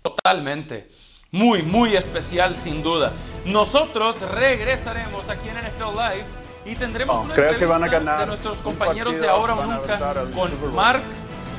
Totalmente. 0.00 0.90
Muy, 1.30 1.62
muy 1.62 1.94
especial 1.94 2.56
sin 2.56 2.82
duda. 2.82 3.12
Nosotros 3.44 4.18
regresaremos 4.30 5.28
aquí 5.28 5.48
en 5.50 5.58
NFL 5.58 5.92
Live 5.94 6.24
y 6.64 6.74
tendremos 6.74 7.16
Oh, 7.16 7.20
una 7.22 7.34
creo 7.34 7.56
que 7.58 7.66
van 7.66 7.82
a 7.82 7.86
entrevista 7.86 8.10
ganar 8.12 8.20
de 8.20 8.26
nuestros 8.26 8.56
compañeros 8.58 9.20
de 9.20 9.28
ahora 9.28 9.54
o 9.54 9.64
nunca 9.66 10.24
con. 10.34 10.74
Mark 10.74 11.02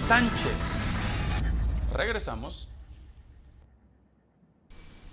Sánchez. 0.07 0.53
Regresamos. 1.95 2.67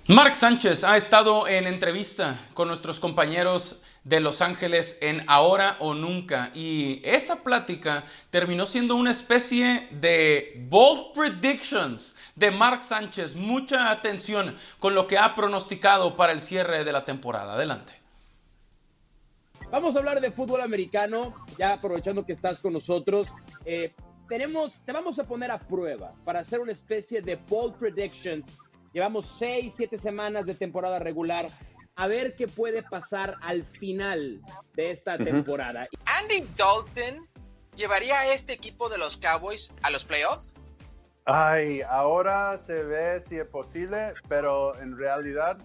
Mark 0.09 0.37
Sánchez 0.37 0.83
ha 0.85 0.97
estado 0.97 1.47
en 1.47 1.67
entrevista 1.67 2.41
con 2.55 2.67
nuestros 2.69 2.99
compañeros 2.99 3.77
de 4.05 4.21
Los 4.21 4.41
Ángeles 4.41 4.97
en 5.01 5.25
Ahora 5.29 5.77
o 5.81 5.95
Nunca 5.95 6.51
y 6.55 7.01
esa 7.05 7.37
plática 7.37 8.05
terminó 8.31 8.67
siendo 8.67 8.97
una 8.97 9.11
especie 9.11 9.89
de 9.91 10.67
bold 10.69 11.13
predictions 11.15 12.15
de 12.35 12.51
Mark 12.51 12.83
Sánchez. 12.83 13.35
Mucha 13.35 13.91
atención 13.91 14.57
con 14.79 14.95
lo 14.95 15.07
que 15.07 15.19
ha 15.19 15.35
pronosticado 15.35 16.17
para 16.17 16.33
el 16.33 16.41
cierre 16.41 16.85
de 16.85 16.93
la 16.93 17.05
temporada. 17.05 17.55
Adelante. 17.55 18.01
Vamos 19.71 19.95
a 19.95 20.01
hablar 20.01 20.21
de 20.21 20.33
fútbol 20.33 20.63
americano, 20.63 21.35
ya 21.57 21.75
aprovechando 21.75 22.25
que 22.25 22.33
estás 22.33 22.59
con 22.59 22.73
nosotros. 22.73 23.33
Eh, 23.65 23.93
tenemos, 24.29 24.81
te 24.85 24.93
vamos 24.93 25.19
a 25.19 25.25
poner 25.25 25.51
a 25.51 25.59
prueba 25.59 26.13
para 26.25 26.41
hacer 26.41 26.61
una 26.61 26.73
especie 26.73 27.23
de 27.23 27.37
bold 27.49 27.77
predictions. 27.77 28.59
Llevamos 28.93 29.27
seis, 29.27 29.75
siete 29.77 29.97
semanas 29.97 30.47
de 30.47 30.55
temporada 30.55 30.99
regular. 30.99 31.49
A 31.97 32.07
ver 32.07 32.35
qué 32.35 32.49
puede 32.49 32.83
pasar 32.83 33.37
al 33.43 33.65
final 33.65 34.41
de 34.75 34.91
esta 34.91 35.19
temporada. 35.19 35.87
Andy 36.21 36.49
Dalton 36.57 37.29
llevaría 37.77 38.19
a 38.21 38.33
este 38.33 38.53
equipo 38.53 38.89
de 38.89 38.99
los 38.99 39.17
Cowboys 39.17 39.73
a 39.83 39.91
los 39.91 40.05
playoffs. 40.05 40.55
Ay, 41.25 41.83
ahora 41.83 42.59
se 42.59 42.83
ve 42.83 43.21
si 43.21 43.39
es 43.39 43.47
posible, 43.47 44.15
pero 44.29 44.75
en 44.81 44.97
realidad 44.97 45.59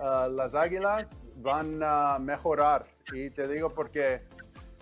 ah, 0.00 0.28
las 0.30 0.54
Águilas 0.54 1.28
van 1.36 1.80
a 1.82 2.18
mejorar. 2.18 2.86
Y 3.12 3.30
te 3.30 3.46
digo 3.46 3.68
porque 3.68 4.22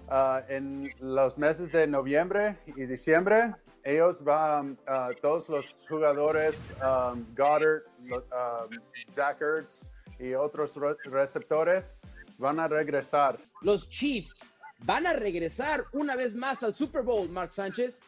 ah, 0.09 0.42
en 0.48 0.90
los 1.01 1.38
meses 1.38 1.72
de 1.72 1.86
noviembre 1.86 2.57
y 2.66 2.86
diciembre, 2.86 3.55
ellos 3.82 4.22
van, 4.22 4.78
ah, 4.86 5.11
todos 5.20 5.48
los 5.48 5.84
jugadores, 5.88 6.72
um, 6.82 7.24
Goddard, 7.34 7.82
um, 8.11 8.78
Zach 9.11 9.40
Ertz 9.40 9.90
y 10.20 10.34
otros 10.34 10.76
re- 10.76 10.96
receptores, 11.04 11.96
van 12.38 12.60
a 12.60 12.68
regresar. 12.68 13.38
Los 13.62 13.88
Chiefs 13.88 14.44
van 14.84 15.06
a 15.06 15.12
regresar 15.12 15.84
una 15.92 16.16
vez 16.16 16.34
más 16.34 16.62
al 16.62 16.74
Super 16.74 17.02
Bowl, 17.02 17.28
Mark 17.28 17.52
Sánchez. 17.52 18.02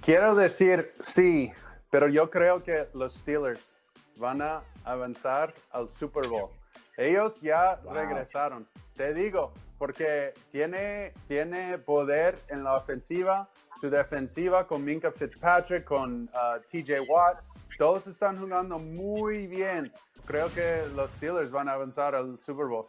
Quiero 0.00 0.34
decir 0.34 0.92
sí, 1.00 1.52
pero 1.90 2.08
yo 2.08 2.30
creo 2.30 2.62
que 2.62 2.88
los 2.94 3.14
Steelers 3.14 3.76
van 4.16 4.40
a 4.42 4.62
avanzar 4.84 5.54
al 5.70 5.90
Super 5.90 6.26
Bowl. 6.28 6.50
Ellos 6.96 7.40
ya 7.40 7.80
regresaron, 7.92 8.68
te 8.94 9.12
digo, 9.12 9.52
porque 9.78 10.32
tiene, 10.52 11.12
tiene 11.26 11.78
poder 11.78 12.38
en 12.48 12.62
la 12.62 12.76
ofensiva, 12.76 13.48
su 13.80 13.90
defensiva 13.90 14.66
con 14.66 14.84
Minka 14.84 15.10
Fitzpatrick, 15.10 15.84
con 15.84 16.30
uh, 16.32 16.60
TJ 16.70 17.00
Watt, 17.08 17.42
todos 17.78 18.06
están 18.06 18.38
jugando 18.38 18.78
muy 18.78 19.46
bien. 19.46 19.92
Creo 20.26 20.52
que 20.54 20.82
los 20.94 21.10
Steelers 21.12 21.50
van 21.50 21.68
a 21.68 21.72
avanzar 21.74 22.14
al 22.14 22.38
Super 22.40 22.66
Bowl. 22.66 22.86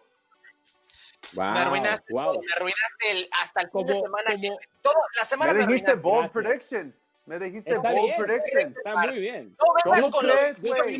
Wow, 1.33 1.51
me 1.53 1.59
arruinaste, 1.59 2.13
wow. 2.13 2.39
me 2.41 2.53
arruinaste 2.55 3.11
el- 3.11 3.27
hasta 3.41 3.61
el 3.61 3.71
fin 3.71 3.87
de 3.87 3.93
semana. 3.95 4.31
como- 4.33 4.59
todo- 4.81 4.93
la 5.17 5.25
semana 5.25 5.53
Me 5.53 5.59
me, 5.61 5.67
dijiste 5.67 5.91
arruinaste. 5.91 6.09
bold 6.09 6.31
gracias. 6.33 6.43
predictions. 6.69 7.07
Me 7.25 7.39
dijiste 7.39 7.71
Está 7.73 7.89
bold 7.91 8.01
bien, 8.03 8.17
predictions. 8.23 8.77
está 8.77 8.95
muy 8.97 9.19
bien. 9.19 9.49
No 9.49 9.65
¿Cómo 9.83 10.11
con 10.11 10.27
los- 10.27 10.35
crees, 10.37 10.61
Yo 10.61 10.75
soy 10.75 10.99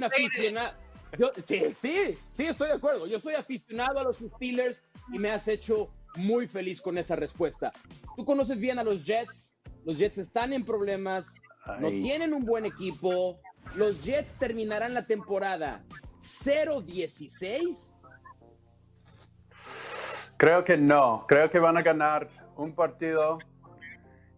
yo- 1.17 1.31
sí, 1.47 1.61
sí, 1.69 2.17
sí, 2.31 2.47
estoy 2.47 2.67
de 2.69 2.73
acuerdo. 2.73 3.05
Yo 3.07 3.19
soy 3.19 3.35
aficionado 3.35 3.99
a 3.99 4.03
los 4.03 4.17
Steelers 4.17 4.81
y 5.13 5.19
me 5.19 5.31
has 5.31 5.47
hecho 5.47 5.89
muy 6.15 6.47
feliz 6.47 6.81
con 6.81 6.97
esa 6.97 7.15
respuesta. 7.15 7.71
Tú 8.17 8.25
conoces 8.25 8.59
bien 8.59 8.79
a 8.79 8.83
los 8.83 9.05
Jets. 9.05 9.55
Los 9.85 9.99
Jets 9.99 10.17
están 10.17 10.51
en 10.51 10.65
problemas, 10.65 11.39
no 11.79 11.87
Ay. 11.87 12.01
tienen 12.01 12.33
un 12.33 12.43
buen 12.43 12.65
equipo. 12.65 13.39
Los 13.73 14.01
Jets 14.03 14.35
terminarán 14.35 14.93
la 14.93 15.05
temporada 15.05 15.81
0-16. 16.21 17.97
Creo 20.37 20.63
que 20.63 20.77
no. 20.77 21.25
Creo 21.27 21.49
que 21.49 21.59
van 21.59 21.77
a 21.77 21.81
ganar 21.81 22.27
un 22.55 22.73
partido 22.73 23.39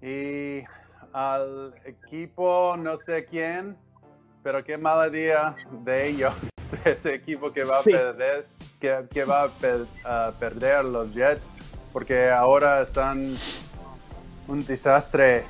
y 0.01 0.63
al 1.13 1.73
equipo 1.85 2.75
no 2.77 2.97
sé 2.97 3.25
quién, 3.25 3.75
pero 4.43 4.63
qué 4.63 4.77
mala 4.77 5.09
día 5.09 5.55
de 5.83 6.07
ellos, 6.09 6.33
de 6.83 6.91
ese 6.91 7.13
equipo 7.13 7.51
que 7.51 7.63
va 7.63 7.81
Sí. 7.81 7.93
a 7.93 7.97
perder, 7.97 8.47
que, 8.79 9.05
que 9.11 9.23
va 9.23 9.43
a, 9.43 9.47
per- 9.49 9.85
a 10.03 10.31
perder 10.39 10.85
los 10.85 11.13
Jets, 11.13 11.51
porque 11.93 12.29
ahora 12.29 12.81
están 12.81 13.35
un 14.47 14.65
desastre. 14.65 15.43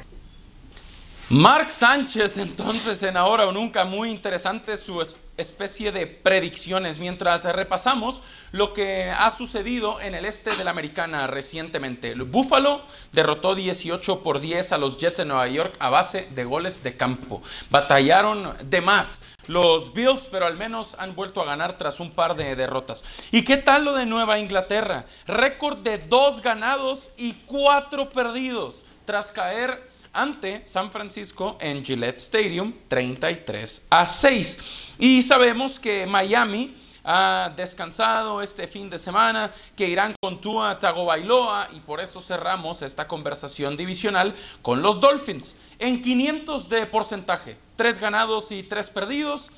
Mark 1.30 1.72
Sánchez, 1.74 2.38
entonces, 2.38 3.04
en 3.04 3.18
Ahora 3.18 3.48
o 3.48 3.52
Nunca, 3.52 3.84
muy 3.84 4.10
interesante 4.10 4.78
su 4.78 5.02
es- 5.02 5.16
especie 5.36 5.92
de 5.92 6.08
predicciones, 6.08 6.98
mientras 7.00 7.44
repasamos 7.44 8.22
lo 8.54 8.74
que 8.74 9.12
ha 9.12 9.30
sucedido 9.32 10.00
en 10.00 10.16
el 10.16 10.26
este 10.26 10.56
de 10.56 10.64
la 10.64 10.72
Americana 10.72 11.28
recientemente. 11.28 12.12
El 12.12 12.24
Buffalo 12.24 12.82
derrotó 13.12 13.54
18 13.56 14.24
por 14.24 14.40
10 14.40 14.72
a 14.72 14.78
los 14.78 14.98
Jets 14.98 15.18
de 15.18 15.26
Nueva 15.26 15.48
York 15.48 15.76
a 15.80 15.90
base 15.90 16.28
de 16.34 16.44
goles 16.46 16.82
de 16.82 16.96
campo. 16.96 17.44
Batallaron 17.70 18.54
de 18.64 18.82
más 18.82 19.20
los 19.48 19.94
Bills, 19.94 20.28
pero 20.32 20.46
al 20.48 20.56
menos 20.58 20.96
han 20.98 21.14
vuelto 21.14 21.42
a 21.42 21.46
ganar 21.46 21.78
tras 21.78 22.00
un 22.00 22.12
par 22.12 22.36
de 22.36 22.56
derrotas. 22.56 23.04
¿Y 23.32 23.44
qué 23.44 23.58
tal 23.58 23.84
lo 23.86 23.94
de 23.94 24.06
Nueva 24.06 24.40
Inglaterra? 24.40 25.06
Récord 25.28 25.80
de 25.80 26.00
dos 26.00 26.42
ganados 26.42 27.12
y 27.18 27.34
cuatro 27.46 28.10
perdidos 28.10 28.84
tras 29.06 29.32
caer 29.32 29.87
ante 30.14 30.66
San 30.66 30.92
Francisco 30.92 31.58
en 31.60 31.84
Gillette 31.84 32.18
Stadium 32.18 32.74
33 32.88 33.86
a 33.90 34.08
6. 34.08 34.60
Y 35.00 35.22
sabemos 35.22 35.80
que 35.80 36.06
Miami 36.06 36.76
ha 37.10 37.54
descansado 37.56 38.42
este 38.42 38.68
fin 38.68 38.90
de 38.90 39.00
semana, 39.00 39.54
que 39.78 39.88
irán 39.88 40.14
con 40.22 40.42
Tua 40.42 40.78
Tagovailoa 40.78 41.70
y 41.72 41.80
por 41.80 42.02
eso 42.02 42.22
cerramos 42.22 42.82
esta 42.82 43.08
conversación 43.08 43.78
divisional 43.78 44.36
con 44.62 44.82
los 44.82 45.00
Dolphins. 45.00 45.56
En 45.80 46.02
500 46.02 46.68
de 46.68 46.86
porcentaje, 46.86 47.58
tres 47.78 47.98
ganados 47.98 48.52
y 48.52 48.64
tres 48.64 48.90
perdidos, 48.90 49.50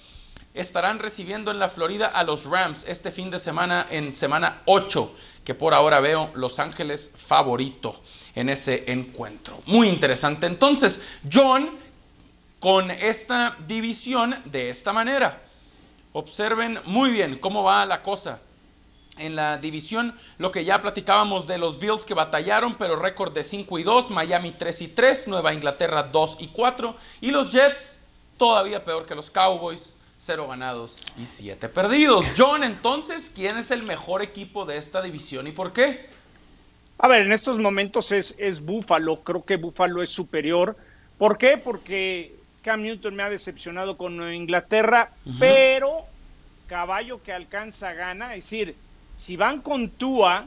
estarán 0.53 0.99
recibiendo 0.99 1.49
en 1.51 1.59
la 1.59 1.69
Florida 1.69 2.07
a 2.07 2.23
los 2.23 2.45
Rams 2.45 2.83
este 2.87 3.11
fin 3.11 3.31
de 3.31 3.39
semana 3.39 3.87
en 3.89 4.11
semana 4.11 4.61
8, 4.65 5.11
que 5.43 5.55
por 5.55 5.73
ahora 5.73 5.99
veo 5.99 6.31
Los 6.35 6.59
Ángeles 6.59 7.11
favorito 7.27 8.01
en 8.39 8.49
ese 8.49 8.89
encuentro. 8.91 9.61
Muy 9.65 9.89
interesante. 9.89 10.47
Entonces, 10.47 11.01
John, 11.31 11.71
con 12.59 12.89
esta 12.89 13.57
división 13.67 14.41
de 14.45 14.69
esta 14.69 14.93
manera, 14.93 15.41
observen 16.13 16.79
muy 16.85 17.11
bien 17.11 17.39
cómo 17.39 17.63
va 17.63 17.85
la 17.85 18.01
cosa. 18.01 18.39
En 19.17 19.35
la 19.35 19.57
división, 19.57 20.17
lo 20.37 20.51
que 20.51 20.63
ya 20.63 20.81
platicábamos 20.81 21.45
de 21.45 21.57
los 21.57 21.77
Bills 21.77 22.05
que 22.05 22.13
batallaron, 22.13 22.75
pero 22.75 22.95
récord 22.95 23.33
de 23.33 23.43
5 23.43 23.77
y 23.79 23.83
2, 23.83 24.09
Miami 24.09 24.53
3 24.57 24.81
y 24.83 24.87
3, 24.87 25.27
Nueva 25.27 25.53
Inglaterra 25.53 26.03
2 26.03 26.37
y 26.39 26.47
4, 26.47 26.95
y 27.19 27.31
los 27.31 27.51
Jets 27.51 27.99
todavía 28.37 28.85
peor 28.85 29.05
que 29.05 29.15
los 29.15 29.29
Cowboys, 29.29 29.97
0 30.19 30.47
ganados 30.47 30.97
y 31.17 31.25
7 31.25 31.67
perdidos. 31.67 32.25
John, 32.37 32.63
entonces, 32.63 33.29
¿quién 33.35 33.57
es 33.57 33.71
el 33.71 33.83
mejor 33.83 34.21
equipo 34.21 34.65
de 34.65 34.77
esta 34.77 35.01
división 35.01 35.47
y 35.47 35.51
por 35.51 35.73
qué? 35.73 36.18
A 36.99 37.07
ver, 37.07 37.21
en 37.21 37.31
estos 37.31 37.57
momentos 37.59 38.11
es, 38.11 38.35
es 38.37 38.61
Búfalo, 38.61 39.21
creo 39.23 39.45
que 39.45 39.55
Búfalo 39.55 40.03
es 40.03 40.09
superior. 40.09 40.75
¿Por 41.17 41.37
qué? 41.37 41.57
Porque 41.57 42.33
Cam 42.61 42.83
Newton 42.83 43.15
me 43.15 43.23
ha 43.23 43.29
decepcionado 43.29 43.97
con 43.97 44.17
Nueva 44.17 44.35
Inglaterra, 44.35 45.09
pero 45.39 46.03
caballo 46.67 47.23
que 47.23 47.31
alcanza 47.31 47.93
gana, 47.93 48.35
es 48.35 48.43
decir, 48.43 48.75
si 49.17 49.35
van 49.35 49.61
con 49.61 49.89
Tua, 49.89 50.45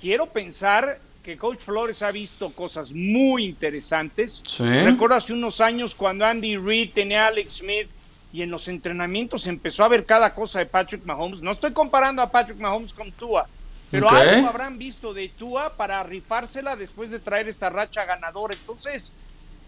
quiero 0.00 0.26
pensar 0.26 1.00
que 1.22 1.36
Coach 1.36 1.60
Flores 1.60 2.02
ha 2.02 2.12
visto 2.12 2.52
cosas 2.52 2.92
muy 2.92 3.46
interesantes. 3.46 4.42
Recuerdo 4.58 5.16
hace 5.16 5.32
unos 5.32 5.60
años 5.60 5.94
cuando 5.94 6.24
Andy 6.24 6.56
Reid 6.56 6.92
tenía 6.92 7.24
a 7.24 7.28
Alex 7.28 7.56
Smith 7.56 7.88
y 8.32 8.42
en 8.42 8.50
los 8.50 8.68
entrenamientos 8.68 9.46
empezó 9.46 9.82
a 9.84 9.88
ver 9.88 10.04
cada 10.04 10.34
cosa 10.34 10.60
de 10.60 10.66
Patrick 10.66 11.04
Mahomes. 11.04 11.42
No 11.42 11.50
estoy 11.50 11.72
comparando 11.72 12.22
a 12.22 12.30
Patrick 12.30 12.58
Mahomes 12.58 12.92
con 12.92 13.10
Tua, 13.12 13.48
pero 13.90 14.10
algo 14.10 14.48
habrán 14.48 14.78
visto 14.78 15.14
de 15.14 15.28
Tua 15.28 15.74
para 15.76 16.02
rifársela 16.02 16.76
después 16.76 17.10
de 17.10 17.18
traer 17.18 17.48
esta 17.48 17.70
racha 17.70 18.04
ganadora. 18.04 18.54
Entonces, 18.54 19.12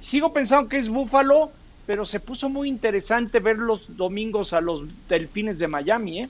sigo 0.00 0.32
pensando 0.32 0.68
que 0.68 0.78
es 0.78 0.88
Búfalo, 0.88 1.50
pero 1.86 2.04
se 2.04 2.20
puso 2.20 2.48
muy 2.48 2.68
interesante 2.68 3.40
ver 3.40 3.56
los 3.56 3.96
domingos 3.96 4.52
a 4.52 4.60
los 4.60 4.82
Delfines 5.08 5.58
de 5.58 5.68
Miami, 5.68 6.20
¿eh? 6.20 6.28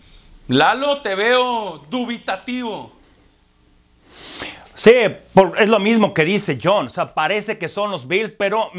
Lalo, 0.48 1.02
te 1.02 1.14
veo 1.14 1.84
dubitativo. 1.90 2.92
Sí, 4.74 4.92
es 5.58 5.68
lo 5.68 5.78
mismo 5.78 6.14
que 6.14 6.24
dice 6.24 6.58
John. 6.62 6.86
O 6.86 6.88
sea, 6.88 7.12
parece 7.12 7.58
que 7.58 7.68
son 7.68 7.90
los 7.90 8.06
Bills, 8.06 8.30
pero 8.30 8.70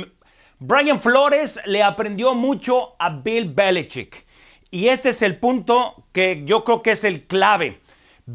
Brian 0.58 1.00
Flores 1.00 1.60
le 1.66 1.84
aprendió 1.84 2.34
mucho 2.34 2.96
a 2.98 3.10
Bill 3.10 3.50
Belichick. 3.54 4.26
Y 4.72 4.88
este 4.88 5.10
es 5.10 5.22
el 5.22 5.38
punto 5.38 6.06
que 6.12 6.44
yo 6.46 6.64
creo 6.64 6.82
que 6.82 6.92
es 6.92 7.04
el 7.04 7.26
clave. 7.26 7.82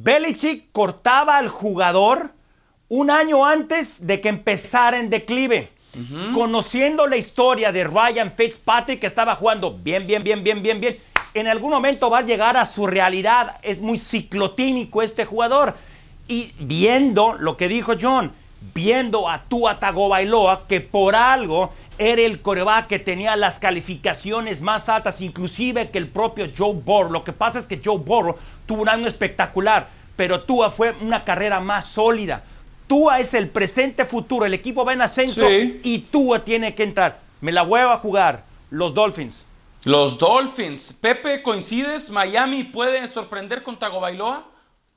Belichick 0.03 0.73
cortaba 0.73 1.37
al 1.37 1.49
jugador 1.49 2.33
un 2.89 3.11
año 3.11 3.47
antes 3.47 4.05
de 4.05 4.21
que 4.21 4.29
empezara 4.29 4.99
en 4.99 5.09
declive. 5.09 5.71
Conociendo 6.35 7.07
la 7.07 7.17
historia 7.17 7.71
de 7.71 7.85
Ryan 7.85 8.33
Fitzpatrick, 8.33 8.99
que 8.99 9.07
estaba 9.07 9.37
jugando 9.37 9.79
bien, 9.79 10.09
bien, 10.09 10.25
bien, 10.25 10.43
bien, 10.43 10.61
bien, 10.61 10.81
bien, 10.81 10.99
en 11.35 11.47
algún 11.47 11.71
momento 11.71 12.11
va 12.11 12.19
a 12.19 12.23
llegar 12.23 12.57
a 12.57 12.67
su 12.67 12.89
realidad. 12.89 13.59
Es 13.63 13.79
muy 13.79 13.99
ciclotímico 13.99 15.03
este 15.03 15.25
jugador. 15.25 15.77
Y 16.27 16.51
viendo 16.59 17.35
lo 17.35 17.57
que 17.57 17.69
dijo 17.69 17.93
John, 18.01 18.33
viendo 18.75 19.29
a 19.29 19.45
Tua 19.45 19.79
Tagovailoa, 19.79 20.67
que 20.67 20.81
por 20.81 21.15
algo 21.15 21.73
era 21.99 22.23
el 22.23 22.41
coreback 22.41 22.89
que 22.89 22.99
tenía 22.99 23.37
las 23.37 23.59
calificaciones 23.59 24.63
más 24.63 24.89
altas, 24.89 25.21
inclusive 25.21 25.91
que 25.91 25.99
el 25.99 26.09
propio 26.09 26.51
Joe 26.57 26.75
Burrow. 26.75 27.11
Lo 27.11 27.25
que 27.25 27.33
pasa 27.33 27.59
es 27.59 27.67
que 27.67 27.81
Joe 27.85 27.99
Burrow 27.99 28.37
tuvo 28.67 28.83
un 28.83 28.89
año 28.89 29.07
espectacular, 29.07 29.89
pero 30.17 30.43
Tua 30.43 30.71
fue 30.71 30.95
una 31.01 31.25
carrera 31.25 31.61
más 31.61 31.87
sólida. 31.87 32.43
Tua 32.87 33.21
es 33.21 33.35
el 33.35 33.49
presente 33.49 34.05
futuro, 34.05 34.45
el 34.45 34.55
equipo 34.55 34.85
va 34.85 34.93
en 34.93 35.03
ascenso 35.03 35.49
y 35.51 36.07
Tua 36.11 36.45
tiene 36.45 36.75
que 36.75 36.83
entrar. 36.83 37.19
Me 37.41 37.53
la 37.53 37.63
voy 37.63 37.81
a 37.81 37.97
jugar, 37.97 38.45
los 38.71 38.95
Dolphins. 38.95 39.45
Los 39.85 40.19
Dolphins. 40.19 40.95
Pepe, 41.01 41.43
¿coincides? 41.43 42.09
¿Miami 42.09 42.65
puede 42.65 43.07
sorprender 43.09 43.63
con 43.63 43.79
Tagovailoa? 43.79 44.54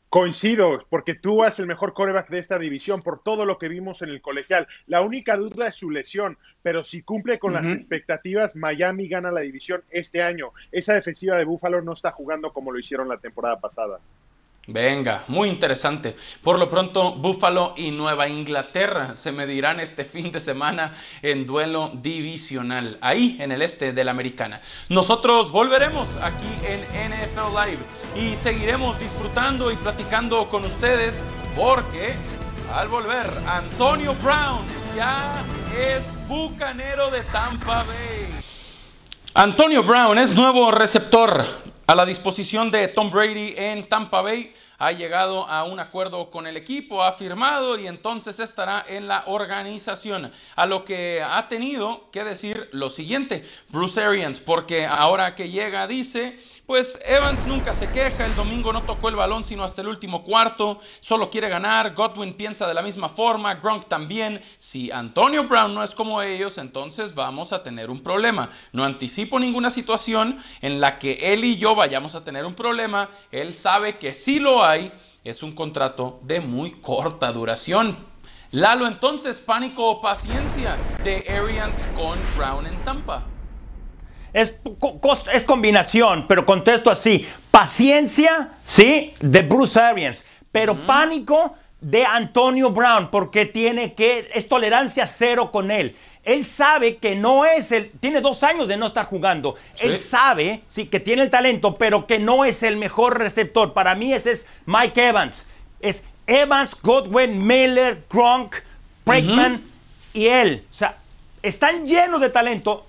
Coincido, 0.10 0.86
porque 0.90 1.16
tú 1.16 1.44
es 1.44 1.60
el 1.60 1.68
mejor 1.68 1.94
coreback 1.94 2.30
de 2.30 2.40
esta 2.40 2.58
división 2.58 3.02
por 3.02 3.22
todo 3.24 3.46
lo 3.46 3.58
que 3.58 3.68
vimos 3.68 4.02
en 4.02 4.10
el 4.10 4.22
colegial. 4.22 4.66
La 4.86 5.02
única 5.02 5.36
duda 5.36 5.68
es 5.68 5.76
su 5.76 5.92
lesión, 5.92 6.38
pero 6.64 6.86
si 6.86 7.02
cumple 7.02 7.40
con 7.40 7.54
las 7.54 7.70
expectativas, 7.70 8.56
Miami 8.56 9.10
gana 9.10 9.32
la 9.32 9.42
división 9.42 9.84
este 9.90 10.24
año. 10.24 10.52
Esa 10.72 10.94
defensiva 10.94 11.36
de 11.36 11.44
Buffalo 11.44 11.82
no 11.82 11.92
está 11.92 12.12
jugando 12.12 12.54
como 12.54 12.72
lo 12.72 12.80
hicieron 12.80 13.10
la 13.10 13.18
temporada 13.18 13.60
pasada. 13.60 14.00
Venga, 14.70 15.24
muy 15.30 15.48
interesante. 15.48 16.18
Por 16.44 16.60
lo 16.60 16.70
pronto, 16.70 17.14
Buffalo 17.14 17.74
y 17.78 17.90
Nueva 17.92 18.28
Inglaterra 18.28 19.16
se 19.16 19.32
medirán 19.32 19.80
este 19.80 20.04
fin 20.04 20.30
de 20.30 20.42
semana 20.42 20.98
en 21.22 21.46
duelo 21.46 21.92
divisional, 21.94 22.98
ahí 23.00 23.38
en 23.40 23.54
el 23.54 23.62
este 23.62 23.94
de 23.94 24.04
la 24.04 24.12
Americana. 24.12 24.62
Nosotros 24.90 25.52
volveremos 25.52 26.06
aquí 26.22 26.50
en 26.66 26.82
NFL 26.82 27.56
Live 27.56 27.80
y 28.22 28.36
seguiremos 28.44 29.00
disfrutando 29.00 29.72
y 29.72 29.78
platicando 29.78 30.50
con 30.50 30.66
ustedes 30.66 31.18
porque 31.56 32.14
al 32.74 32.90
volver, 32.90 33.26
Antonio 33.48 34.14
Brown 34.22 34.66
ya 34.98 35.44
es 35.80 36.28
bucanero 36.28 37.10
de 37.10 37.22
Tampa 37.22 37.84
Bay. 37.84 38.42
Antonio 39.34 39.82
Brown 39.82 40.18
es 40.18 40.30
nuevo 40.32 40.72
receptor 40.72 41.67
a 41.88 41.96
la 41.96 42.06
disposición 42.06 42.70
de 42.70 42.90
Tom 42.90 43.10
Brady 43.10 43.54
en 43.56 43.88
Tampa 43.88 44.22
Bay 44.22 44.54
ha 44.78 44.92
llegado 44.92 45.48
a 45.48 45.64
un 45.64 45.80
acuerdo 45.80 46.30
con 46.30 46.48
el 46.48 46.58
equipo, 46.58 47.04
ha 47.04 47.14
firmado 47.14 47.80
y 47.80 47.88
entonces 47.88 48.40
estará 48.40 48.86
en 48.88 49.08
la 49.08 49.24
organización. 49.26 50.32
A 50.56 50.66
lo 50.66 50.86
que 50.86 51.24
ha 51.24 51.48
tenido 51.48 52.10
que 52.12 52.24
decir 52.24 52.70
lo 52.72 52.90
siguiente, 52.90 53.48
Bruce 53.70 54.02
Arians, 54.02 54.40
porque 54.40 54.86
ahora 54.86 55.36
que 55.36 55.50
llega 55.50 55.88
dice, 55.88 56.40
pues 56.66 57.00
Evans 57.06 57.46
nunca 57.46 57.74
se 57.74 57.92
queja, 57.92 58.26
el 58.26 58.36
domingo 58.36 58.72
no 58.74 58.84
tocó 58.84 59.10
el 59.10 59.16
balón 59.16 59.44
sino 59.44 59.64
hasta 59.64 59.82
el 59.82 59.88
último 59.88 60.24
cuarto, 60.24 60.80
solo 61.00 61.30
quiere 61.30 61.50
ganar, 61.50 61.96
Godwin 61.96 62.34
piensa 62.34 62.68
de 62.68 62.74
la 62.74 62.82
misma 62.82 63.10
forma, 63.10 63.56
Gronk 63.56 63.88
también. 63.88 64.42
Si 64.58 64.92
Antonio 64.92 65.48
Brown 65.48 65.74
no 65.74 65.84
es 65.84 65.96
como 65.96 66.22
ellos, 66.22 66.58
entonces 66.58 67.16
vamos 67.16 67.54
a 67.54 67.64
tener 67.64 67.90
un 67.90 68.04
problema. 68.04 68.52
No 68.74 68.84
anticipo 68.84 69.40
ninguna 69.40 69.70
situación 69.70 70.44
en 70.62 70.80
la 70.82 71.00
que 71.00 71.14
él 71.34 71.44
y 71.46 71.58
yo 71.58 71.74
vayamos 71.74 72.16
a 72.16 72.24
tener 72.24 72.46
un 72.46 72.54
problema, 72.54 73.10
él 73.32 73.54
sabe 73.54 73.98
que 73.98 74.14
sí 74.14 74.40
lo 74.40 74.67
es 75.24 75.44
un 75.44 75.54
contrato 75.54 76.20
de 76.24 76.40
muy 76.40 76.72
corta 76.82 77.32
duración. 77.32 77.98
Lalo, 78.52 78.88
entonces, 78.88 79.40
pánico 79.40 79.86
o 79.86 80.02
paciencia 80.02 80.78
de 81.04 81.26
Arians 81.30 81.76
con 81.96 82.18
Brown 82.38 82.66
en 82.66 82.76
Tampa. 82.78 83.24
Es, 84.34 84.60
es 85.34 85.44
combinación, 85.44 86.26
pero 86.28 86.46
contesto 86.46 86.90
así. 86.90 87.28
Paciencia, 87.52 88.52
sí, 88.64 89.14
de 89.20 89.42
Bruce 89.42 89.80
Arians, 89.80 90.26
pero 90.52 90.76
pánico 90.86 91.56
de 91.82 92.06
Antonio 92.06 92.72
Brown, 92.72 93.10
porque 93.12 93.46
tiene 93.46 93.94
que, 93.94 94.30
es 94.34 94.48
tolerancia 94.48 95.08
cero 95.08 95.52
con 95.52 95.72
él. 95.72 95.96
Él 96.28 96.44
sabe 96.44 96.98
que 96.98 97.16
no 97.16 97.46
es 97.46 97.72
el, 97.72 97.90
tiene 98.02 98.20
dos 98.20 98.44
años 98.44 98.68
de 98.68 98.76
no 98.76 98.88
estar 98.88 99.06
jugando. 99.06 99.56
Él 99.80 99.98
sabe, 99.98 100.62
sí, 100.68 100.88
que 100.88 101.00
tiene 101.00 101.22
el 101.22 101.30
talento, 101.30 101.78
pero 101.78 102.06
que 102.06 102.20
no 102.20 102.44
es 102.44 102.64
el 102.64 102.76
mejor 102.76 103.18
receptor. 103.18 103.72
Para 103.72 103.96
mí 103.96 104.12
ese 104.12 104.32
es 104.32 104.48
Mike 104.66 105.08
Evans. 105.08 105.48
Es 105.80 106.04
Evans, 106.28 106.76
Godwin, 106.82 107.48
Miller, 107.48 108.04
Gronk, 108.10 108.58
Bregman 109.06 109.64
y 110.12 110.28
él. 110.28 110.66
O 110.70 110.74
sea, 110.74 110.98
están 111.42 111.88
llenos 111.88 112.20
de 112.20 112.30
talento, 112.30 112.86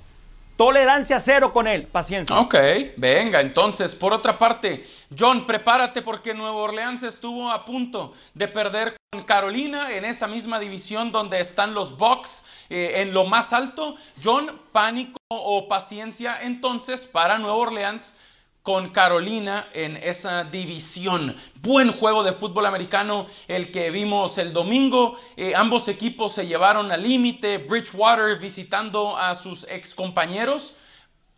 Tolerancia 0.57 1.21
cero 1.21 1.53
con 1.53 1.69
él, 1.69 1.85
paciencia. 1.85 2.37
Ok, 2.37 2.57
venga, 2.97 3.41
entonces, 3.41 3.95
por 3.95 4.13
otra 4.13 4.37
parte, 4.37 4.85
John, 5.17 5.47
prepárate 5.47 6.03
porque 6.03 6.35
Nuevo 6.35 6.59
Orleans 6.65 7.05
estuvo 7.05 7.49
a 7.53 7.65
punto 7.65 8.15
de 8.35 8.49
perder 8.49 8.97
con 9.13 9.23
Carolina 9.23 9.93
en 9.93 10.05
esa 10.05 10.27
misma 10.27 10.59
división 10.59 11.13
donde 11.13 11.39
están 11.39 11.75
los 11.75 11.97
Bucks 11.97 12.43
eh, 12.71 12.93
en 12.97 13.13
lo 13.13 13.25
más 13.25 13.53
alto. 13.53 13.97
John, 14.23 14.61
pánico 14.73 15.19
o 15.29 15.69
paciencia 15.69 16.39
entonces 16.43 17.07
para 17.07 17.39
Nuevo 17.39 17.59
Orleans 17.59 18.15
con 18.63 18.91
Carolina 18.91 19.69
en 19.73 19.97
esa 19.97 20.45
división. 20.45 21.35
Buen 21.63 21.93
juego 21.93 22.23
de 22.23 22.35
fútbol 22.35 22.67
americano 22.67 23.27
el 23.47 23.73
que 23.73 23.91
vimos 23.91 24.37
el 24.37 24.53
domingo. 24.53 25.19
Eh, 25.37 25.55
ambos 25.57 25.89
equipos 25.89 26.35
se 26.35 26.47
llevaron 26.47 26.93
al 26.93 27.03
límite. 27.03 27.57
Bridgewater 27.57 28.39
visitando 28.39 29.17
a 29.17 29.35
sus 29.37 29.65
ex 29.71 29.95
compañeros. 29.95 30.75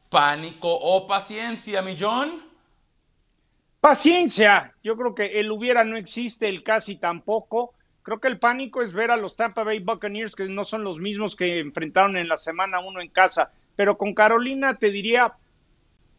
Pánico 0.09 0.75
o 0.75 1.07
paciencia, 1.07 1.83
mi 1.83 1.97
John. 1.97 2.43
Paciencia, 3.81 4.75
yo 4.83 4.97
creo 4.97 5.15
que 5.15 5.41
el 5.41 5.51
hubiera 5.53 5.85
no 5.85 5.97
existe, 5.97 6.49
el 6.49 6.63
casi 6.63 6.97
tampoco. 6.97 7.75
Creo 8.11 8.19
que 8.19 8.27
el 8.27 8.41
pánico 8.41 8.83
es 8.83 8.93
ver 8.93 9.13
a 9.13 9.17
los 9.17 9.37
Tampa 9.37 9.63
Bay 9.63 9.79
Buccaneers, 9.79 10.35
que 10.35 10.49
no 10.49 10.65
son 10.65 10.83
los 10.83 10.99
mismos 10.99 11.37
que 11.37 11.61
enfrentaron 11.61 12.17
en 12.17 12.27
la 12.27 12.39
semana 12.39 12.81
uno 12.81 13.01
en 13.01 13.09
casa. 13.09 13.53
Pero 13.77 13.97
con 13.97 14.15
Carolina 14.15 14.75
te 14.75 14.91
diría, 14.91 15.33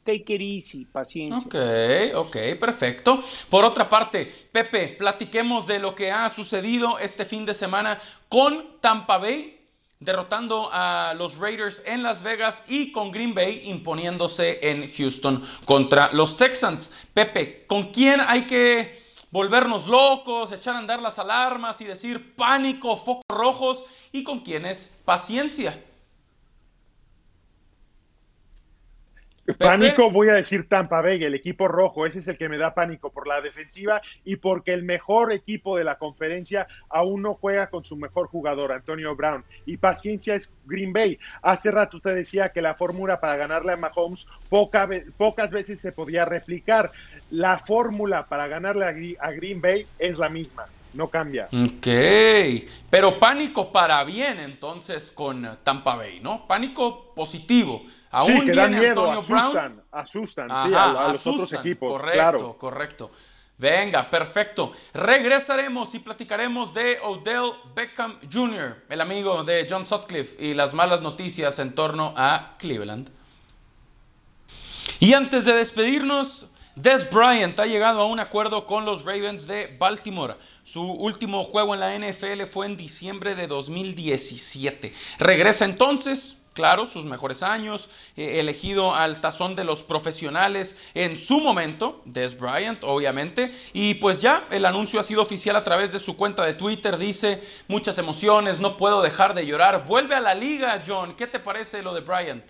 take 0.05 0.35
it 0.35 0.41
easy, 0.41 0.85
paciencia. 0.85 1.45
Ok, 1.45 2.15
ok, 2.15 2.57
perfecto. 2.57 3.21
Por 3.49 3.65
otra 3.65 3.89
parte, 3.89 4.31
Pepe, 4.53 4.95
platiquemos 4.97 5.67
de 5.67 5.79
lo 5.79 5.93
que 5.93 6.11
ha 6.11 6.29
sucedido 6.29 6.97
este 6.97 7.25
fin 7.25 7.45
de 7.45 7.53
semana 7.53 7.99
con 8.29 8.79
Tampa 8.79 9.17
Bay 9.17 9.59
derrotando 9.99 10.69
a 10.71 11.13
los 11.13 11.35
Raiders 11.35 11.83
en 11.85 12.03
Las 12.03 12.23
Vegas 12.23 12.63
y 12.69 12.93
con 12.93 13.11
Green 13.11 13.33
Bay 13.33 13.63
imponiéndose 13.65 14.59
en 14.61 14.89
Houston 14.91 15.43
contra 15.65 16.09
los 16.13 16.37
Texans. 16.37 16.89
Pepe, 17.13 17.65
¿con 17.67 17.91
quién 17.91 18.21
hay 18.21 18.47
que 18.47 19.00
volvernos 19.31 19.87
locos, 19.87 20.51
echar 20.51 20.75
a 20.75 20.79
andar 20.79 21.01
las 21.01 21.17
alarmas 21.17 21.81
y 21.81 21.85
decir 21.85 22.35
pánico, 22.35 22.97
focos 22.97 23.23
rojos? 23.29 23.83
¿Y 24.11 24.23
con 24.23 24.39
quién 24.39 24.65
es 24.65 24.91
paciencia? 25.05 25.83
Pánico, 29.57 30.11
voy 30.11 30.29
a 30.29 30.33
decir 30.33 30.67
Tampa 30.67 31.01
Bay, 31.01 31.23
el 31.23 31.35
equipo 31.35 31.67
rojo, 31.67 32.05
ese 32.05 32.19
es 32.19 32.27
el 32.27 32.37
que 32.37 32.49
me 32.49 32.57
da 32.57 32.73
pánico 32.73 33.11
por 33.11 33.27
la 33.27 33.41
defensiva 33.41 34.01
y 34.23 34.37
porque 34.37 34.73
el 34.73 34.83
mejor 34.83 35.31
equipo 35.31 35.77
de 35.77 35.83
la 35.83 35.97
conferencia 35.97 36.67
aún 36.89 37.21
no 37.21 37.35
juega 37.35 37.67
con 37.67 37.83
su 37.83 37.97
mejor 37.97 38.27
jugador, 38.27 38.71
Antonio 38.71 39.15
Brown. 39.15 39.43
Y 39.65 39.77
paciencia 39.77 40.35
es 40.35 40.53
Green 40.65 40.93
Bay. 40.93 41.19
Hace 41.41 41.71
rato 41.71 41.99
te 41.99 42.13
decía 42.13 42.49
que 42.49 42.61
la 42.61 42.75
fórmula 42.75 43.19
para 43.19 43.37
ganarle 43.37 43.73
a 43.73 43.77
Mahomes 43.77 44.27
pocas 44.49 45.51
veces 45.51 45.79
se 45.79 45.91
podía 45.91 46.25
replicar. 46.25 46.91
La 47.29 47.59
fórmula 47.59 48.27
para 48.27 48.47
ganarle 48.47 49.17
a 49.19 49.31
Green 49.31 49.61
Bay 49.61 49.85
es 49.99 50.17
la 50.17 50.29
misma 50.29 50.65
no 50.93 51.09
cambia. 51.09 51.47
Ok, 51.51 51.87
pero 52.89 53.19
pánico 53.19 53.71
para 53.71 54.03
bien 54.03 54.39
entonces 54.39 55.11
con 55.11 55.57
Tampa 55.63 55.95
Bay, 55.95 56.19
¿no? 56.19 56.47
Pánico 56.47 57.13
positivo. 57.15 57.83
Aún 58.11 58.39
sí, 58.39 58.45
que 58.45 58.51
dan 58.51 58.77
miedo, 58.77 59.09
asustan, 59.09 59.81
asustan 59.91 60.49
sí, 60.49 60.73
a, 60.75 61.09
los 61.13 61.25
otros 61.25 61.53
equipos. 61.53 61.91
Correcto, 61.91 62.19
claro. 62.19 62.57
correcto. 62.57 63.11
Venga, 63.57 64.09
perfecto. 64.09 64.73
Regresaremos 64.91 65.93
y 65.93 65.99
platicaremos 65.99 66.73
de 66.73 66.97
Odell 67.03 67.53
Beckham 67.75 68.17
Jr., 68.31 68.85
el 68.89 68.99
amigo 68.99 69.43
de 69.43 69.67
John 69.69 69.85
Sutcliffe, 69.85 70.43
y 70.43 70.55
las 70.55 70.73
malas 70.73 71.01
noticias 71.01 71.59
en 71.59 71.75
torno 71.75 72.13
a 72.17 72.55
Cleveland. 72.57 73.09
Y 74.99 75.13
antes 75.13 75.45
de 75.45 75.53
despedirnos, 75.53 76.47
Des 76.75 77.09
Bryant 77.11 77.59
ha 77.59 77.65
llegado 77.65 78.01
a 78.01 78.05
un 78.05 78.19
acuerdo 78.19 78.65
con 78.65 78.83
los 78.83 79.05
Ravens 79.05 79.45
de 79.45 79.75
Baltimore. 79.77 80.35
Su 80.71 80.83
último 80.83 81.43
juego 81.43 81.73
en 81.73 81.81
la 81.81 81.99
NFL 81.99 82.43
fue 82.49 82.65
en 82.65 82.77
diciembre 82.77 83.35
de 83.35 83.45
2017. 83.45 84.93
Regresa 85.19 85.65
entonces 85.65 86.37
claro, 86.53 86.85
sus 86.85 87.03
mejores 87.03 87.43
años, 87.43 87.89
eh, 88.15 88.39
elegido 88.39 88.95
al 88.95 89.19
tazón 89.19 89.57
de 89.57 89.65
los 89.65 89.83
profesionales 89.83 90.77
en 90.93 91.17
su 91.17 91.41
momento, 91.41 92.01
Des 92.05 92.39
Bryant, 92.39 92.85
obviamente, 92.85 93.53
y 93.73 93.95
pues 93.95 94.21
ya 94.21 94.47
el 94.49 94.65
anuncio 94.65 95.01
ha 95.01 95.03
sido 95.03 95.21
oficial 95.21 95.57
a 95.57 95.65
través 95.65 95.91
de 95.91 95.99
su 95.99 96.15
cuenta 96.15 96.45
de 96.45 96.53
Twitter, 96.53 96.97
dice, 96.97 97.41
muchas 97.67 97.97
emociones, 97.97 98.61
no 98.61 98.77
puedo 98.77 99.01
dejar 99.01 99.33
de 99.33 99.45
llorar, 99.45 99.85
vuelve 99.85 100.15
a 100.15 100.21
la 100.21 100.33
liga, 100.33 100.81
John, 100.87 101.17
¿qué 101.17 101.27
te 101.27 101.39
parece 101.39 101.81
lo 101.81 101.93
de 101.93 101.99
Bryant? 101.99 102.45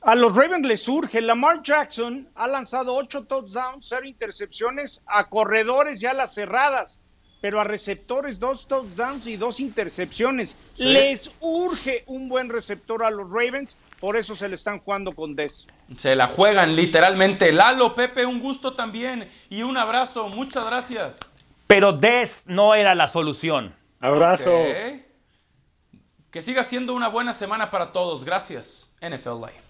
A 0.00 0.14
los 0.14 0.34
Ravens 0.34 0.66
les 0.66 0.82
surge, 0.82 1.20
Lamar 1.20 1.62
Jackson 1.62 2.26
ha 2.36 2.46
lanzado 2.46 2.94
ocho 2.94 3.24
touchdowns, 3.24 3.86
cero 3.86 4.06
intercepciones 4.06 5.04
a 5.06 5.28
corredores 5.28 6.00
ya 6.00 6.14
las 6.14 6.32
cerradas 6.32 6.98
pero 7.40 7.60
a 7.60 7.64
receptores 7.64 8.38
dos 8.38 8.66
touchdowns 8.66 9.26
y 9.26 9.36
dos 9.36 9.60
intercepciones. 9.60 10.56
Les 10.76 11.32
urge 11.40 12.04
un 12.06 12.28
buen 12.28 12.48
receptor 12.48 13.04
a 13.04 13.10
los 13.10 13.30
Ravens, 13.30 13.76
por 14.00 14.16
eso 14.16 14.34
se 14.34 14.48
le 14.48 14.54
están 14.54 14.80
jugando 14.80 15.12
con 15.12 15.34
Des. 15.34 15.66
Se 15.96 16.14
la 16.14 16.26
juegan 16.26 16.76
literalmente. 16.76 17.52
Lalo, 17.52 17.94
Pepe, 17.94 18.26
un 18.26 18.40
gusto 18.40 18.74
también 18.74 19.30
y 19.48 19.62
un 19.62 19.76
abrazo. 19.76 20.28
Muchas 20.28 20.64
gracias. 20.66 21.18
Pero 21.66 21.92
Des 21.92 22.44
no 22.46 22.74
era 22.74 22.94
la 22.94 23.08
solución. 23.08 23.74
Abrazo. 24.00 24.50
Que 26.30 26.42
siga 26.42 26.62
siendo 26.62 26.94
una 26.94 27.08
buena 27.08 27.34
semana 27.34 27.70
para 27.70 27.92
todos. 27.92 28.24
Gracias, 28.24 28.90
NFL 29.00 29.40
Live. 29.40 29.69